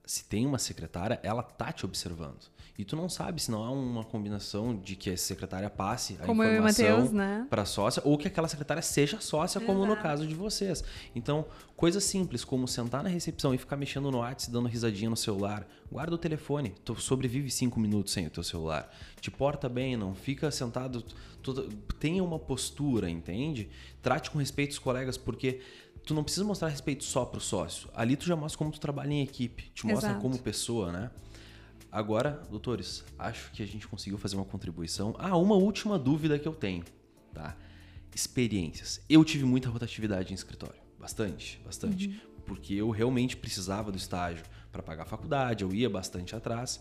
se 0.08 0.24
tem 0.24 0.46
uma 0.46 0.58
secretária, 0.58 1.20
ela 1.22 1.42
tá 1.42 1.70
te 1.70 1.84
observando. 1.84 2.48
E 2.78 2.84
tu 2.84 2.96
não 2.96 3.10
sabe 3.10 3.42
se 3.42 3.50
não 3.50 3.62
há 3.62 3.70
uma 3.70 4.02
combinação 4.04 4.74
de 4.74 4.96
que 4.96 5.10
a 5.10 5.16
secretária 5.18 5.68
passe 5.68 6.16
a 6.18 6.24
como 6.24 6.42
informação 6.42 7.12
né? 7.12 7.46
para 7.50 7.62
a 7.62 7.66
sócia 7.66 8.00
ou 8.02 8.16
que 8.16 8.26
aquela 8.26 8.48
secretária 8.48 8.82
seja 8.82 9.20
sócia, 9.20 9.60
como 9.60 9.80
Exato. 9.80 9.96
no 9.96 10.02
caso 10.02 10.26
de 10.26 10.34
vocês. 10.34 10.82
Então, 11.14 11.44
coisas 11.76 12.04
simples 12.04 12.42
como 12.42 12.66
sentar 12.66 13.02
na 13.02 13.10
recepção 13.10 13.52
e 13.52 13.58
ficar 13.58 13.76
mexendo 13.76 14.10
no 14.10 14.18
WhatsApp, 14.18 14.50
dando 14.50 14.66
risadinha 14.66 15.10
no 15.10 15.16
celular. 15.16 15.68
Guarda 15.92 16.14
o 16.14 16.18
telefone. 16.18 16.72
Tu 16.84 16.94
sobrevive 16.98 17.50
cinco 17.50 17.78
minutos 17.78 18.12
sem 18.12 18.26
o 18.26 18.30
teu 18.30 18.42
celular. 18.42 18.90
Te 19.20 19.30
porta 19.30 19.68
bem, 19.68 19.94
não 19.94 20.14
fica 20.14 20.50
sentado. 20.50 21.04
Tu, 21.42 21.52
tenha 21.98 22.24
uma 22.24 22.38
postura, 22.38 23.10
entende? 23.10 23.68
Trate 24.00 24.30
com 24.30 24.38
respeito 24.38 24.70
os 24.70 24.78
colegas, 24.78 25.18
porque 25.18 25.60
tu 26.08 26.14
não 26.14 26.24
precisa 26.24 26.42
mostrar 26.42 26.68
respeito 26.68 27.04
só 27.04 27.26
pro 27.26 27.38
sócio. 27.38 27.90
Ali 27.94 28.16
tu 28.16 28.24
já 28.24 28.34
mostra 28.34 28.56
como 28.56 28.72
tu 28.72 28.80
trabalha 28.80 29.12
em 29.12 29.22
equipe, 29.22 29.70
te 29.74 29.86
mostra 29.86 30.08
Exato. 30.08 30.22
como 30.22 30.38
pessoa, 30.38 30.90
né? 30.90 31.10
Agora, 31.92 32.42
doutores, 32.50 33.04
acho 33.18 33.52
que 33.52 33.62
a 33.62 33.66
gente 33.66 33.86
conseguiu 33.86 34.16
fazer 34.16 34.34
uma 34.36 34.44
contribuição. 34.44 35.14
Ah, 35.18 35.36
uma 35.36 35.54
última 35.54 35.98
dúvida 35.98 36.38
que 36.38 36.48
eu 36.48 36.54
tenho, 36.54 36.82
tá? 37.34 37.54
Experiências. 38.14 39.02
Eu 39.06 39.22
tive 39.22 39.44
muita 39.44 39.68
rotatividade 39.68 40.32
em 40.32 40.34
escritório, 40.34 40.80
bastante, 40.98 41.60
bastante, 41.62 42.08
uhum. 42.08 42.42
porque 42.46 42.72
eu 42.72 42.88
realmente 42.88 43.36
precisava 43.36 43.92
do 43.92 43.98
estágio 43.98 44.44
para 44.72 44.82
pagar 44.82 45.02
a 45.02 45.06
faculdade, 45.06 45.62
eu 45.62 45.74
ia 45.74 45.90
bastante 45.90 46.34
atrás. 46.34 46.80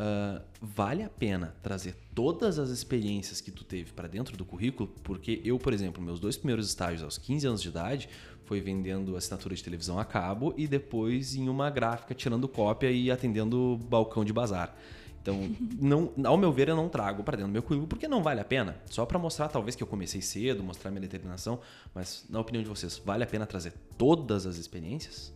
Uh, 0.00 0.42
vale 0.62 1.02
a 1.02 1.10
pena 1.10 1.54
trazer 1.62 1.94
todas 2.14 2.58
as 2.58 2.70
experiências 2.70 3.42
que 3.42 3.50
tu 3.50 3.64
teve 3.64 3.92
para 3.92 4.08
dentro 4.08 4.34
do 4.34 4.46
currículo, 4.46 4.88
porque 5.02 5.42
eu, 5.44 5.58
por 5.58 5.74
exemplo, 5.74 6.02
meus 6.02 6.18
dois 6.18 6.38
primeiros 6.38 6.66
estágios 6.68 7.02
aos 7.02 7.18
15 7.18 7.46
anos 7.46 7.62
de 7.62 7.68
idade 7.68 8.08
foi 8.50 8.60
vendendo 8.60 9.16
assinatura 9.16 9.54
de 9.54 9.62
televisão 9.62 9.96
a 10.00 10.04
cabo 10.04 10.52
e 10.56 10.66
depois 10.66 11.36
em 11.36 11.48
uma 11.48 11.70
gráfica 11.70 12.12
tirando 12.16 12.48
cópia 12.48 12.90
e 12.90 13.08
atendendo 13.08 13.78
balcão 13.88 14.24
de 14.24 14.32
bazar. 14.32 14.76
Então, 15.22 15.48
não, 15.80 16.12
ao 16.24 16.36
meu 16.36 16.50
ver, 16.50 16.68
eu 16.68 16.74
não 16.74 16.88
trago 16.88 17.22
para 17.22 17.36
dentro 17.36 17.48
do 17.48 17.52
meu 17.52 17.62
currículo 17.62 17.86
porque 17.86 18.08
não 18.08 18.24
vale 18.24 18.40
a 18.40 18.44
pena. 18.44 18.76
Só 18.86 19.06
para 19.06 19.20
mostrar, 19.20 19.46
talvez, 19.46 19.76
que 19.76 19.84
eu 19.84 19.86
comecei 19.86 20.20
cedo, 20.20 20.64
mostrar 20.64 20.90
minha 20.90 21.00
determinação. 21.00 21.60
Mas, 21.94 22.24
na 22.28 22.40
opinião 22.40 22.60
de 22.60 22.68
vocês, 22.68 23.00
vale 23.04 23.22
a 23.22 23.26
pena 23.26 23.46
trazer 23.46 23.72
todas 23.96 24.46
as 24.46 24.56
experiências? 24.56 25.32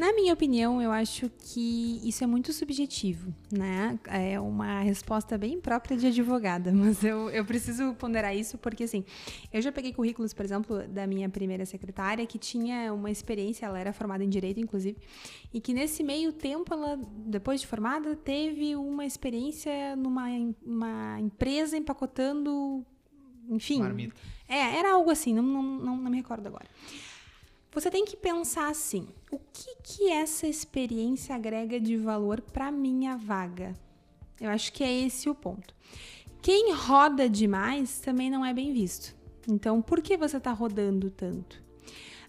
Na 0.00 0.14
minha 0.14 0.32
opinião, 0.32 0.80
eu 0.80 0.90
acho 0.90 1.28
que 1.28 2.00
isso 2.02 2.24
é 2.24 2.26
muito 2.26 2.54
subjetivo, 2.54 3.34
né? 3.52 3.98
É 4.06 4.40
uma 4.40 4.80
resposta 4.80 5.36
bem 5.36 5.60
própria 5.60 5.94
de 5.94 6.06
advogada, 6.06 6.72
mas 6.72 7.04
eu, 7.04 7.28
eu 7.28 7.44
preciso 7.44 7.92
ponderar 7.96 8.34
isso 8.34 8.56
porque, 8.56 8.84
assim, 8.84 9.04
eu 9.52 9.60
já 9.60 9.70
peguei 9.70 9.92
currículos, 9.92 10.32
por 10.32 10.42
exemplo, 10.42 10.88
da 10.88 11.06
minha 11.06 11.28
primeira 11.28 11.66
secretária 11.66 12.24
que 12.24 12.38
tinha 12.38 12.94
uma 12.94 13.10
experiência, 13.10 13.66
ela 13.66 13.78
era 13.78 13.92
formada 13.92 14.24
em 14.24 14.30
Direito, 14.30 14.58
inclusive, 14.58 14.96
e 15.52 15.60
que 15.60 15.74
nesse 15.74 16.02
meio 16.02 16.32
tempo, 16.32 16.72
ela, 16.72 16.98
depois 17.26 17.60
de 17.60 17.66
formada, 17.66 18.16
teve 18.16 18.74
uma 18.76 19.04
experiência 19.04 19.94
numa 19.96 20.28
uma 20.64 21.20
empresa 21.20 21.76
empacotando, 21.76 22.86
enfim... 23.50 23.80
Marmita. 23.80 24.16
É, 24.48 24.78
era 24.78 24.92
algo 24.92 25.10
assim, 25.10 25.34
não, 25.34 25.42
não, 25.42 25.62
não, 25.62 25.96
não 25.98 26.10
me 26.10 26.16
recordo 26.16 26.46
agora. 26.46 26.66
Você 27.72 27.90
tem 27.90 28.04
que 28.04 28.16
pensar 28.16 28.68
assim: 28.68 29.08
o 29.30 29.38
que, 29.38 29.76
que 29.82 30.10
essa 30.10 30.46
experiência 30.46 31.34
agrega 31.34 31.78
de 31.78 31.96
valor 31.96 32.40
para 32.40 32.72
minha 32.72 33.16
vaga? 33.16 33.74
Eu 34.40 34.50
acho 34.50 34.72
que 34.72 34.82
é 34.82 34.92
esse 34.92 35.28
o 35.28 35.34
ponto. 35.34 35.74
Quem 36.42 36.72
roda 36.72 37.28
demais 37.28 38.00
também 38.00 38.30
não 38.30 38.44
é 38.44 38.52
bem 38.52 38.72
visto. 38.72 39.14
Então, 39.48 39.82
por 39.82 40.00
que 40.00 40.16
você 40.16 40.38
está 40.38 40.52
rodando 40.52 41.10
tanto? 41.10 41.62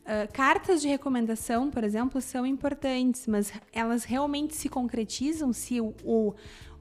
Uh, 0.02 0.32
cartas 0.34 0.82
de 0.82 0.88
recomendação, 0.88 1.70
por 1.70 1.84
exemplo, 1.84 2.20
são 2.20 2.46
importantes, 2.46 3.28
mas 3.28 3.54
elas 3.72 4.04
realmente 4.04 4.56
se 4.56 4.68
concretizam 4.68 5.54
se 5.54 5.80
o, 5.80 5.94
o, 6.04 6.34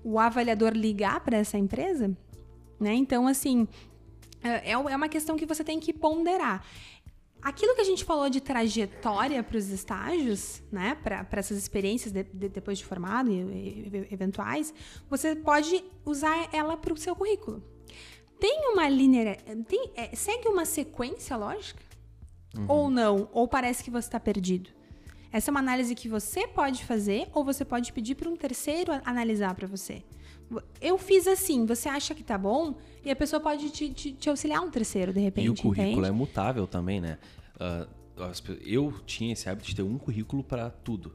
o 0.03 0.19
avaliador 0.19 0.73
ligar 0.73 1.21
para 1.21 1.37
essa 1.37 1.57
empresa? 1.57 2.17
Né? 2.81 2.95
Então, 2.95 3.29
assim, 3.29 3.63
uh, 3.63 3.69
é, 4.43 4.73
é 4.73 4.77
uma 4.77 5.09
questão 5.09 5.37
que 5.37 5.47
você 5.47 5.63
tem 5.63 5.79
que 5.79 5.93
ponderar 5.93 6.65
aquilo 7.43 7.75
que 7.75 7.81
a 7.81 7.85
gente 7.85 8.05
falou 8.05 8.29
de 8.29 8.41
trajetória 8.41 9.43
para 9.43 9.57
os 9.57 9.69
estágios, 9.69 10.63
né, 10.71 10.97
para 11.03 11.27
essas 11.33 11.59
experiências 11.59 12.13
de, 12.13 12.23
de, 12.23 12.49
depois 12.49 12.79
de 12.79 12.85
formado 12.85 13.31
e, 13.31 13.41
e, 13.41 14.09
eventuais, 14.11 14.73
você 15.09 15.35
pode 15.35 15.85
usar 16.05 16.49
ela 16.53 16.77
para 16.77 16.93
o 16.93 16.97
seu 16.97 17.15
currículo. 17.17 17.63
Tem 18.39 18.73
uma 18.73 18.89
linha, 18.89 19.37
tem, 19.67 19.91
é, 19.95 20.15
segue 20.17 20.49
uma 20.49 20.65
sequência 20.65 21.37
lógica? 21.37 21.91
uhum. 22.57 22.65
ou 22.69 22.91
não, 22.91 23.29
ou 23.33 23.47
parece 23.47 23.83
que 23.83 23.91
você 23.91 24.09
está 24.09 24.21
perdido. 24.21 24.71
Essa 25.33 25.51
é 25.51 25.53
uma 25.53 25.61
análise 25.61 25.95
que 25.95 26.09
você 26.09 26.47
pode 26.49 26.85
fazer 26.85 27.29
ou 27.33 27.45
você 27.45 27.65
pode 27.65 27.93
pedir 27.93 28.17
para 28.17 28.29
um 28.29 28.37
terceiro 28.37 28.93
analisar 29.05 29.55
para 29.55 29.67
você. 29.67 30.03
Eu 30.81 30.99
fiz 30.99 31.29
assim, 31.29 31.65
você 31.65 31.89
acha 31.89 32.15
que 32.15 32.25
tá 32.25 32.37
bom? 32.37 32.75
E 33.05 33.11
a 33.11 33.17
pessoa 33.17 33.41
pode 33.41 33.71
te, 33.71 33.89
te, 33.91 34.13
te 34.13 34.29
auxiliar 34.29 34.61
um 34.63 34.71
terceiro, 34.71 35.13
de 35.13 35.21
repente. 35.21 35.47
E 35.47 35.51
o 35.51 35.55
currículo 35.55 35.91
entende? 35.91 36.09
é 36.09 36.11
mutável 36.11 36.67
também, 36.67 37.01
né? 37.01 37.19
Uh, 37.57 38.01
eu 38.65 38.93
tinha 39.07 39.33
esse 39.33 39.49
hábito 39.49 39.69
de 39.69 39.77
ter 39.77 39.83
um 39.83 39.97
currículo 39.97 40.45
para 40.45 40.71
tudo. 40.71 41.13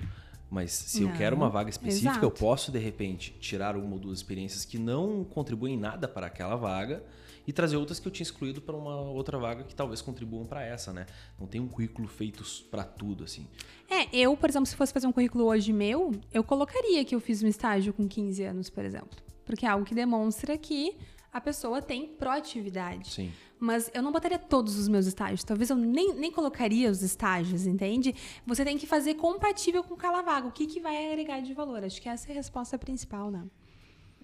Mas 0.49 0.71
se 0.71 1.01
não, 1.01 1.09
eu 1.09 1.17
quero 1.17 1.35
uma 1.35 1.49
vaga 1.49 1.69
específica, 1.69 2.11
exato. 2.11 2.25
eu 2.25 2.31
posso, 2.31 2.71
de 2.71 2.79
repente, 2.79 3.35
tirar 3.39 3.75
uma 3.75 3.93
ou 3.93 3.99
duas 3.99 4.19
experiências 4.19 4.63
que 4.63 4.77
não 4.77 5.23
contribuem 5.23 5.77
nada 5.77 6.07
para 6.07 6.27
aquela 6.27 6.55
vaga 6.55 7.03
e 7.47 7.53
trazer 7.53 7.77
outras 7.77 7.99
que 7.99 8.07
eu 8.07 8.11
tinha 8.11 8.23
excluído 8.23 8.61
para 8.61 8.75
uma 8.75 8.95
outra 9.01 9.37
vaga 9.37 9.63
que 9.63 9.75
talvez 9.75 10.01
contribuam 10.01 10.45
para 10.45 10.63
essa, 10.63 10.91
né? 10.93 11.05
Não 11.39 11.47
tem 11.47 11.61
um 11.61 11.67
currículo 11.67 12.07
feito 12.07 12.43
para 12.71 12.83
tudo, 12.83 13.23
assim. 13.23 13.47
É, 13.89 14.15
eu, 14.15 14.35
por 14.35 14.49
exemplo, 14.49 14.65
se 14.65 14.75
fosse 14.75 14.93
fazer 14.93 15.07
um 15.07 15.11
currículo 15.11 15.45
hoje 15.45 15.71
meu, 15.71 16.11
eu 16.33 16.43
colocaria 16.43 17.03
que 17.05 17.13
eu 17.13 17.19
fiz 17.19 17.43
um 17.43 17.47
estágio 17.47 17.93
com 17.93 18.07
15 18.07 18.43
anos, 18.43 18.69
por 18.69 18.83
exemplo. 18.83 19.17
Porque 19.45 19.65
é 19.65 19.69
algo 19.69 19.85
que 19.85 19.93
demonstra 19.93 20.57
que 20.57 20.95
a 21.35 21.41
pessoa 21.41 21.81
tem 21.81 22.07
proatividade. 22.07 23.11
Sim. 23.11 23.29
Mas 23.59 23.91
eu 23.93 24.01
não 24.01 24.09
botaria 24.09 24.39
todos 24.39 24.77
os 24.77 24.87
meus 24.87 25.05
estágios. 25.05 25.43
Talvez 25.43 25.69
eu 25.69 25.75
nem, 25.75 26.15
nem 26.15 26.31
colocaria 26.31 26.89
os 26.89 27.01
estágios, 27.03 27.67
entende? 27.67 28.15
Você 28.47 28.63
tem 28.63 28.77
que 28.77 28.87
fazer 28.87 29.15
compatível 29.15 29.83
com 29.83 29.95
aquela 29.95 30.21
vaga. 30.21 30.47
O 30.47 30.51
que, 30.53 30.65
que 30.65 30.79
vai 30.79 31.11
agregar 31.11 31.41
de 31.41 31.53
valor? 31.53 31.83
Acho 31.83 32.01
que 32.01 32.07
essa 32.07 32.29
é 32.29 32.31
a 32.31 32.35
resposta 32.35 32.79
principal, 32.79 33.29
né? 33.29 33.43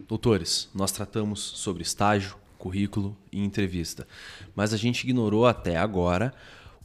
Doutores, 0.07 0.69
nós 0.73 0.93
tratamos 0.93 1.41
sobre 1.41 1.83
estágio, 1.83 2.37
currículo 2.57 3.17
e 3.29 3.43
entrevista. 3.43 4.07
Mas 4.55 4.73
a 4.73 4.77
gente 4.77 5.03
ignorou 5.03 5.45
até 5.45 5.75
agora 5.75 6.33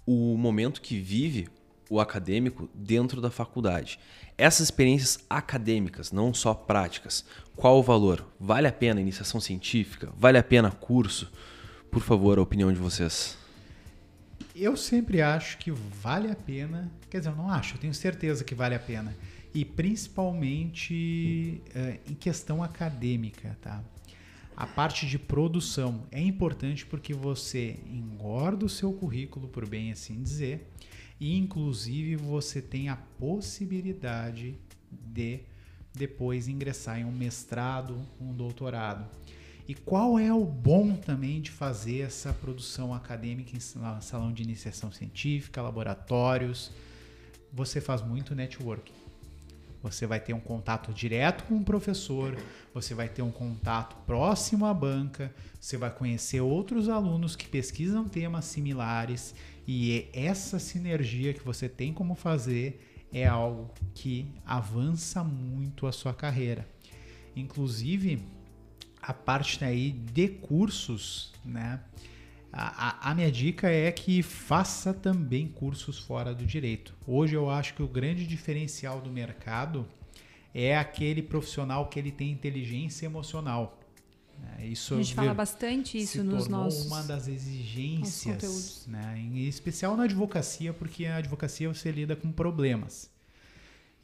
o 0.04 0.36
momento 0.36 0.80
que 0.80 0.98
vive 0.98 1.48
o 1.88 2.00
acadêmico 2.00 2.68
dentro 2.74 3.20
da 3.20 3.30
faculdade. 3.30 4.00
Essas 4.36 4.62
experiências 4.62 5.24
acadêmicas, 5.30 6.12
não 6.12 6.34
só 6.34 6.52
práticas, 6.52 7.24
qual 7.56 7.78
o 7.78 7.82
valor? 7.82 8.24
Vale 8.38 8.68
a 8.68 8.72
pena 8.72 9.00
iniciação 9.00 9.40
científica? 9.40 10.12
Vale 10.16 10.36
a 10.36 10.42
pena 10.42 10.70
curso? 10.70 11.32
Por 11.90 12.02
favor, 12.02 12.38
a 12.38 12.42
opinião 12.42 12.70
de 12.70 12.78
vocês. 12.78 13.38
Eu 14.54 14.76
sempre 14.76 15.22
acho 15.22 15.56
que 15.56 15.70
vale 15.70 16.30
a 16.30 16.36
pena. 16.36 16.92
Quer 17.08 17.18
dizer, 17.18 17.30
eu 17.30 17.36
não 17.36 17.48
acho, 17.50 17.74
eu 17.74 17.78
tenho 17.78 17.94
certeza 17.94 18.44
que 18.44 18.54
vale 18.54 18.74
a 18.74 18.78
pena. 18.78 19.16
E 19.54 19.64
principalmente 19.64 21.62
uh, 21.74 22.10
em 22.10 22.14
questão 22.14 22.62
acadêmica, 22.62 23.56
tá? 23.62 23.82
A 24.54 24.66
parte 24.66 25.06
de 25.06 25.18
produção 25.18 26.06
é 26.10 26.20
importante 26.20 26.84
porque 26.84 27.14
você 27.14 27.78
engorda 27.86 28.66
o 28.66 28.68
seu 28.70 28.92
currículo, 28.92 29.48
por 29.48 29.66
bem 29.66 29.92
assim 29.92 30.22
dizer, 30.22 30.70
e 31.18 31.36
inclusive 31.36 32.16
você 32.16 32.60
tem 32.60 32.88
a 32.88 32.96
possibilidade 32.96 34.58
de 34.90 35.40
depois 35.96 36.46
ingressar 36.46 37.00
em 37.00 37.04
um 37.04 37.12
mestrado, 37.12 37.98
um 38.20 38.32
doutorado. 38.32 39.04
E 39.66 39.74
qual 39.74 40.18
é 40.18 40.32
o 40.32 40.44
bom 40.44 40.94
também 40.94 41.40
de 41.40 41.50
fazer 41.50 42.02
essa 42.02 42.32
produção 42.32 42.94
acadêmica 42.94 43.56
em 43.56 44.00
salão 44.00 44.32
de 44.32 44.42
iniciação 44.42 44.92
científica, 44.92 45.60
laboratórios? 45.60 46.70
Você 47.52 47.80
faz 47.80 48.00
muito 48.00 48.34
networking. 48.34 48.92
Você 49.82 50.06
vai 50.06 50.20
ter 50.20 50.32
um 50.32 50.40
contato 50.40 50.92
direto 50.92 51.44
com 51.44 51.56
o 51.56 51.64
professor, 51.64 52.36
você 52.72 52.94
vai 52.94 53.08
ter 53.08 53.22
um 53.22 53.30
contato 53.30 53.96
próximo 54.04 54.66
à 54.66 54.74
banca, 54.74 55.32
você 55.60 55.76
vai 55.76 55.90
conhecer 55.90 56.40
outros 56.40 56.88
alunos 56.88 57.36
que 57.36 57.46
pesquisam 57.46 58.08
temas 58.08 58.46
similares 58.46 59.34
e 59.66 60.08
essa 60.12 60.58
sinergia 60.58 61.32
que 61.34 61.44
você 61.44 61.68
tem 61.68 61.92
como 61.92 62.14
fazer 62.14 62.95
é 63.18 63.26
algo 63.26 63.70
que 63.94 64.26
avança 64.44 65.24
muito 65.24 65.86
a 65.86 65.92
sua 65.92 66.12
carreira. 66.12 66.68
Inclusive, 67.34 68.22
a 69.00 69.14
parte 69.14 69.64
aí 69.64 69.90
de 69.90 70.28
cursos, 70.28 71.32
né? 71.42 71.80
A, 72.52 73.10
a, 73.10 73.14
minha 73.14 73.30
dica 73.32 73.70
é 73.70 73.90
que 73.90 74.22
faça 74.22 74.92
também 74.92 75.48
cursos 75.48 75.98
fora 75.98 76.34
do 76.34 76.44
direito. 76.44 76.94
Hoje 77.06 77.34
eu 77.34 77.50
acho 77.50 77.74
que 77.74 77.82
o 77.82 77.88
grande 77.88 78.26
diferencial 78.26 79.00
do 79.00 79.10
mercado 79.10 79.86
é 80.54 80.76
aquele 80.76 81.22
profissional 81.22 81.88
que 81.88 81.98
ele 81.98 82.10
tem 82.10 82.30
inteligência 82.30 83.06
emocional. 83.06 83.78
É, 84.58 84.66
isso 84.66 84.94
a 84.94 84.96
gente 84.98 85.14
fala 85.14 85.34
bastante 85.34 85.98
isso 85.98 86.22
nos 86.24 86.48
nossos 86.48 86.86
uma 86.86 87.02
das 87.02 87.28
exigências, 87.28 88.86
né? 88.86 89.18
em 89.18 89.46
especial 89.46 89.96
na 89.96 90.04
advocacia, 90.04 90.72
porque 90.72 91.06
a 91.06 91.16
advocacia 91.16 91.72
você 91.72 91.90
lida 91.90 92.16
com 92.16 92.32
problemas. 92.32 93.10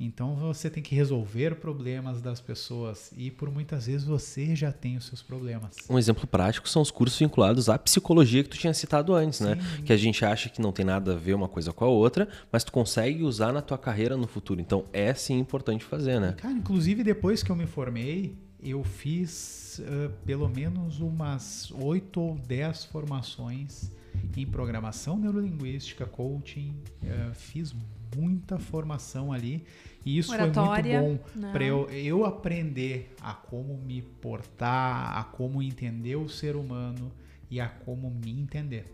Então 0.05 0.35
você 0.35 0.69
tem 0.69 0.83
que 0.83 0.95
resolver 0.95 1.57
problemas 1.57 2.21
das 2.21 2.41
pessoas 2.41 3.13
e 3.17 3.31
por 3.31 3.51
muitas 3.51 3.87
vezes 3.87 4.05
você 4.05 4.57
já 4.57 4.73
tem 4.73 4.97
os 4.97 5.07
seus 5.07 5.23
problemas. 5.23 5.77
Um 5.89 5.99
exemplo 5.99 6.27
prático 6.27 6.69
são 6.69 6.83
os 6.83 6.91
cursos 6.91 7.19
vinculados 7.19 7.69
à 7.69 7.79
psicologia 7.79 8.43
que 8.43 8.51
tu 8.51 8.59
tinha 8.59 8.75
citado 8.75 9.15
antes, 9.15 9.41
né? 9.41 9.55
Sim. 9.55 9.61
né? 9.61 9.83
Que 9.85 9.93
a 9.93 9.97
gente 9.97 10.25
acha 10.25 10.49
que 10.49 10.61
não 10.61 10.73
tem 10.73 10.85
nada 10.85 11.13
a 11.13 11.17
ver 11.17 11.35
uma 11.35 11.49
coisa 11.49 11.73
com 11.73 11.85
a 11.85 11.89
outra, 11.89 12.29
mas 12.51 12.65
tu 12.65 12.73
consegue 12.73 13.23
usar 13.23 13.53
na 13.53 13.63
tua 13.63 13.79
carreira 13.79 14.17
no 14.17 14.27
futuro. 14.27 14.61
Então 14.61 14.85
é 14.93 15.15
sim 15.15 15.39
importante 15.39 15.85
fazer, 15.85 16.19
né? 16.19 16.33
Cara, 16.37 16.55
inclusive 16.55 17.05
depois 17.05 17.43
que 17.43 17.51
eu 17.51 17.57
me 17.57 17.67
formei, 17.67 18.37
eu 18.61 18.83
fiz 18.83 19.62
uh, 19.79 20.11
pelo 20.25 20.49
menos 20.49 21.01
umas 21.01 21.71
oito 21.73 22.21
ou 22.21 22.39
dez 22.39 22.85
formações 22.85 23.91
em 24.37 24.47
programação 24.47 25.19
neurolinguística, 25.19 26.07
coaching, 26.07 26.75
uh, 27.03 27.35
fiz 27.35 27.75
muita 28.17 28.59
formação 28.59 29.33
ali. 29.33 29.65
E 30.05 30.19
isso 30.19 30.33
Oratória, 30.33 30.99
foi 30.99 31.09
muito 31.09 31.23
bom 31.35 31.41
né? 31.41 31.53
para 31.53 31.65
eu, 31.65 31.89
eu 31.91 32.25
aprender 32.25 33.15
a 33.21 33.33
como 33.35 33.77
me 33.79 34.03
portar, 34.03 35.17
a 35.17 35.25
como 35.25 35.63
entender 35.63 36.17
o 36.17 36.29
ser 36.29 36.57
humano 36.57 37.13
e 37.51 37.61
a 37.61 37.69
como 37.69 38.11
me 38.11 38.31
entender. 38.31 38.93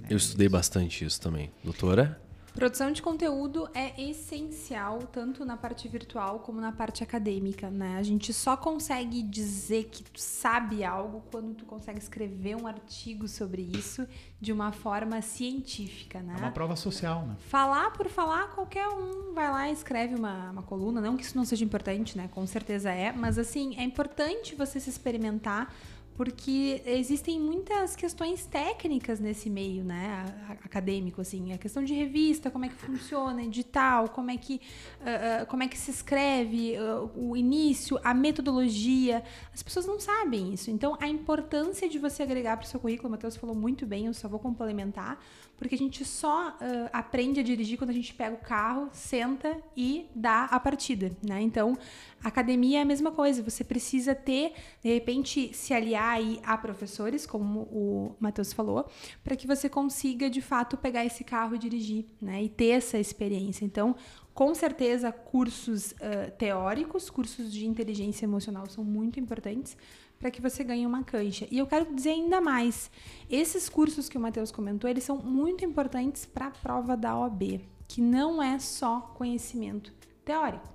Né? 0.00 0.08
Eu 0.10 0.16
estudei 0.16 0.48
bastante 0.48 1.04
isso 1.04 1.20
também. 1.20 1.50
Doutora? 1.62 2.20
Produção 2.58 2.90
de 2.90 3.00
conteúdo 3.00 3.70
é 3.72 4.02
essencial 4.02 4.98
tanto 5.12 5.44
na 5.44 5.56
parte 5.56 5.86
virtual 5.86 6.40
como 6.40 6.60
na 6.60 6.72
parte 6.72 7.04
acadêmica, 7.04 7.70
né? 7.70 7.96
A 7.96 8.02
gente 8.02 8.32
só 8.32 8.56
consegue 8.56 9.22
dizer 9.22 9.84
que 9.84 10.02
tu 10.02 10.20
sabe 10.20 10.82
algo 10.82 11.22
quando 11.30 11.54
tu 11.54 11.64
consegue 11.64 12.00
escrever 12.00 12.56
um 12.56 12.66
artigo 12.66 13.28
sobre 13.28 13.62
isso 13.62 14.04
de 14.40 14.52
uma 14.52 14.72
forma 14.72 15.22
científica, 15.22 16.20
né? 16.20 16.34
É 16.36 16.40
uma 16.40 16.50
prova 16.50 16.74
social, 16.74 17.24
né? 17.26 17.36
Falar 17.46 17.92
por 17.92 18.08
falar, 18.08 18.48
qualquer 18.48 18.88
um 18.88 19.32
vai 19.32 19.48
lá 19.48 19.68
e 19.68 19.72
escreve 19.72 20.16
uma, 20.16 20.50
uma 20.50 20.62
coluna. 20.64 21.00
Não 21.00 21.16
que 21.16 21.22
isso 21.22 21.36
não 21.36 21.44
seja 21.44 21.64
importante, 21.64 22.18
né? 22.18 22.28
Com 22.34 22.44
certeza 22.44 22.90
é, 22.90 23.12
mas 23.12 23.38
assim, 23.38 23.76
é 23.76 23.84
importante 23.84 24.56
você 24.56 24.80
se 24.80 24.90
experimentar 24.90 25.72
porque 26.18 26.82
existem 26.84 27.38
muitas 27.38 27.94
questões 27.94 28.44
técnicas 28.44 29.20
nesse 29.20 29.48
meio, 29.48 29.84
né, 29.84 30.26
acadêmico, 30.64 31.20
assim, 31.20 31.52
a 31.52 31.58
questão 31.58 31.84
de 31.84 31.94
revista, 31.94 32.50
como 32.50 32.64
é 32.64 32.68
que 32.68 32.74
funciona, 32.74 33.40
edital, 33.40 34.08
como 34.08 34.28
é 34.28 34.36
que, 34.36 34.60
uh, 35.00 35.46
como 35.46 35.62
é 35.62 35.68
que 35.68 35.78
se 35.78 35.92
escreve, 35.92 36.74
uh, 36.76 37.08
o 37.14 37.36
início, 37.36 38.00
a 38.02 38.12
metodologia, 38.12 39.22
as 39.54 39.62
pessoas 39.62 39.86
não 39.86 40.00
sabem 40.00 40.52
isso. 40.52 40.72
Então, 40.72 40.98
a 41.00 41.06
importância 41.06 41.88
de 41.88 42.00
você 42.00 42.24
agregar 42.24 42.56
para 42.56 42.66
o 42.66 42.68
seu 42.68 42.80
currículo, 42.80 43.06
o 43.06 43.12
Matheus 43.12 43.36
falou 43.36 43.54
muito 43.54 43.86
bem, 43.86 44.06
eu 44.06 44.12
só 44.12 44.28
vou 44.28 44.40
complementar, 44.40 45.24
porque 45.58 45.74
a 45.74 45.78
gente 45.78 46.04
só 46.04 46.56
aprende 46.92 47.40
a 47.40 47.42
dirigir 47.42 47.76
quando 47.76 47.90
a 47.90 47.94
gente 47.94 48.14
pega 48.14 48.34
o 48.34 48.38
carro, 48.38 48.88
senta 48.92 49.60
e 49.76 50.06
dá 50.14 50.44
a 50.44 50.60
partida, 50.60 51.10
né? 51.22 51.40
Então, 51.40 51.76
academia 52.22 52.78
é 52.78 52.82
a 52.82 52.84
mesma 52.84 53.10
coisa, 53.10 53.42
você 53.42 53.64
precisa 53.64 54.14
ter, 54.14 54.52
de 54.82 54.92
repente, 54.94 55.52
se 55.52 55.74
aliar 55.74 56.14
aí 56.14 56.40
a 56.44 56.56
professores, 56.56 57.26
como 57.26 57.60
o 57.72 58.16
Matheus 58.20 58.52
falou, 58.52 58.88
para 59.24 59.34
que 59.34 59.46
você 59.46 59.68
consiga, 59.68 60.30
de 60.30 60.40
fato, 60.40 60.76
pegar 60.76 61.04
esse 61.04 61.24
carro 61.24 61.56
e 61.56 61.58
dirigir, 61.58 62.06
né? 62.22 62.42
E 62.42 62.48
ter 62.48 62.68
essa 62.68 62.98
experiência. 62.98 63.64
Então, 63.64 63.96
com 64.32 64.54
certeza, 64.54 65.10
cursos 65.10 65.90
uh, 65.90 66.30
teóricos, 66.38 67.10
cursos 67.10 67.52
de 67.52 67.66
inteligência 67.66 68.24
emocional 68.24 68.68
são 68.68 68.84
muito 68.84 69.18
importantes 69.18 69.76
para 70.18 70.30
que 70.30 70.40
você 70.40 70.64
ganhe 70.64 70.86
uma 70.86 71.04
cancha. 71.04 71.46
E 71.50 71.58
eu 71.58 71.66
quero 71.66 71.94
dizer 71.94 72.10
ainda 72.10 72.40
mais, 72.40 72.90
esses 73.30 73.68
cursos 73.68 74.08
que 74.08 74.18
o 74.18 74.20
Matheus 74.20 74.50
comentou, 74.50 74.88
eles 74.88 75.04
são 75.04 75.16
muito 75.16 75.64
importantes 75.64 76.26
para 76.26 76.46
a 76.46 76.50
prova 76.50 76.96
da 76.96 77.16
OAB, 77.16 77.60
que 77.86 78.00
não 78.00 78.42
é 78.42 78.58
só 78.58 79.00
conhecimento 79.16 79.92
teórico. 80.24 80.68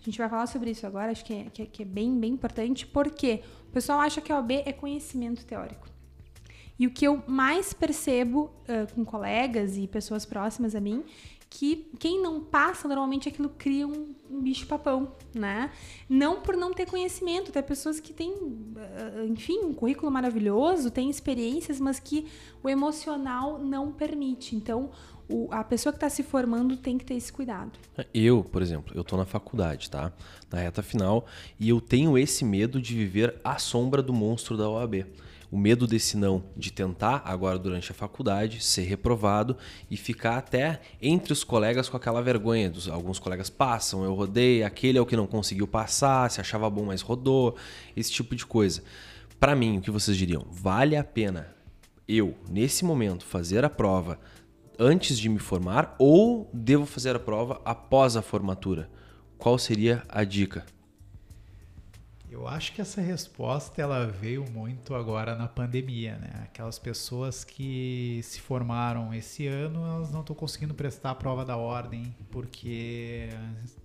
A 0.00 0.04
gente 0.04 0.18
vai 0.18 0.28
falar 0.28 0.46
sobre 0.46 0.70
isso 0.70 0.86
agora, 0.86 1.10
acho 1.10 1.24
que 1.24 1.32
é, 1.32 1.44
que 1.44 1.62
é, 1.62 1.66
que 1.66 1.82
é 1.82 1.86
bem, 1.86 2.18
bem 2.18 2.32
importante, 2.32 2.86
porque 2.86 3.42
o 3.68 3.72
pessoal 3.72 4.00
acha 4.00 4.20
que 4.20 4.30
a 4.30 4.36
OAB 4.36 4.52
é 4.64 4.72
conhecimento 4.72 5.44
teórico. 5.44 5.88
E 6.78 6.86
o 6.86 6.90
que 6.90 7.06
eu 7.06 7.22
mais 7.26 7.72
percebo 7.72 8.50
uh, 8.62 8.92
com 8.94 9.04
colegas 9.04 9.76
e 9.76 9.86
pessoas 9.86 10.26
próximas 10.26 10.74
a 10.74 10.80
mim 10.80 11.04
que 11.56 11.86
quem 12.00 12.20
não 12.20 12.40
passa, 12.40 12.88
normalmente 12.88 13.28
aquilo 13.28 13.48
cria 13.48 13.86
um, 13.86 14.12
um 14.28 14.40
bicho-papão, 14.42 15.12
né? 15.32 15.70
Não 16.08 16.40
por 16.40 16.56
não 16.56 16.72
ter 16.72 16.84
conhecimento, 16.84 17.52
tem 17.52 17.62
pessoas 17.62 18.00
que 18.00 18.12
têm, 18.12 18.34
enfim, 19.28 19.60
um 19.60 19.72
currículo 19.72 20.10
maravilhoso, 20.10 20.90
têm 20.90 21.08
experiências, 21.08 21.78
mas 21.78 22.00
que 22.00 22.26
o 22.60 22.68
emocional 22.68 23.60
não 23.60 23.92
permite. 23.92 24.56
Então, 24.56 24.90
o, 25.28 25.46
a 25.52 25.62
pessoa 25.62 25.92
que 25.92 25.98
está 25.98 26.10
se 26.10 26.24
formando 26.24 26.76
tem 26.76 26.98
que 26.98 27.04
ter 27.04 27.14
esse 27.14 27.32
cuidado. 27.32 27.78
Eu, 28.12 28.42
por 28.42 28.60
exemplo, 28.60 28.92
eu 28.92 29.02
estou 29.02 29.16
na 29.16 29.24
faculdade, 29.24 29.88
tá? 29.88 30.12
Na 30.50 30.58
reta 30.58 30.82
final, 30.82 31.24
e 31.58 31.68
eu 31.68 31.80
tenho 31.80 32.18
esse 32.18 32.44
medo 32.44 32.82
de 32.82 32.96
viver 32.96 33.40
à 33.44 33.58
sombra 33.58 34.02
do 34.02 34.12
monstro 34.12 34.56
da 34.56 34.68
OAB 34.68 35.06
o 35.54 35.56
medo 35.56 35.86
desse 35.86 36.16
não, 36.16 36.42
de 36.56 36.72
tentar 36.72 37.22
agora 37.24 37.56
durante 37.56 37.92
a 37.92 37.94
faculdade, 37.94 38.60
ser 38.60 38.82
reprovado 38.82 39.56
e 39.88 39.96
ficar 39.96 40.36
até 40.36 40.80
entre 41.00 41.32
os 41.32 41.44
colegas 41.44 41.88
com 41.88 41.96
aquela 41.96 42.20
vergonha. 42.20 42.68
Dos, 42.68 42.88
alguns 42.88 43.20
colegas 43.20 43.48
passam, 43.48 44.02
eu 44.02 44.12
rodei, 44.14 44.64
aquele 44.64 44.98
é 44.98 45.00
o 45.00 45.06
que 45.06 45.14
não 45.14 45.28
conseguiu 45.28 45.68
passar, 45.68 46.28
se 46.28 46.40
achava 46.40 46.68
bom, 46.68 46.86
mas 46.86 47.02
rodou, 47.02 47.54
esse 47.96 48.10
tipo 48.10 48.34
de 48.34 48.44
coisa. 48.44 48.82
Para 49.38 49.54
mim, 49.54 49.78
o 49.78 49.80
que 49.80 49.92
vocês 49.92 50.16
diriam? 50.16 50.44
Vale 50.50 50.96
a 50.96 51.04
pena 51.04 51.54
eu, 52.08 52.34
nesse 52.50 52.84
momento, 52.84 53.24
fazer 53.24 53.64
a 53.64 53.70
prova 53.70 54.18
antes 54.76 55.16
de 55.16 55.28
me 55.28 55.38
formar 55.38 55.94
ou 56.00 56.50
devo 56.52 56.84
fazer 56.84 57.14
a 57.14 57.20
prova 57.20 57.62
após 57.64 58.16
a 58.16 58.22
formatura? 58.22 58.90
Qual 59.38 59.56
seria 59.56 60.02
a 60.08 60.24
dica? 60.24 60.66
Eu 62.34 62.48
acho 62.48 62.72
que 62.72 62.80
essa 62.80 63.00
resposta 63.00 63.80
ela 63.80 64.08
veio 64.08 64.44
muito 64.50 64.92
agora 64.92 65.36
na 65.36 65.46
pandemia, 65.46 66.18
né? 66.18 66.30
Aquelas 66.42 66.80
pessoas 66.80 67.44
que 67.44 68.18
se 68.24 68.40
formaram 68.40 69.14
esse 69.14 69.46
ano, 69.46 69.86
elas 69.86 70.10
não 70.10 70.20
estão 70.20 70.34
conseguindo 70.34 70.74
prestar 70.74 71.12
a 71.12 71.14
prova 71.14 71.44
da 71.44 71.56
ordem 71.56 72.12
porque 72.32 73.28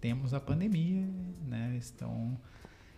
temos 0.02 0.34
a 0.34 0.40
pandemia, 0.40 1.08
né? 1.46 1.76
Estão 1.78 2.36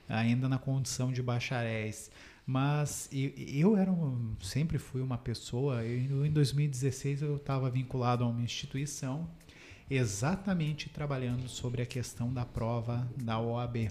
ainda 0.08 0.48
na 0.48 0.58
condição 0.58 1.12
de 1.12 1.22
bacharéis. 1.22 2.10
Mas 2.46 3.10
eu, 3.12 3.76
era 3.76 3.92
um, 3.92 4.38
sempre 4.40 4.78
fui 4.78 5.02
uma 5.02 5.18
pessoa. 5.18 5.84
Eu, 5.84 6.26
em 6.26 6.32
2016 6.32 7.24
eu 7.24 7.36
estava 7.36 7.70
vinculado 7.70 8.24
a 8.24 8.28
uma 8.28 8.42
instituição 8.42 9.30
exatamente 9.90 10.88
trabalhando 10.88 11.50
sobre 11.50 11.82
a 11.82 11.86
questão 11.86 12.34
da 12.34 12.46
prova 12.46 13.06
da 13.18 13.38
OAB. 13.38 13.90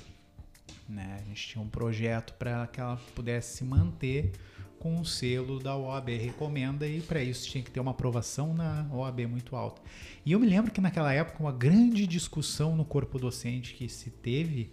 Né? 0.88 1.18
A 1.20 1.24
gente 1.24 1.48
tinha 1.48 1.62
um 1.62 1.68
projeto 1.68 2.34
para 2.34 2.66
que 2.66 2.80
ela 2.80 2.96
pudesse 3.14 3.58
se 3.58 3.64
manter 3.64 4.32
com 4.78 4.98
o 4.98 5.04
selo 5.04 5.60
da 5.60 5.76
OAB 5.76 6.08
recomenda 6.16 6.88
e 6.88 7.02
para 7.02 7.22
isso 7.22 7.46
tinha 7.46 7.62
que 7.62 7.70
ter 7.70 7.80
uma 7.80 7.90
aprovação 7.90 8.54
na 8.54 8.88
OAB 8.90 9.26
muito 9.26 9.54
alta. 9.54 9.82
E 10.24 10.32
eu 10.32 10.40
me 10.40 10.46
lembro 10.46 10.72
que 10.72 10.80
naquela 10.80 11.12
época 11.12 11.38
uma 11.40 11.52
grande 11.52 12.06
discussão 12.06 12.74
no 12.74 12.84
corpo 12.84 13.18
docente 13.18 13.74
que 13.74 13.88
se 13.90 14.10
teve 14.10 14.72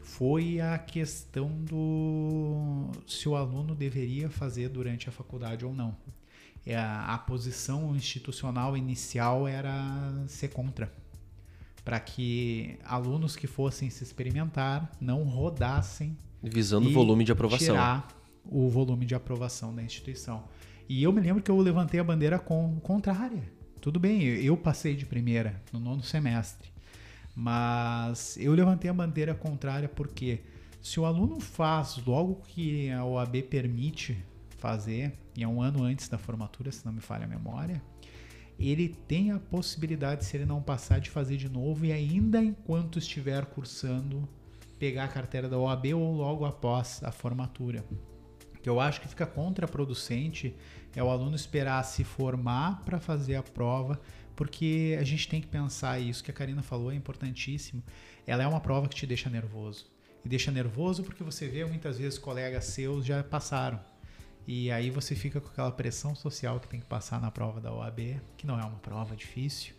foi 0.00 0.60
a 0.60 0.78
questão 0.78 1.48
do 1.64 2.90
se 3.06 3.28
o 3.28 3.34
aluno 3.34 3.74
deveria 3.74 4.30
fazer 4.30 4.68
durante 4.68 5.08
a 5.08 5.12
faculdade 5.12 5.64
ou 5.64 5.74
não. 5.74 5.96
É, 6.64 6.76
a, 6.76 7.14
a 7.14 7.18
posição 7.18 7.96
institucional 7.96 8.76
inicial 8.76 9.48
era 9.48 9.72
ser 10.28 10.48
contra 10.48 10.92
para 11.90 11.98
que 11.98 12.78
alunos 12.84 13.34
que 13.34 13.48
fossem 13.48 13.90
se 13.90 14.04
experimentar 14.04 14.92
não 15.00 15.24
rodassem 15.24 16.16
visando 16.40 16.88
o 16.88 16.92
volume 16.92 17.24
de 17.24 17.32
aprovação. 17.32 17.74
Tirar 17.74 18.06
o 18.44 18.68
volume 18.68 19.04
de 19.04 19.12
aprovação 19.12 19.74
da 19.74 19.82
instituição. 19.82 20.44
E 20.88 21.02
eu 21.02 21.12
me 21.12 21.20
lembro 21.20 21.42
que 21.42 21.50
eu 21.50 21.58
levantei 21.58 21.98
a 21.98 22.04
bandeira 22.04 22.38
com, 22.38 22.78
contrária. 22.78 23.42
Tudo 23.80 23.98
bem, 23.98 24.22
eu 24.22 24.56
passei 24.56 24.94
de 24.94 25.04
primeira 25.04 25.60
no 25.72 25.80
nono 25.80 26.00
semestre, 26.04 26.70
mas 27.34 28.36
eu 28.36 28.52
levantei 28.52 28.88
a 28.88 28.94
bandeira 28.94 29.34
contrária 29.34 29.88
porque 29.88 30.42
se 30.80 31.00
o 31.00 31.04
aluno 31.04 31.40
faz 31.40 32.00
logo 32.06 32.36
que 32.46 32.88
a 32.92 33.04
OAB 33.04 33.42
permite 33.50 34.16
fazer, 34.58 35.18
e 35.36 35.42
é 35.42 35.48
um 35.48 35.60
ano 35.60 35.82
antes 35.82 36.08
da 36.08 36.18
formatura, 36.18 36.70
se 36.70 36.86
não 36.86 36.92
me 36.92 37.00
falha 37.00 37.24
a 37.24 37.28
memória, 37.28 37.82
ele 38.68 38.88
tem 38.88 39.30
a 39.30 39.38
possibilidade, 39.38 40.24
se 40.24 40.36
ele 40.36 40.44
não 40.44 40.60
passar, 40.60 41.00
de 41.00 41.08
fazer 41.08 41.38
de 41.38 41.48
novo 41.48 41.86
e 41.86 41.92
ainda 41.92 42.44
enquanto 42.44 42.98
estiver 42.98 43.46
cursando, 43.46 44.28
pegar 44.78 45.04
a 45.04 45.08
carteira 45.08 45.48
da 45.48 45.58
OAB 45.58 45.94
ou 45.94 46.12
logo 46.14 46.44
após 46.44 47.02
a 47.02 47.10
formatura. 47.10 47.82
O 48.54 48.58
que 48.60 48.68
eu 48.68 48.78
acho 48.78 49.00
que 49.00 49.08
fica 49.08 49.26
contraproducente 49.26 50.54
é 50.94 51.02
o 51.02 51.08
aluno 51.08 51.34
esperar 51.34 51.82
se 51.84 52.04
formar 52.04 52.84
para 52.84 53.00
fazer 53.00 53.36
a 53.36 53.42
prova, 53.42 53.98
porque 54.36 54.96
a 55.00 55.04
gente 55.04 55.26
tem 55.26 55.40
que 55.40 55.46
pensar 55.46 55.98
isso 55.98 56.22
que 56.22 56.30
a 56.30 56.34
Karina 56.34 56.62
falou 56.62 56.92
é 56.92 56.94
importantíssimo. 56.94 57.82
Ela 58.26 58.42
é 58.42 58.46
uma 58.46 58.60
prova 58.60 58.88
que 58.88 58.94
te 58.94 59.06
deixa 59.06 59.30
nervoso. 59.30 59.86
E 60.22 60.28
deixa 60.28 60.50
nervoso 60.50 61.02
porque 61.02 61.24
você 61.24 61.48
vê 61.48 61.64
muitas 61.64 61.98
vezes 61.98 62.18
colegas 62.18 62.66
seus 62.66 63.06
já 63.06 63.22
passaram 63.24 63.80
e 64.46 64.70
aí 64.70 64.90
você 64.90 65.14
fica 65.14 65.40
com 65.40 65.48
aquela 65.48 65.70
pressão 65.70 66.14
social 66.14 66.58
que 66.58 66.68
tem 66.68 66.80
que 66.80 66.86
passar 66.86 67.20
na 67.20 67.30
prova 67.30 67.60
da 67.60 67.72
OAB, 67.72 68.20
que 68.36 68.46
não 68.46 68.58
é 68.58 68.64
uma 68.64 68.78
prova 68.78 69.14
difícil, 69.14 69.74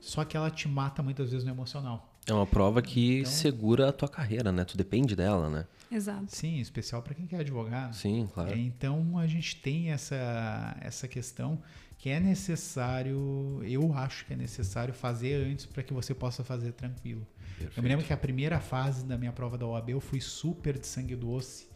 só 0.00 0.24
que 0.24 0.36
ela 0.36 0.50
te 0.50 0.68
mata 0.68 1.02
muitas 1.02 1.30
vezes 1.30 1.44
no 1.44 1.50
emocional. 1.50 2.10
É 2.26 2.32
uma 2.32 2.46
prova 2.46 2.80
que 2.80 3.20
então, 3.20 3.30
segura 3.30 3.88
a 3.90 3.92
tua 3.92 4.08
carreira, 4.08 4.50
né? 4.50 4.64
Tu 4.64 4.78
depende 4.78 5.14
dela, 5.14 5.50
né? 5.50 5.66
Exato. 5.90 6.24
Sim, 6.28 6.58
especial 6.58 7.02
para 7.02 7.14
quem 7.14 7.26
quer 7.26 7.40
advogar. 7.40 7.92
Sim, 7.92 8.28
claro. 8.32 8.50
É, 8.50 8.56
então 8.56 9.18
a 9.18 9.26
gente 9.26 9.56
tem 9.56 9.90
essa, 9.90 10.76
essa 10.80 11.06
questão 11.06 11.60
que 11.98 12.08
é 12.08 12.18
necessário, 12.18 13.60
eu 13.62 13.92
acho 13.94 14.24
que 14.26 14.32
é 14.32 14.36
necessário 14.36 14.94
fazer 14.94 15.46
antes 15.46 15.66
para 15.66 15.82
que 15.82 15.92
você 15.92 16.14
possa 16.14 16.42
fazer 16.42 16.72
tranquilo. 16.72 17.26
Perfeito. 17.58 17.78
Eu 17.78 17.82
me 17.82 17.88
lembro 17.88 18.04
que 18.04 18.12
a 18.12 18.16
primeira 18.16 18.58
fase 18.58 19.04
da 19.04 19.16
minha 19.16 19.32
prova 19.32 19.56
da 19.56 19.66
OAB 19.66 19.90
eu 19.90 20.00
fui 20.00 20.20
super 20.20 20.78
de 20.78 20.86
sangue 20.86 21.14
doce 21.14 21.68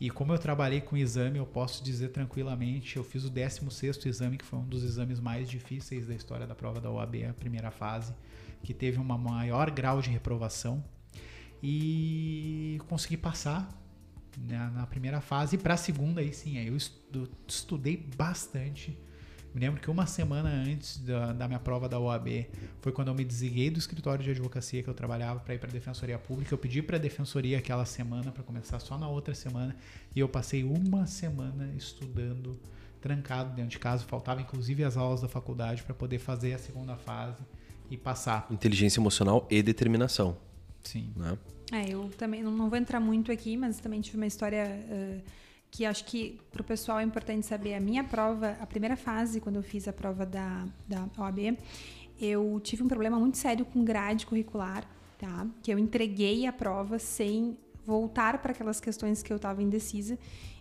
e 0.00 0.10
como 0.10 0.32
eu 0.32 0.38
trabalhei 0.38 0.80
com 0.80 0.96
exame, 0.96 1.38
eu 1.38 1.46
posso 1.46 1.82
dizer 1.82 2.08
tranquilamente, 2.08 2.96
eu 2.96 3.04
fiz 3.04 3.24
o 3.24 3.30
16º 3.30 4.06
exame, 4.06 4.36
que 4.36 4.44
foi 4.44 4.58
um 4.58 4.64
dos 4.64 4.82
exames 4.82 5.20
mais 5.20 5.48
difíceis 5.48 6.06
da 6.06 6.14
história 6.14 6.46
da 6.46 6.54
prova 6.54 6.80
da 6.80 6.90
OAB, 6.90 7.24
a 7.30 7.32
primeira 7.32 7.70
fase, 7.70 8.12
que 8.62 8.74
teve 8.74 8.98
um 8.98 9.04
maior 9.04 9.70
grau 9.70 10.00
de 10.00 10.10
reprovação. 10.10 10.84
E 11.62 12.80
consegui 12.88 13.16
passar 13.16 13.72
né, 14.36 14.70
na 14.74 14.86
primeira 14.86 15.20
fase. 15.20 15.56
E 15.56 15.58
para 15.58 15.74
a 15.74 15.76
segunda, 15.76 16.20
aí 16.20 16.32
sim, 16.32 16.58
aí 16.58 16.66
eu 16.66 16.76
estudei 17.46 17.96
bastante 18.16 18.98
me 19.54 19.60
lembro 19.60 19.80
que 19.80 19.90
uma 19.90 20.06
semana 20.06 20.48
antes 20.48 20.98
da, 20.98 21.32
da, 21.32 21.46
minha 21.46 21.60
prova 21.60 21.88
da 21.88 21.98
OAB 21.98 22.46
foi 22.80 22.90
quando 22.90 23.08
eu 23.08 23.14
me 23.14 23.24
desliguei 23.24 23.68
do 23.70 23.78
escritório 23.78 24.24
de 24.24 24.30
advocacia 24.30 24.82
que 24.82 24.88
eu 24.88 24.94
trabalhava 24.94 25.40
para 25.40 25.54
ir 25.54 25.58
para 25.58 25.68
a 25.68 25.72
Defensoria 25.72 26.18
Pública. 26.18 26.54
Eu 26.54 26.58
pedi 26.58 26.80
para 26.80 26.96
a 26.96 26.98
Defensoria 26.98 27.58
aquela 27.58 27.84
semana 27.84 28.32
para 28.32 28.42
começar 28.42 28.78
só 28.78 28.96
na 28.96 29.08
outra 29.08 29.34
semana 29.34 29.76
e 30.16 30.20
eu 30.20 30.28
passei 30.28 30.64
uma 30.64 31.06
semana 31.06 31.70
estudando 31.76 32.58
trancado 33.00 33.54
dentro 33.54 33.72
de 33.72 33.78
casa. 33.78 34.04
Faltava 34.04 34.40
inclusive 34.40 34.84
as 34.84 34.96
aulas 34.96 35.20
da 35.20 35.28
faculdade 35.28 35.82
para 35.82 35.94
poder 35.94 36.18
fazer 36.18 36.54
a 36.54 36.58
segunda 36.58 36.96
fase 36.96 37.42
e 37.90 37.96
passar. 37.98 38.46
Inteligência 38.50 39.00
emocional 39.00 39.46
e 39.50 39.62
determinação. 39.62 40.36
Sim. 40.82 41.12
Né? 41.14 41.36
É, 41.72 41.90
eu 41.90 42.10
também 42.16 42.42
não 42.42 42.70
vou 42.70 42.78
entrar 42.78 43.00
muito 43.00 43.30
aqui, 43.30 43.56
mas 43.56 43.78
também 43.80 44.00
tive 44.00 44.16
uma 44.16 44.26
história. 44.26 44.64
Uh, 44.88 45.22
que 45.72 45.86
acho 45.86 46.04
que 46.04 46.38
para 46.52 46.60
o 46.60 46.64
pessoal 46.64 47.00
é 47.00 47.02
importante 47.02 47.46
saber. 47.46 47.74
A 47.74 47.80
minha 47.80 48.04
prova, 48.04 48.58
a 48.60 48.66
primeira 48.66 48.94
fase, 48.94 49.40
quando 49.40 49.56
eu 49.56 49.62
fiz 49.62 49.88
a 49.88 49.92
prova 49.92 50.26
da, 50.26 50.66
da 50.86 51.08
OAB, 51.16 51.56
eu 52.20 52.60
tive 52.62 52.82
um 52.82 52.88
problema 52.88 53.18
muito 53.18 53.38
sério 53.38 53.64
com 53.64 53.82
grade 53.82 54.26
curricular, 54.26 54.84
tá? 55.18 55.46
Que 55.62 55.72
eu 55.72 55.78
entreguei 55.78 56.46
a 56.46 56.52
prova 56.52 56.98
sem 56.98 57.56
voltar 57.86 58.38
para 58.38 58.52
aquelas 58.52 58.80
questões 58.80 59.22
que 59.22 59.32
eu 59.32 59.36
estava 59.38 59.62
indecisa 59.62 60.18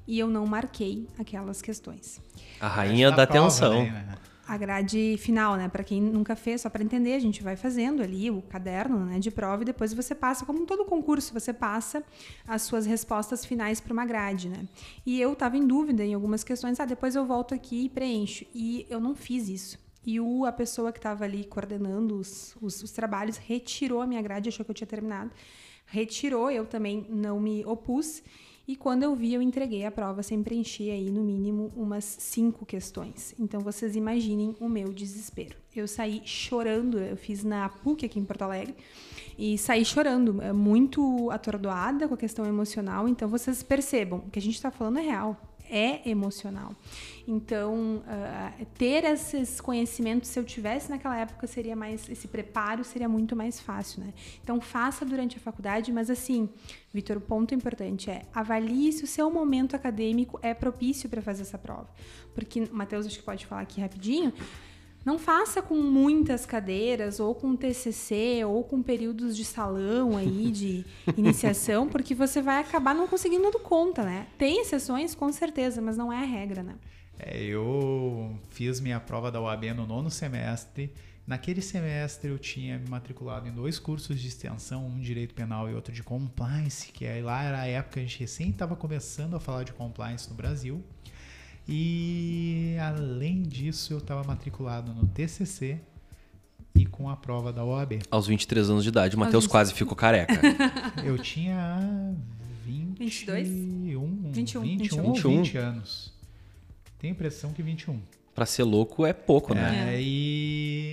e 0.08 0.18
eu 0.18 0.28
não 0.28 0.46
marquei 0.48 1.06
aquelas 1.20 1.62
questões. 1.62 2.22
A 2.60 2.70
rainha 2.70 3.12
da 3.12 3.24
atenção. 3.24 3.84
Né? 3.84 4.16
A 4.52 4.58
grade 4.58 5.16
final, 5.18 5.56
né? 5.56 5.70
Para 5.70 5.82
quem 5.82 6.02
nunca 6.02 6.36
fez, 6.36 6.60
só 6.60 6.70
para 6.70 6.84
entender, 6.84 7.14
a 7.14 7.20
gente 7.20 7.42
vai 7.42 7.56
fazendo 7.56 8.04
ali 8.04 8.30
o 8.30 8.42
caderno 8.42 9.06
né, 9.06 9.18
de 9.18 9.32
prova 9.32 9.62
e 9.62 9.66
depois 9.66 9.94
você 9.94 10.14
passa, 10.14 10.46
como 10.46 10.60
em 10.60 10.66
todo 10.66 10.84
concurso, 10.84 11.34
você 11.34 11.54
passa 11.54 12.04
as 12.46 12.64
suas 12.64 12.86
respostas 12.86 13.46
finais 13.46 13.80
para 13.80 13.94
uma 13.94 14.06
grade, 14.06 14.50
né? 14.50 14.68
E 15.06 15.22
eu 15.22 15.32
estava 15.32 15.56
em 15.56 15.66
dúvida 15.66 16.04
em 16.04 16.14
algumas 16.14 16.44
questões, 16.44 16.82
ah, 16.82 16.86
depois 16.86 17.16
eu 17.16 17.26
volto 17.26 17.56
aqui 17.56 17.86
e 17.86 17.90
preencho. 17.90 18.46
E 18.54 18.86
eu 18.90 19.00
não 19.00 19.16
fiz 19.16 19.48
isso. 19.48 19.80
E 20.06 20.20
o, 20.20 20.46
a 20.46 20.52
pessoa 20.52 20.92
que 20.92 21.00
estava 21.00 21.24
ali 21.24 21.46
coordenando 21.46 22.18
os, 22.18 22.54
os, 22.62 22.84
os 22.84 22.92
trabalhos 22.92 23.38
retirou 23.38 24.02
a 24.02 24.08
minha 24.08 24.22
grade, 24.22 24.50
achou 24.50 24.66
que 24.66 24.72
eu 24.72 24.76
tinha 24.76 24.88
terminado. 24.88 25.32
Retirou, 25.86 26.52
eu 26.52 26.66
também 26.66 27.06
não 27.10 27.40
me 27.40 27.64
opus. 27.66 28.22
E 28.68 28.76
quando 28.76 29.04
eu 29.04 29.16
vi, 29.16 29.34
eu 29.34 29.42
entreguei 29.42 29.86
a 29.86 29.92
prova 29.92 30.22
sem 30.24 30.42
preencher 30.44 30.92
aí 30.92 31.10
no 31.10 31.24
mínimo 31.24 31.72
umas 31.76 32.06
cinco 32.06 32.66
questões. 32.66 33.34
Então 33.40 33.60
vocês 33.62 33.96
imaginem 33.96 34.56
o 34.60 34.70
meu 34.70 34.94
desespero. 34.94 35.58
Eu 35.76 35.88
saí 35.88 36.22
chorando, 36.26 37.00
eu 37.00 37.18
fiz 37.18 37.44
na 37.44 37.70
PUC 37.70 38.06
aqui 38.06 38.20
em 38.20 38.26
Porto 38.26 38.44
Alegre 38.44 38.76
e 39.38 39.58
saí 39.58 39.84
chorando, 39.84 40.42
é 40.42 40.54
muito 40.54 41.32
atordoada 41.32 42.08
com 42.08 42.14
a 42.14 42.18
questão 42.18 42.46
emocional. 42.46 43.08
Então 43.08 43.28
vocês 43.28 43.64
percebam 43.64 44.22
que 44.32 44.40
a 44.40 44.42
gente 44.42 44.56
está 44.56 44.70
falando 44.70 45.00
é 45.00 45.02
real. 45.02 45.51
É 45.72 46.08
emocional. 46.08 46.76
Então, 47.28 48.04
uh, 48.04 48.66
ter 48.78 49.06
esses 49.06 49.62
conhecimentos, 49.62 50.30
se 50.30 50.38
eu 50.38 50.44
tivesse 50.44 50.90
naquela 50.90 51.18
época, 51.18 51.48
seria 51.48 51.76
mais 51.76 52.10
esse 52.10 52.28
preparo 52.28 52.84
seria 52.84 53.08
muito 53.08 53.36
mais 53.36 53.60
fácil, 53.60 54.04
né? 54.04 54.14
Então, 54.44 54.60
faça 54.60 55.06
durante 55.06 55.38
a 55.38 55.40
faculdade, 55.40 55.92
mas 55.92 56.10
assim, 56.10 56.50
Vitor, 56.94 57.18
o 57.18 57.22
ponto 57.22 57.56
importante 57.56 58.10
é 58.10 58.24
avalie 58.34 58.92
se 58.92 59.04
o 59.04 59.08
seu 59.08 59.32
momento 59.32 59.76
acadêmico 59.76 60.38
é 60.42 60.54
propício 60.54 61.08
para 61.10 61.22
fazer 61.22 61.44
essa 61.44 61.58
prova. 61.58 61.88
Porque, 62.36 62.68
Matheus, 62.72 63.06
acho 63.06 63.20
que 63.20 63.24
pode 63.24 63.46
falar 63.46 63.62
aqui 63.62 63.80
rapidinho. 63.80 64.34
Não 65.06 65.20
faça 65.20 65.62
com 65.62 65.76
muitas 65.76 66.46
cadeiras, 66.46 67.20
ou 67.20 67.36
com 67.36 67.56
TCC, 67.56 68.44
ou 68.46 68.64
com 68.64 68.82
períodos 68.82 69.36
de 69.36 69.44
salão 69.44 70.16
aí, 70.16 70.52
de 70.52 70.86
iniciação, 71.18 71.88
porque 71.88 72.16
você 72.16 72.42
vai 72.42 72.60
acabar 72.60 72.96
não 72.96 73.08
conseguindo 73.08 73.42
dando 73.42 73.60
conta, 73.60 74.04
né? 74.04 74.28
Tem 74.38 74.62
exceções, 74.62 75.14
com 75.14 75.32
certeza, 75.32 75.82
mas 75.82 75.98
não 75.98 76.12
é 76.12 76.18
a 76.18 76.26
regra, 76.26 76.64
né? 76.64 76.76
É, 77.20 77.42
eu 77.44 78.36
fiz 78.50 78.80
minha 78.80 79.00
prova 79.00 79.32
da 79.32 79.42
UAB 79.42 79.74
no 79.76 79.86
nono 79.86 80.10
semestre. 80.10 80.94
Naquele 81.28 81.62
semestre 81.62 82.30
eu 82.30 82.40
tinha 82.40 82.80
me 82.80 82.90
matriculado 82.90 83.48
em 83.48 83.52
dois 83.52 83.78
cursos 83.78 84.20
de 84.20 84.28
extensão, 84.28 84.88
um 84.88 85.00
de 85.00 85.06
direito 85.06 85.36
penal 85.36 85.70
e 85.70 85.74
outro 85.74 85.94
de 85.94 86.02
compliance, 86.02 86.92
que 86.92 87.06
aí 87.06 87.22
lá 87.22 87.44
era 87.44 87.62
a 87.62 87.68
época 87.68 87.94
que 87.94 88.00
a 88.00 88.04
gente 88.04 88.20
recém 88.20 88.50
estava 88.50 88.76
começando 88.76 89.36
a 89.36 89.40
falar 89.40 89.64
de 89.64 89.74
compliance 89.74 90.30
no 90.30 90.36
Brasil. 90.36 90.84
E 91.74 92.76
além 92.82 93.44
disso, 93.44 93.94
eu 93.94 94.00
estava 94.00 94.22
matriculado 94.26 94.94
no 94.94 95.08
TCC 95.08 95.80
e 96.76 96.86
com 96.86 97.10
a 97.10 97.16
prova 97.16 97.54
da 97.54 97.64
OAB. 97.64 98.00
Aos 98.12 98.28
23 98.28 98.70
anos 98.70 98.84
de 98.84 98.90
idade, 98.90 99.16
o 99.16 99.20
Matheus 99.20 99.48
quase 99.48 99.74
ficou 99.74 99.96
careca. 99.96 100.34
eu 101.02 101.18
tinha 101.18 102.14
20, 102.66 102.98
22? 103.00 103.48
21, 103.48 104.32
21, 104.32 104.62
21 104.62 105.06
ou 105.06 105.14
20 105.14 105.58
anos. 105.58 106.14
Tenho 107.00 107.14
a 107.14 107.16
impressão 107.16 107.54
que 107.54 107.64
21. 107.64 108.02
Pra 108.36 108.46
ser 108.46 108.64
louco 108.64 109.06
é 109.06 109.14
pouco, 109.14 109.54
né? 109.54 109.96
É, 109.96 110.02
e 110.02 110.41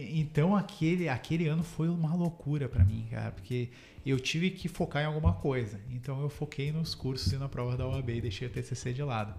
então 0.08 0.56
aquele, 0.56 1.08
aquele 1.08 1.46
ano 1.48 1.62
foi 1.62 1.88
uma 1.88 2.14
loucura 2.14 2.68
para 2.68 2.84
mim, 2.84 3.06
cara, 3.10 3.30
porque 3.30 3.70
eu 4.04 4.18
tive 4.18 4.50
que 4.50 4.68
focar 4.68 5.02
em 5.02 5.06
alguma 5.06 5.34
coisa. 5.34 5.80
Então 5.90 6.20
eu 6.22 6.28
foquei 6.28 6.72
nos 6.72 6.94
cursos 6.94 7.32
e 7.32 7.36
na 7.36 7.48
prova 7.48 7.76
da 7.76 7.86
OAB 7.86 8.10
e 8.10 8.20
deixei 8.20 8.48
o 8.48 8.50
TCC 8.50 8.92
de 8.92 9.02
lado. 9.02 9.34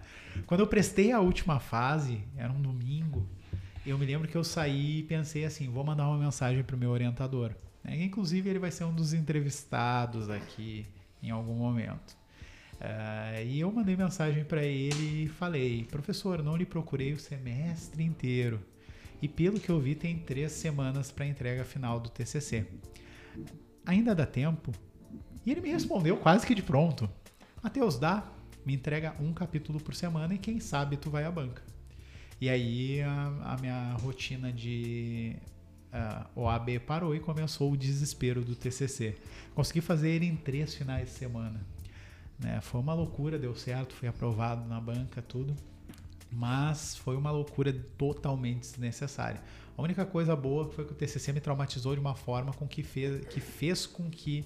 Quando 0.45 0.61
eu 0.61 0.67
prestei 0.67 1.11
a 1.11 1.19
última 1.19 1.59
fase, 1.59 2.23
era 2.37 2.51
um 2.51 2.61
domingo, 2.61 3.27
eu 3.85 3.97
me 3.97 4.05
lembro 4.05 4.27
que 4.27 4.35
eu 4.35 4.43
saí 4.43 4.99
e 4.99 5.03
pensei 5.03 5.45
assim, 5.45 5.69
vou 5.69 5.83
mandar 5.83 6.07
uma 6.07 6.17
mensagem 6.17 6.63
pro 6.63 6.77
meu 6.77 6.91
orientador. 6.91 7.55
Né? 7.83 8.03
Inclusive 8.03 8.49
ele 8.49 8.59
vai 8.59 8.71
ser 8.71 8.83
um 8.83 8.93
dos 8.93 9.13
entrevistados 9.13 10.29
aqui 10.29 10.85
em 11.23 11.31
algum 11.31 11.55
momento. 11.55 12.17
Uh, 12.79 13.43
e 13.45 13.59
eu 13.59 13.69
mandei 13.71 13.95
mensagem 13.95 14.45
para 14.45 14.63
ele 14.63 15.25
e 15.25 15.27
falei: 15.27 15.83
professor, 15.85 16.41
não 16.41 16.55
lhe 16.55 16.65
procurei 16.65 17.11
o 17.11 17.19
semestre 17.19 18.03
inteiro. 18.03 18.61
E 19.21 19.27
pelo 19.27 19.59
que 19.59 19.69
eu 19.69 19.79
vi, 19.79 19.95
tem 19.95 20.17
três 20.17 20.51
semanas 20.53 21.11
para 21.11 21.25
entrega 21.25 21.63
final 21.63 21.99
do 21.99 22.09
TCC. 22.09 22.65
Ainda 23.85 24.15
dá 24.15 24.25
tempo? 24.25 24.71
E 25.45 25.51
ele 25.51 25.61
me 25.61 25.69
respondeu 25.69 26.17
quase 26.17 26.45
que 26.45 26.55
de 26.55 26.61
pronto: 26.61 27.09
Mateus, 27.61 27.97
dá, 27.97 28.31
me 28.65 28.73
entrega 28.73 29.15
um 29.19 29.33
capítulo 29.33 29.79
por 29.79 29.95
semana 29.95 30.33
e 30.33 30.37
quem 30.37 30.59
sabe 30.59 30.97
tu 30.97 31.09
vai 31.09 31.23
à 31.23 31.31
banca. 31.31 31.63
E 32.39 32.49
aí 32.49 33.01
a, 33.01 33.53
a 33.53 33.57
minha 33.59 33.93
rotina 33.95 34.51
de 34.53 35.35
uh, 35.93 36.41
OAB 36.41 36.79
parou 36.85 37.13
e 37.15 37.19
começou 37.19 37.71
o 37.71 37.77
desespero 37.77 38.41
do 38.41 38.55
TCC. 38.55 39.17
Consegui 39.53 39.81
fazer 39.81 40.09
ele 40.09 40.25
em 40.25 40.35
três 40.35 40.73
finais 40.73 41.09
de 41.09 41.15
semana. 41.15 41.59
Né? 42.39 42.61
Foi 42.61 42.79
uma 42.79 42.93
loucura, 42.93 43.37
deu 43.37 43.53
certo, 43.55 43.93
fui 43.93 44.07
aprovado 44.07 44.67
na 44.67 44.79
banca, 44.79 45.21
tudo. 45.21 45.55
Mas 46.31 46.95
foi 46.95 47.15
uma 47.15 47.31
loucura 47.31 47.73
totalmente 47.97 48.61
desnecessária. 48.61 49.41
A 49.77 49.81
única 49.81 50.05
coisa 50.05 50.35
boa 50.35 50.69
foi 50.69 50.85
que 50.85 50.91
o 50.91 50.95
TCC 50.95 51.33
me 51.33 51.39
traumatizou 51.39 51.93
de 51.93 51.99
uma 51.99 52.15
forma 52.15 52.53
com 52.53 52.67
que 52.67 52.83
fez, 52.83 53.25
que 53.27 53.39
fez 53.39 53.85
com 53.85 54.09
que 54.09 54.45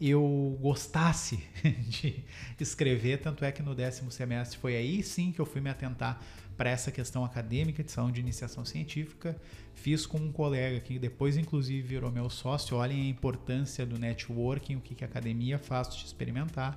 eu 0.00 0.58
gostasse 0.60 1.44
de 1.86 2.24
escrever, 2.58 3.18
tanto 3.18 3.44
é 3.44 3.52
que 3.52 3.62
no 3.62 3.74
décimo 3.74 4.10
semestre 4.10 4.58
foi 4.58 4.74
aí 4.76 5.02
sim 5.02 5.30
que 5.30 5.38
eu 5.38 5.44
fui 5.44 5.60
me 5.60 5.68
atentar 5.68 6.18
para 6.56 6.70
essa 6.70 6.90
questão 6.90 7.24
acadêmica 7.24 7.82
de 7.82 7.90
salão 7.90 8.10
de 8.10 8.20
iniciação 8.20 8.66
científica. 8.66 9.34
Fiz 9.74 10.04
com 10.04 10.18
um 10.18 10.30
colega 10.30 10.78
que 10.80 10.98
depois, 10.98 11.38
inclusive, 11.38 11.80
virou 11.88 12.10
meu 12.10 12.28
sócio. 12.28 12.76
Olhem 12.76 13.00
a 13.00 13.08
importância 13.08 13.86
do 13.86 13.98
networking, 13.98 14.76
o 14.76 14.80
que, 14.80 14.94
que 14.94 15.02
a 15.02 15.06
academia 15.06 15.58
faz 15.58 15.88
de 15.88 16.04
experimentar. 16.04 16.76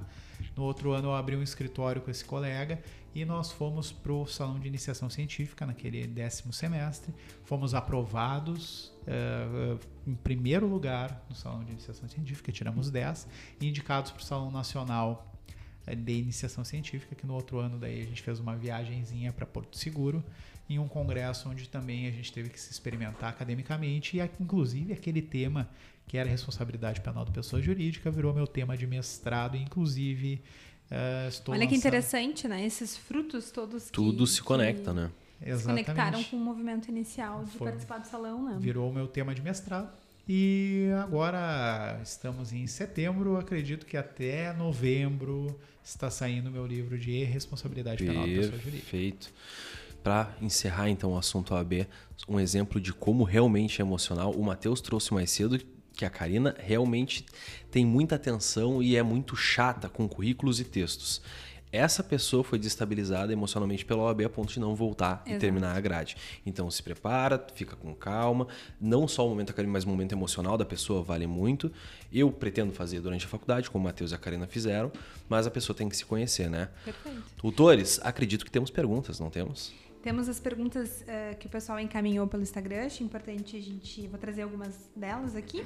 No 0.55 0.63
outro 0.63 0.93
ano 0.93 1.09
eu 1.09 1.13
abri 1.13 1.35
um 1.35 1.43
escritório 1.43 2.01
com 2.01 2.09
esse 2.09 2.23
colega 2.23 2.81
e 3.15 3.23
nós 3.25 3.51
fomos 3.51 3.91
para 3.91 4.11
o 4.11 4.25
salão 4.25 4.59
de 4.59 4.67
iniciação 4.67 5.09
científica 5.09 5.65
naquele 5.65 6.07
décimo 6.07 6.51
semestre. 6.51 7.13
Fomos 7.43 7.73
aprovados 7.73 8.91
uh, 9.03 9.79
em 10.07 10.15
primeiro 10.15 10.67
lugar 10.67 11.23
no 11.29 11.35
salão 11.35 11.63
de 11.63 11.71
iniciação 11.71 12.09
científica, 12.09 12.51
tiramos 12.51 12.89
10, 12.89 13.27
e 13.61 13.67
indicados 13.67 14.11
para 14.11 14.21
o 14.21 14.23
salão 14.23 14.49
nacional 14.49 15.31
eh, 15.85 15.95
de 15.95 16.13
iniciação 16.13 16.63
científica, 16.63 17.13
que 17.13 17.25
no 17.27 17.33
outro 17.33 17.59
ano 17.59 17.77
daí 17.77 18.01
a 18.01 18.05
gente 18.05 18.21
fez 18.21 18.39
uma 18.39 18.55
viagenzinha 18.55 19.31
para 19.31 19.45
Porto 19.45 19.77
Seguro, 19.77 20.23
em 20.69 20.79
um 20.79 20.87
congresso 20.87 21.49
onde 21.49 21.67
também 21.67 22.07
a 22.07 22.11
gente 22.11 22.31
teve 22.31 22.49
que 22.49 22.59
se 22.59 22.71
experimentar 22.71 23.29
academicamente, 23.29 24.17
e 24.17 24.21
inclusive 24.39 24.93
aquele 24.93 25.21
tema 25.21 25.69
que 26.07 26.17
era 26.17 26.29
responsabilidade 26.29 27.01
penal 27.01 27.25
da 27.25 27.31
pessoa 27.31 27.61
jurídica, 27.61 28.09
virou 28.09 28.33
meu 28.33 28.47
tema 28.47 28.77
de 28.77 28.87
mestrado, 28.87 29.55
inclusive 29.55 30.41
estou 31.27 31.53
Olha 31.53 31.61
lançando... 31.61 31.69
que 31.69 31.75
interessante, 31.75 32.47
né? 32.47 32.65
Esses 32.65 32.97
frutos 32.97 33.51
todos 33.51 33.89
Tudo 33.89 34.27
se 34.27 34.41
conecta, 34.41 34.91
que 34.91 34.99
né? 34.99 35.11
Se 35.57 35.65
conectaram 35.65 36.23
com 36.23 36.37
o 36.37 36.39
movimento 36.39 36.89
inicial 36.89 37.43
de 37.43 37.51
Foi, 37.51 37.67
participar 37.67 37.97
do 37.97 38.07
salão, 38.07 38.43
né? 38.43 38.57
Virou 38.59 38.89
o 38.89 38.93
meu 38.93 39.07
tema 39.07 39.35
de 39.35 39.41
mestrado. 39.41 39.91
E 40.27 40.87
agora 41.03 41.99
estamos 42.01 42.53
em 42.53 42.65
setembro, 42.65 43.35
acredito 43.37 43.85
que 43.85 43.97
até 43.97 44.53
novembro 44.53 45.59
está 45.83 46.09
saindo 46.09 46.49
meu 46.49 46.65
livro 46.65 46.97
de 46.97 47.25
responsabilidade 47.25 48.05
penal 48.05 48.25
da 48.25 48.33
pessoa 48.33 48.57
jurídica. 48.57 48.89
Perfeito. 48.89 49.33
Para 50.01 50.33
encerrar 50.41 50.89
então 50.89 51.13
o 51.13 51.17
assunto 51.17 51.53
AB, 51.53 51.87
um 52.27 52.39
exemplo 52.39 52.79
de 52.79 52.93
como 52.93 53.23
realmente 53.23 53.81
é 53.81 53.85
emocional, 53.85 54.31
o 54.31 54.43
Matheus 54.43 54.79
trouxe 54.79 55.13
mais 55.13 55.29
cedo 55.29 55.57
que 55.95 56.05
a 56.05 56.09
Karina 56.09 56.55
realmente 56.57 57.25
tem 57.71 57.85
muita 57.85 58.15
atenção 58.15 58.81
e 58.81 58.95
é 58.95 59.03
muito 59.03 59.35
chata 59.35 59.87
com 59.87 60.07
currículos 60.07 60.59
e 60.59 60.63
textos. 60.63 61.21
Essa 61.73 62.03
pessoa 62.03 62.43
foi 62.43 62.59
destabilizada 62.59 63.33
emocionalmente 63.33 63.83
pela 63.83 64.03
OAB 64.03 64.21
a 64.21 64.29
ponto 64.29 64.53
de 64.53 64.59
não 64.59 64.75
voltar 64.75 65.23
Exato. 65.25 65.31
e 65.31 65.39
terminar 65.39 65.75
a 65.75 65.81
grade. 65.81 66.15
Então 66.45 66.69
se 66.69 66.83
prepara, 66.83 67.43
fica 67.55 67.75
com 67.75 67.95
calma. 67.95 68.47
Não 68.79 69.07
só 69.07 69.25
o 69.25 69.29
momento 69.29 69.49
acadêmico, 69.49 69.73
mas 69.73 69.83
o 69.83 69.89
momento 69.89 70.11
emocional 70.11 70.55
da 70.55 70.65
pessoa 70.65 71.01
vale 71.01 71.25
muito. 71.25 71.71
Eu 72.11 72.31
pretendo 72.31 72.71
fazer 72.71 73.01
durante 73.01 73.25
a 73.25 73.27
faculdade, 73.27 73.71
como 73.71 73.83
o 73.83 73.85
Matheus 73.85 74.11
e 74.11 74.15
a 74.15 74.19
Karina 74.19 74.45
fizeram, 74.45 74.91
mas 75.27 75.47
a 75.47 75.49
pessoa 75.51 75.75
tem 75.75 75.89
que 75.89 75.97
se 75.97 76.05
conhecer, 76.05 76.47
né? 76.47 76.69
Perfeito. 76.85 77.23
Tutores, 77.37 77.99
acredito 78.03 78.45
que 78.45 78.51
temos 78.51 78.69
perguntas, 78.69 79.19
não 79.19 79.31
temos? 79.31 79.73
Temos 80.03 80.27
as 80.27 80.37
perguntas 80.37 81.01
uh, 81.01 81.37
que 81.37 81.47
o 81.47 81.49
pessoal 81.49 81.79
encaminhou 81.79 82.27
pelo 82.27 82.43
Instagram. 82.43 82.85
Acho 82.85 83.01
importante 83.03 83.55
a 83.55 83.61
gente. 83.61 84.05
Vou 84.09 84.19
trazer 84.19 84.41
algumas 84.41 84.77
delas 84.93 85.33
aqui. 85.33 85.65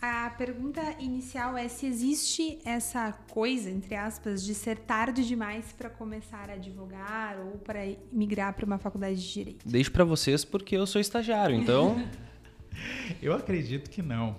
A 0.00 0.30
pergunta 0.30 0.80
inicial 0.98 1.56
é 1.56 1.68
se 1.68 1.86
existe 1.86 2.58
essa 2.64 3.12
coisa, 3.30 3.70
entre 3.70 3.94
aspas, 3.94 4.42
de 4.42 4.52
ser 4.52 4.78
tarde 4.78 5.24
demais 5.24 5.72
para 5.72 5.88
começar 5.88 6.50
a 6.50 6.54
advogar 6.54 7.38
ou 7.38 7.52
para 7.58 7.78
migrar 8.10 8.52
para 8.52 8.66
uma 8.66 8.78
faculdade 8.78 9.14
de 9.14 9.32
direito. 9.32 9.68
Deixo 9.68 9.92
para 9.92 10.02
vocês 10.02 10.44
porque 10.44 10.76
eu 10.76 10.84
sou 10.84 11.00
estagiário, 11.00 11.54
então. 11.54 12.04
eu 13.22 13.32
acredito 13.32 13.88
que 13.88 14.02
não. 14.02 14.34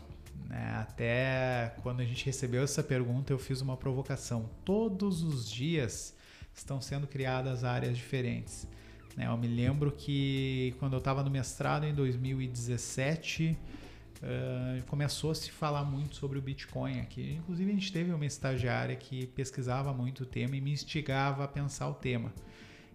Né? 0.49 0.75
Até 0.81 1.77
quando 1.81 2.01
a 2.01 2.03
gente 2.03 2.25
recebeu 2.25 2.61
essa 2.61 2.83
pergunta, 2.83 3.31
eu 3.31 3.39
fiz 3.39 3.61
uma 3.61 3.77
provocação. 3.77 4.49
Todos 4.65 5.23
os 5.23 5.49
dias 5.49 6.13
estão 6.53 6.81
sendo 6.81 7.07
criadas 7.07 7.63
áreas 7.63 7.95
diferentes. 7.95 8.67
Né? 9.15 9.27
Eu 9.27 9.37
me 9.37 9.47
lembro 9.47 9.91
que 9.91 10.75
quando 10.79 10.93
eu 10.93 10.99
estava 10.99 11.23
no 11.23 11.29
mestrado 11.29 11.85
em 11.85 11.93
2017, 11.93 13.57
uh, 14.21 14.83
começou 14.87 15.31
a 15.31 15.35
se 15.35 15.51
falar 15.51 15.83
muito 15.83 16.15
sobre 16.15 16.39
o 16.39 16.41
Bitcoin 16.41 16.99
aqui. 16.99 17.35
Inclusive, 17.39 17.71
a 17.71 17.73
gente 17.73 17.91
teve 17.91 18.11
uma 18.11 18.25
estagiária 18.25 18.95
que 18.95 19.27
pesquisava 19.27 19.93
muito 19.93 20.23
o 20.23 20.25
tema 20.25 20.55
e 20.55 20.61
me 20.61 20.71
instigava 20.71 21.43
a 21.43 21.47
pensar 21.47 21.87
o 21.89 21.93
tema. 21.93 22.33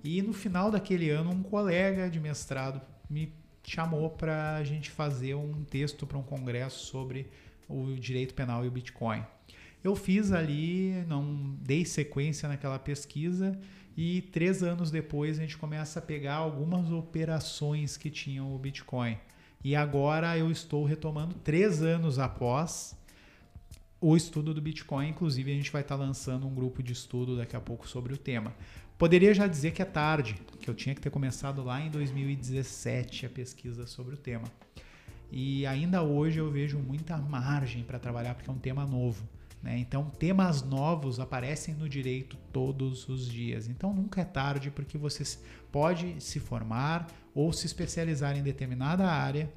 E 0.02 0.22
no 0.22 0.32
final 0.32 0.70
daquele 0.70 1.10
ano, 1.10 1.30
um 1.30 1.42
colega 1.42 2.08
de 2.08 2.20
mestrado 2.20 2.80
me 3.10 3.32
chamou 3.62 4.10
para 4.10 4.56
a 4.56 4.64
gente 4.64 4.90
fazer 4.90 5.34
um 5.34 5.64
texto 5.64 6.06
para 6.06 6.16
um 6.16 6.22
congresso 6.22 6.86
sobre 6.86 7.28
o 7.68 7.94
direito 7.94 8.34
penal 8.34 8.64
e 8.64 8.68
o 8.68 8.70
Bitcoin. 8.70 9.22
Eu 9.84 9.94
fiz 9.94 10.32
ali, 10.32 11.04
não 11.06 11.56
dei 11.60 11.84
sequência 11.84 12.48
naquela 12.48 12.78
pesquisa 12.78 13.58
e 14.00 14.22
três 14.22 14.62
anos 14.62 14.92
depois 14.92 15.40
a 15.40 15.42
gente 15.42 15.58
começa 15.58 15.98
a 15.98 16.02
pegar 16.02 16.36
algumas 16.36 16.88
operações 16.92 17.96
que 17.96 18.08
tinham 18.08 18.54
o 18.54 18.56
Bitcoin. 18.56 19.18
E 19.64 19.74
agora 19.74 20.38
eu 20.38 20.52
estou 20.52 20.84
retomando 20.84 21.34
três 21.34 21.82
anos 21.82 22.16
após 22.16 22.96
o 24.00 24.16
estudo 24.16 24.54
do 24.54 24.62
Bitcoin. 24.62 25.08
Inclusive, 25.08 25.50
a 25.50 25.54
gente 25.56 25.72
vai 25.72 25.82
estar 25.82 25.96
lançando 25.96 26.46
um 26.46 26.54
grupo 26.54 26.80
de 26.80 26.92
estudo 26.92 27.36
daqui 27.36 27.56
a 27.56 27.60
pouco 27.60 27.88
sobre 27.88 28.14
o 28.14 28.16
tema. 28.16 28.54
Poderia 28.96 29.34
já 29.34 29.48
dizer 29.48 29.72
que 29.72 29.82
é 29.82 29.84
tarde, 29.84 30.36
que 30.60 30.70
eu 30.70 30.76
tinha 30.76 30.94
que 30.94 31.00
ter 31.00 31.10
começado 31.10 31.64
lá 31.64 31.80
em 31.80 31.90
2017 31.90 33.26
a 33.26 33.28
pesquisa 33.28 33.84
sobre 33.84 34.14
o 34.14 34.16
tema. 34.16 34.46
E 35.28 35.66
ainda 35.66 36.04
hoje 36.04 36.38
eu 36.38 36.48
vejo 36.48 36.78
muita 36.78 37.16
margem 37.16 37.82
para 37.82 37.98
trabalhar, 37.98 38.36
porque 38.36 38.48
é 38.48 38.52
um 38.52 38.60
tema 38.60 38.86
novo. 38.86 39.28
Né? 39.62 39.78
Então, 39.78 40.10
temas 40.18 40.62
novos 40.62 41.18
aparecem 41.18 41.74
no 41.74 41.88
direito 41.88 42.36
todos 42.52 43.08
os 43.08 43.26
dias. 43.26 43.68
Então, 43.68 43.92
nunca 43.92 44.20
é 44.20 44.24
tarde, 44.24 44.70
porque 44.70 44.96
você 44.96 45.24
pode 45.72 46.22
se 46.22 46.38
formar 46.38 47.06
ou 47.34 47.52
se 47.52 47.66
especializar 47.66 48.36
em 48.36 48.42
determinada 48.42 49.06
área 49.06 49.52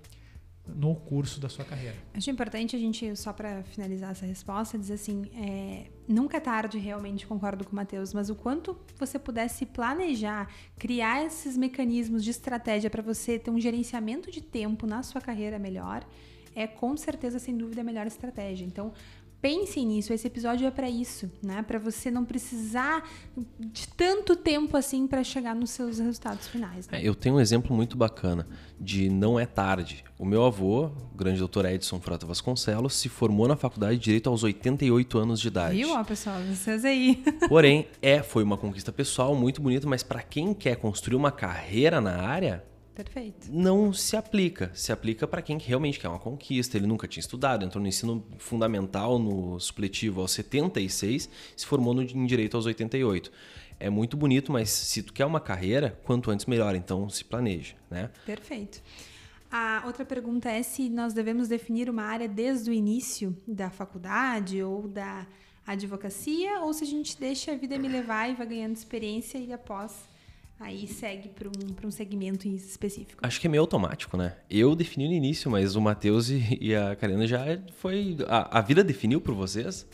no 0.68 0.96
curso 0.96 1.40
da 1.40 1.50
sua 1.50 1.66
carreira. 1.66 1.96
Acho 2.14 2.30
importante 2.30 2.76
a 2.76 2.80
gente, 2.80 3.16
só 3.16 3.34
para 3.34 3.64
finalizar 3.64 4.12
essa 4.12 4.26
resposta, 4.26 4.78
dizer 4.78 4.94
assim: 4.94 5.26
é, 5.36 5.88
nunca 6.08 6.38
é 6.38 6.40
tarde, 6.40 6.78
realmente 6.78 7.26
concordo 7.26 7.66
com 7.66 7.72
o 7.72 7.76
Matheus, 7.76 8.14
mas 8.14 8.30
o 8.30 8.36
quanto 8.36 8.78
você 8.98 9.18
pudesse 9.18 9.66
planejar, 9.66 10.50
criar 10.78 11.26
esses 11.26 11.58
mecanismos 11.58 12.24
de 12.24 12.32
estratégia 12.32 12.90
para 12.90 13.02
você 13.02 13.40
ter 13.40 13.52
um 13.52 13.60
gerenciamento 13.60 14.32
de 14.32 14.42
tempo 14.42 14.86
na 14.86 15.04
sua 15.04 15.20
carreira 15.20 15.58
melhor, 15.58 16.06
é 16.56 16.68
com 16.68 16.96
certeza, 16.98 17.40
sem 17.40 17.58
dúvida, 17.58 17.82
a 17.82 17.84
melhor 17.84 18.06
estratégia. 18.06 18.66
Então, 18.66 18.94
Pensem 19.42 19.88
nisso, 19.88 20.14
esse 20.14 20.28
episódio 20.28 20.68
é 20.68 20.72
para 20.72 20.88
isso, 20.88 21.32
né? 21.42 21.64
Para 21.64 21.80
você 21.80 22.12
não 22.12 22.24
precisar 22.24 23.10
de 23.60 23.88
tanto 23.88 24.36
tempo 24.36 24.78
assim 24.78 25.08
para 25.08 25.24
chegar 25.24 25.56
nos 25.56 25.72
seus 25.72 25.98
resultados 25.98 26.48
finais. 26.48 26.88
Né? 26.88 27.02
É, 27.02 27.08
eu 27.08 27.16
tenho 27.16 27.36
um 27.36 27.40
exemplo 27.40 27.76
muito 27.76 27.98
bacana 27.98 28.48
de 28.80 29.10
não 29.10 29.40
é 29.40 29.48
tarde. 29.48 30.04
O 30.20 30.26
meu 30.26 30.46
avô, 30.46 30.86
o 30.86 31.16
grande 31.16 31.40
doutor 31.40 31.66
Edson 31.66 32.00
Frota 32.00 32.26
Vasconcelos, 32.26 32.94
se 32.94 33.10
formou 33.10 33.48
na 33.48 33.56
faculdade 33.56 33.98
de 33.98 34.04
Direito 34.04 34.30
aos 34.30 34.44
88 34.44 35.18
anos 35.18 35.40
de 35.40 35.48
idade. 35.48 35.76
Viu, 35.76 35.92
ó, 35.94 36.04
pessoal? 36.04 36.40
Vocês 36.44 36.86
aí. 36.86 37.24
Porém, 37.50 37.88
é, 38.00 38.22
foi 38.22 38.44
uma 38.44 38.58
conquista 38.58 38.92
pessoal 38.92 39.34
muito 39.34 39.60
bonita, 39.60 39.88
mas 39.88 40.04
para 40.04 40.22
quem 40.22 40.54
quer 40.54 40.76
construir 40.76 41.16
uma 41.16 41.32
carreira 41.32 42.00
na 42.00 42.22
área, 42.22 42.64
Perfeito. 43.04 43.48
Não 43.52 43.92
se 43.92 44.16
aplica. 44.16 44.70
Se 44.76 44.92
aplica 44.92 45.28
para 45.28 45.42
quem 45.42 45.58
realmente 45.58 46.00
quer 46.00 46.08
uma 46.08 46.20
conquista. 46.20 46.78
Ele 46.78 46.86
nunca 46.86 47.08
tinha 47.08 47.22
estudado, 47.22 47.66
entrou 47.66 47.82
no 47.82 47.88
ensino 47.88 48.24
fundamental, 48.38 49.18
no 49.18 49.60
supletivo 49.60 50.22
aos 50.22 50.32
76, 50.32 51.28
se 51.56 51.66
formou 51.66 51.96
no, 51.96 52.04
em 52.04 52.26
direito 52.26 52.56
aos 52.56 52.68
88. 52.68 53.32
É 53.80 53.90
muito 53.90 54.16
bonito, 54.16 54.52
mas 54.52 54.70
se 54.70 55.02
tu 55.02 55.12
quer 55.12 55.26
uma 55.26 55.40
carreira, 55.40 56.00
quanto 56.04 56.30
antes 56.30 56.46
melhor. 56.46 56.76
Então 56.76 57.10
se 57.10 57.26
planeja, 57.26 57.76
né? 57.90 58.12
Perfeito. 58.24 58.82
A 59.52 59.82
outra 59.86 60.06
pergunta 60.06 60.50
é 60.50 60.62
se 60.62 60.88
nós 60.88 61.12
devemos 61.12 61.48
definir 61.48 61.90
uma 61.90 62.04
área 62.04 62.28
desde 62.28 62.70
o 62.70 62.74
início 62.74 63.36
da 63.48 63.72
faculdade 63.72 64.62
ou 64.62 64.88
da 64.88 65.26
advocacia, 65.66 66.60
ou 66.62 66.72
se 66.72 66.84
a 66.84 66.88
gente 66.88 67.20
deixa 67.20 67.52
a 67.52 67.56
vida 67.56 67.78
me 67.80 67.88
levar 67.88 68.30
e 68.30 68.36
vai 68.36 68.46
ganhando 68.46 68.76
experiência 68.76 69.40
e 69.40 69.52
após 69.52 70.08
aí 70.62 70.88
segue 70.88 71.30
para 71.30 71.48
um, 71.48 71.88
um 71.88 71.92
segmento 71.92 72.48
específico. 72.48 73.20
Acho 73.22 73.42
que 73.42 73.48
é 73.48 73.50
meio 73.50 73.62
automático, 73.62 74.16
né? 74.16 74.38
Eu 74.50 74.76
defini 74.76 75.08
no 75.08 75.14
início, 75.14 75.50
mas 75.50 75.76
o 75.76 75.82
Matheus 75.82 76.30
e, 76.30 76.58
e 76.62 76.76
a 76.76 76.96
Karina 76.96 77.26
já 77.28 77.44
foi. 77.78 78.18
A, 78.28 78.60
a 78.60 78.62
vida 78.62 78.84
definiu 78.84 79.20
por 79.20 79.34
vocês? 79.34 79.88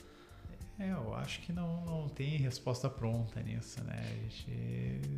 É, 0.79 0.91
eu 0.91 1.15
acho 1.15 1.41
que 1.41 1.51
não, 1.51 1.83
não 1.85 2.07
tem 2.07 2.37
resposta 2.37 2.87
pronta 2.87 3.41
nisso, 3.41 3.83
né? 3.83 3.99
A 3.99 4.23
gente 4.23 4.51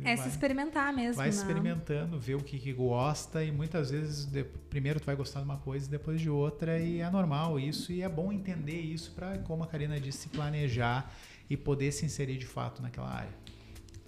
é 0.02 0.16
vai, 0.16 0.16
se 0.16 0.28
experimentar 0.28 0.90
mesmo. 0.90 1.16
Vai 1.16 1.28
não. 1.28 1.36
experimentando, 1.36 2.18
ver 2.18 2.36
o 2.36 2.42
que, 2.42 2.58
que 2.58 2.72
gosta 2.72 3.44
e 3.44 3.52
muitas 3.52 3.90
vezes 3.90 4.24
de, 4.24 4.42
primeiro 4.42 4.98
tu 5.00 5.04
vai 5.04 5.14
gostar 5.14 5.40
de 5.40 5.44
uma 5.44 5.58
coisa 5.58 5.86
e 5.86 5.90
depois 5.90 6.18
de 6.18 6.30
outra 6.30 6.78
e 6.78 7.00
é 7.00 7.10
normal 7.10 7.60
isso 7.60 7.92
e 7.92 8.00
é 8.00 8.08
bom 8.08 8.32
entender 8.32 8.80
isso 8.80 9.12
para, 9.12 9.36
como 9.40 9.62
a 9.62 9.66
Karina 9.66 10.00
disse, 10.00 10.18
se 10.18 10.28
planejar 10.30 11.12
e 11.50 11.58
poder 11.58 11.92
se 11.92 12.06
inserir 12.06 12.38
de 12.38 12.46
fato 12.46 12.80
naquela 12.80 13.10
área. 13.10 13.39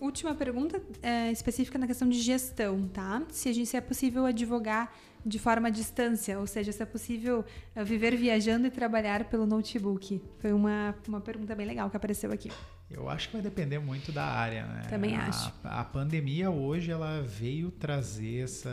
Última 0.03 0.35
pergunta 0.35 0.83
é, 1.01 1.31
específica 1.31 1.79
na 1.79 1.87
questão 1.87 2.09
de 2.09 2.21
gestão, 2.21 2.89
tá? 2.89 3.23
Se, 3.31 3.49
a 3.49 3.53
gente, 3.53 3.69
se 3.69 3.77
é 3.77 3.81
possível 3.81 4.27
advogar 4.27 4.93
de 5.25 5.39
forma 5.39 5.69
à 5.69 5.71
distância, 5.71 6.41
ou 6.41 6.47
seja, 6.49 6.73
se 6.73 6.83
é 6.83 6.85
possível 6.85 7.45
é, 7.73 7.85
viver 7.85 8.17
viajando 8.17 8.67
e 8.67 8.71
trabalhar 8.73 9.27
pelo 9.27 9.47
notebook. 9.47 10.21
Foi 10.41 10.53
uma, 10.53 10.93
uma 11.07 11.21
pergunta 11.21 11.55
bem 11.55 11.65
legal 11.65 11.89
que 11.89 11.97
apareceu 11.97 12.33
aqui. 12.33 12.51
Eu 12.91 13.09
acho 13.09 13.29
que 13.29 13.35
vai 13.35 13.43
depender 13.43 13.79
muito 13.79 14.11
da 14.11 14.25
área, 14.25 14.67
né? 14.67 14.83
Também 14.91 15.15
acho. 15.17 15.53
A, 15.63 15.83
a 15.83 15.85
pandemia 15.85 16.51
hoje 16.51 16.91
ela 16.91 17.23
veio 17.23 17.71
trazer 17.71 18.43
essa 18.43 18.69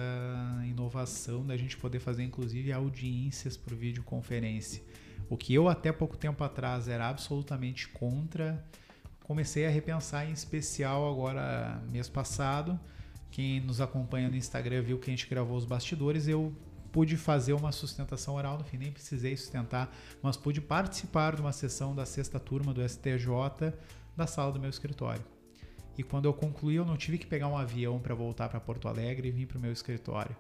inovação 0.66 1.46
da 1.46 1.56
gente 1.56 1.78
poder 1.78 2.00
fazer 2.00 2.24
inclusive 2.24 2.74
audiências 2.74 3.56
por 3.56 3.76
videoconferência. 3.76 4.82
O 5.30 5.38
que 5.38 5.54
eu 5.54 5.70
até 5.70 5.92
pouco 5.92 6.18
tempo 6.18 6.44
atrás 6.44 6.88
era 6.88 7.08
absolutamente 7.08 7.88
contra 7.88 8.66
comecei 9.30 9.68
a 9.68 9.70
repensar 9.70 10.28
em 10.28 10.34
especial 10.34 11.08
agora 11.08 11.80
mês 11.92 12.10
passado. 12.10 12.80
Quem 13.30 13.60
nos 13.62 13.80
acompanha 13.80 14.28
no 14.28 14.36
Instagram 14.36 14.82
viu 14.82 14.98
que 14.98 15.08
a 15.08 15.14
gente 15.14 15.30
gravou 15.30 15.56
os 15.56 15.66
bastidores. 15.66 16.28
Eu 16.28 16.52
pude 16.92 17.16
fazer 17.16 17.54
uma 17.54 17.72
sustentação 17.72 18.34
oral, 18.34 18.58
no 18.58 18.64
fim 18.64 18.78
nem 18.78 18.92
precisei 18.92 19.38
sustentar, 19.38 19.96
mas 20.20 20.36
pude 20.36 20.60
participar 20.60 21.36
de 21.36 21.42
uma 21.42 21.52
sessão 21.52 21.94
da 21.94 22.08
sexta 22.08 22.40
turma 22.40 22.74
do 22.74 22.82
STJ 22.82 23.72
da 24.18 24.26
sala 24.26 24.52
do 24.52 24.60
meu 24.60 24.72
escritório. 24.72 25.24
E 25.96 26.02
quando 26.02 26.26
eu 26.26 26.34
concluí, 26.34 26.78
eu 26.78 26.86
não 26.86 26.98
tive 26.98 27.20
que 27.20 27.28
pegar 27.28 27.50
um 27.50 27.56
avião 27.56 28.00
para 28.00 28.16
voltar 28.16 28.50
para 28.50 28.60
Porto 28.60 28.88
Alegre 28.88 29.28
e 29.28 29.32
vir 29.32 29.46
para 29.46 29.60
o 29.60 29.62
meu 29.62 29.72
escritório. 29.72 30.36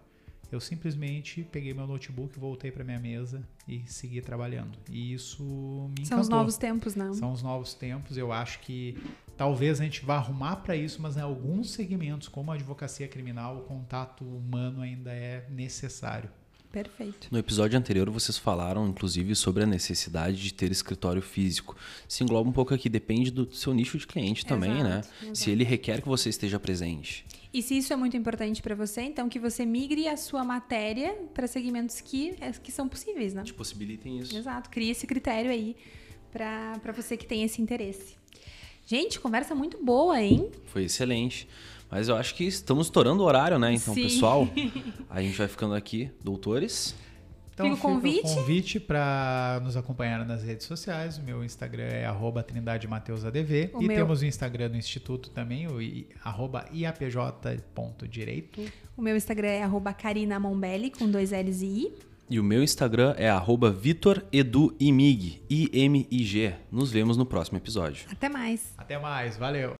Eu 0.51 0.59
simplesmente 0.59 1.43
peguei 1.51 1.73
meu 1.73 1.85
notebook, 1.85 2.39
voltei 2.39 2.71
para 2.71 2.83
minha 2.83 2.99
mesa 2.99 3.47
e 3.67 3.83
segui 3.85 4.19
trabalhando. 4.19 4.77
E 4.89 5.13
isso 5.13 5.43
me 5.43 6.01
encantou. 6.01 6.05
São 6.05 6.19
os 6.21 6.29
novos 6.29 6.57
tempos, 6.57 6.95
não? 6.95 7.13
São 7.13 7.31
os 7.31 7.43
novos 7.43 7.73
tempos. 7.75 8.17
Eu 8.17 8.31
acho 8.31 8.59
que 8.61 8.97
talvez 9.37 9.79
a 9.79 9.83
gente 9.83 10.03
vá 10.03 10.15
arrumar 10.15 10.57
para 10.57 10.75
isso, 10.75 11.01
mas 11.01 11.17
em 11.17 11.21
alguns 11.21 11.71
segmentos, 11.71 12.27
como 12.27 12.51
a 12.51 12.55
advocacia 12.55 13.07
criminal, 13.07 13.59
o 13.59 13.61
contato 13.61 14.23
humano 14.25 14.81
ainda 14.81 15.11
é 15.11 15.47
necessário. 15.49 16.29
Perfeito. 16.71 17.27
No 17.31 17.39
episódio 17.39 17.79
anterior, 17.79 18.09
vocês 18.11 18.37
falaram, 18.37 18.87
inclusive, 18.87 19.35
sobre 19.35 19.63
a 19.63 19.65
necessidade 19.65 20.37
de 20.37 20.53
ter 20.53 20.71
escritório 20.71 21.21
físico. 21.21 21.75
Se 22.07 22.23
engloba 22.23 22.47
um 22.47 22.53
pouco 22.53 22.73
aqui, 22.73 22.87
depende 22.87 23.31
do 23.31 23.51
seu 23.51 23.73
nicho 23.73 23.97
de 23.97 24.05
cliente 24.05 24.45
também, 24.45 24.71
exato, 24.71 24.87
né? 24.87 25.01
Exato. 25.23 25.35
Se 25.37 25.49
ele 25.49 25.63
requer 25.63 26.01
que 26.01 26.07
você 26.07 26.29
esteja 26.29 26.59
presente. 26.59 27.25
E 27.51 27.63
se 27.63 27.75
isso 27.75 27.91
é 27.91 27.95
muito 27.95 28.15
importante 28.15 28.61
para 28.61 28.75
você, 28.75 29.01
então 29.01 29.27
que 29.27 29.39
você 29.39 29.65
migre 29.65 30.07
a 30.07 30.15
sua 30.15 30.43
matéria 30.43 31.15
para 31.33 31.47
segmentos 31.47 31.99
que, 32.01 32.35
é, 32.39 32.51
que 32.51 32.71
são 32.71 32.87
possíveis, 32.87 33.33
né? 33.33 33.43
Te 33.43 33.53
possibilitem 33.53 34.19
isso. 34.19 34.37
Exato. 34.37 34.69
Crie 34.69 34.91
esse 34.91 35.07
critério 35.07 35.49
aí 35.49 35.75
para 36.31 36.91
você 36.95 37.17
que 37.17 37.25
tem 37.25 37.43
esse 37.43 37.59
interesse. 37.59 38.19
Gente, 38.85 39.19
conversa 39.19 39.55
muito 39.55 39.83
boa, 39.83 40.21
hein? 40.21 40.51
Foi 40.67 40.83
excelente. 40.83 41.47
Mas 41.89 42.07
eu 42.07 42.15
acho 42.15 42.35
que 42.35 42.43
estamos 42.45 42.87
estourando 42.87 43.23
o 43.23 43.25
horário, 43.25 43.57
né? 43.57 43.73
Então, 43.73 43.93
Sim. 43.93 44.03
pessoal, 44.03 44.47
a 45.09 45.21
gente 45.21 45.37
vai 45.37 45.47
ficando 45.47 45.73
aqui. 45.73 46.11
Doutores. 46.23 46.95
Então, 47.53 47.75
fica 47.75 47.87
o 47.87 47.91
convite, 47.91 48.19
o 48.19 48.35
convite 48.35 48.79
para 48.79 49.59
nos 49.63 49.75
acompanhar 49.75 50.25
nas 50.25 50.43
redes 50.43 50.65
sociais. 50.65 51.17
O 51.17 51.23
meu 51.23 51.43
Instagram 51.43 51.87
é 51.87 52.05
arroba 52.05 52.41
trindademateus.adv. 52.41 53.71
E 53.77 53.87
meu... 53.87 53.97
temos 53.97 54.21
o 54.21 54.25
Instagram 54.25 54.69
do 54.69 54.77
Instituto 54.77 55.29
também, 55.29 55.67
o 55.67 55.77
arroba 56.23 56.65
iapj.direito. 56.71 58.61
O 58.95 59.01
meu 59.01 59.17
Instagram 59.17 59.49
é 59.49 59.63
arroba 59.63 59.91
Karina 59.91 60.39
Mombelli, 60.39 60.89
com 60.89 61.09
dois 61.09 61.31
L's 61.31 61.61
e 61.61 61.65
I. 61.65 61.93
E 62.29 62.39
o 62.39 62.43
meu 62.43 62.63
Instagram 62.63 63.15
é 63.17 63.29
arroba 63.29 63.71
VitorEduImig, 63.71 65.41
I-M-I-G. 65.49 66.53
Nos 66.71 66.91
vemos 66.91 67.17
no 67.17 67.25
próximo 67.25 67.57
episódio. 67.57 68.05
Até 68.09 68.29
mais. 68.29 68.73
Até 68.77 68.97
mais, 68.99 69.35
valeu. 69.35 69.75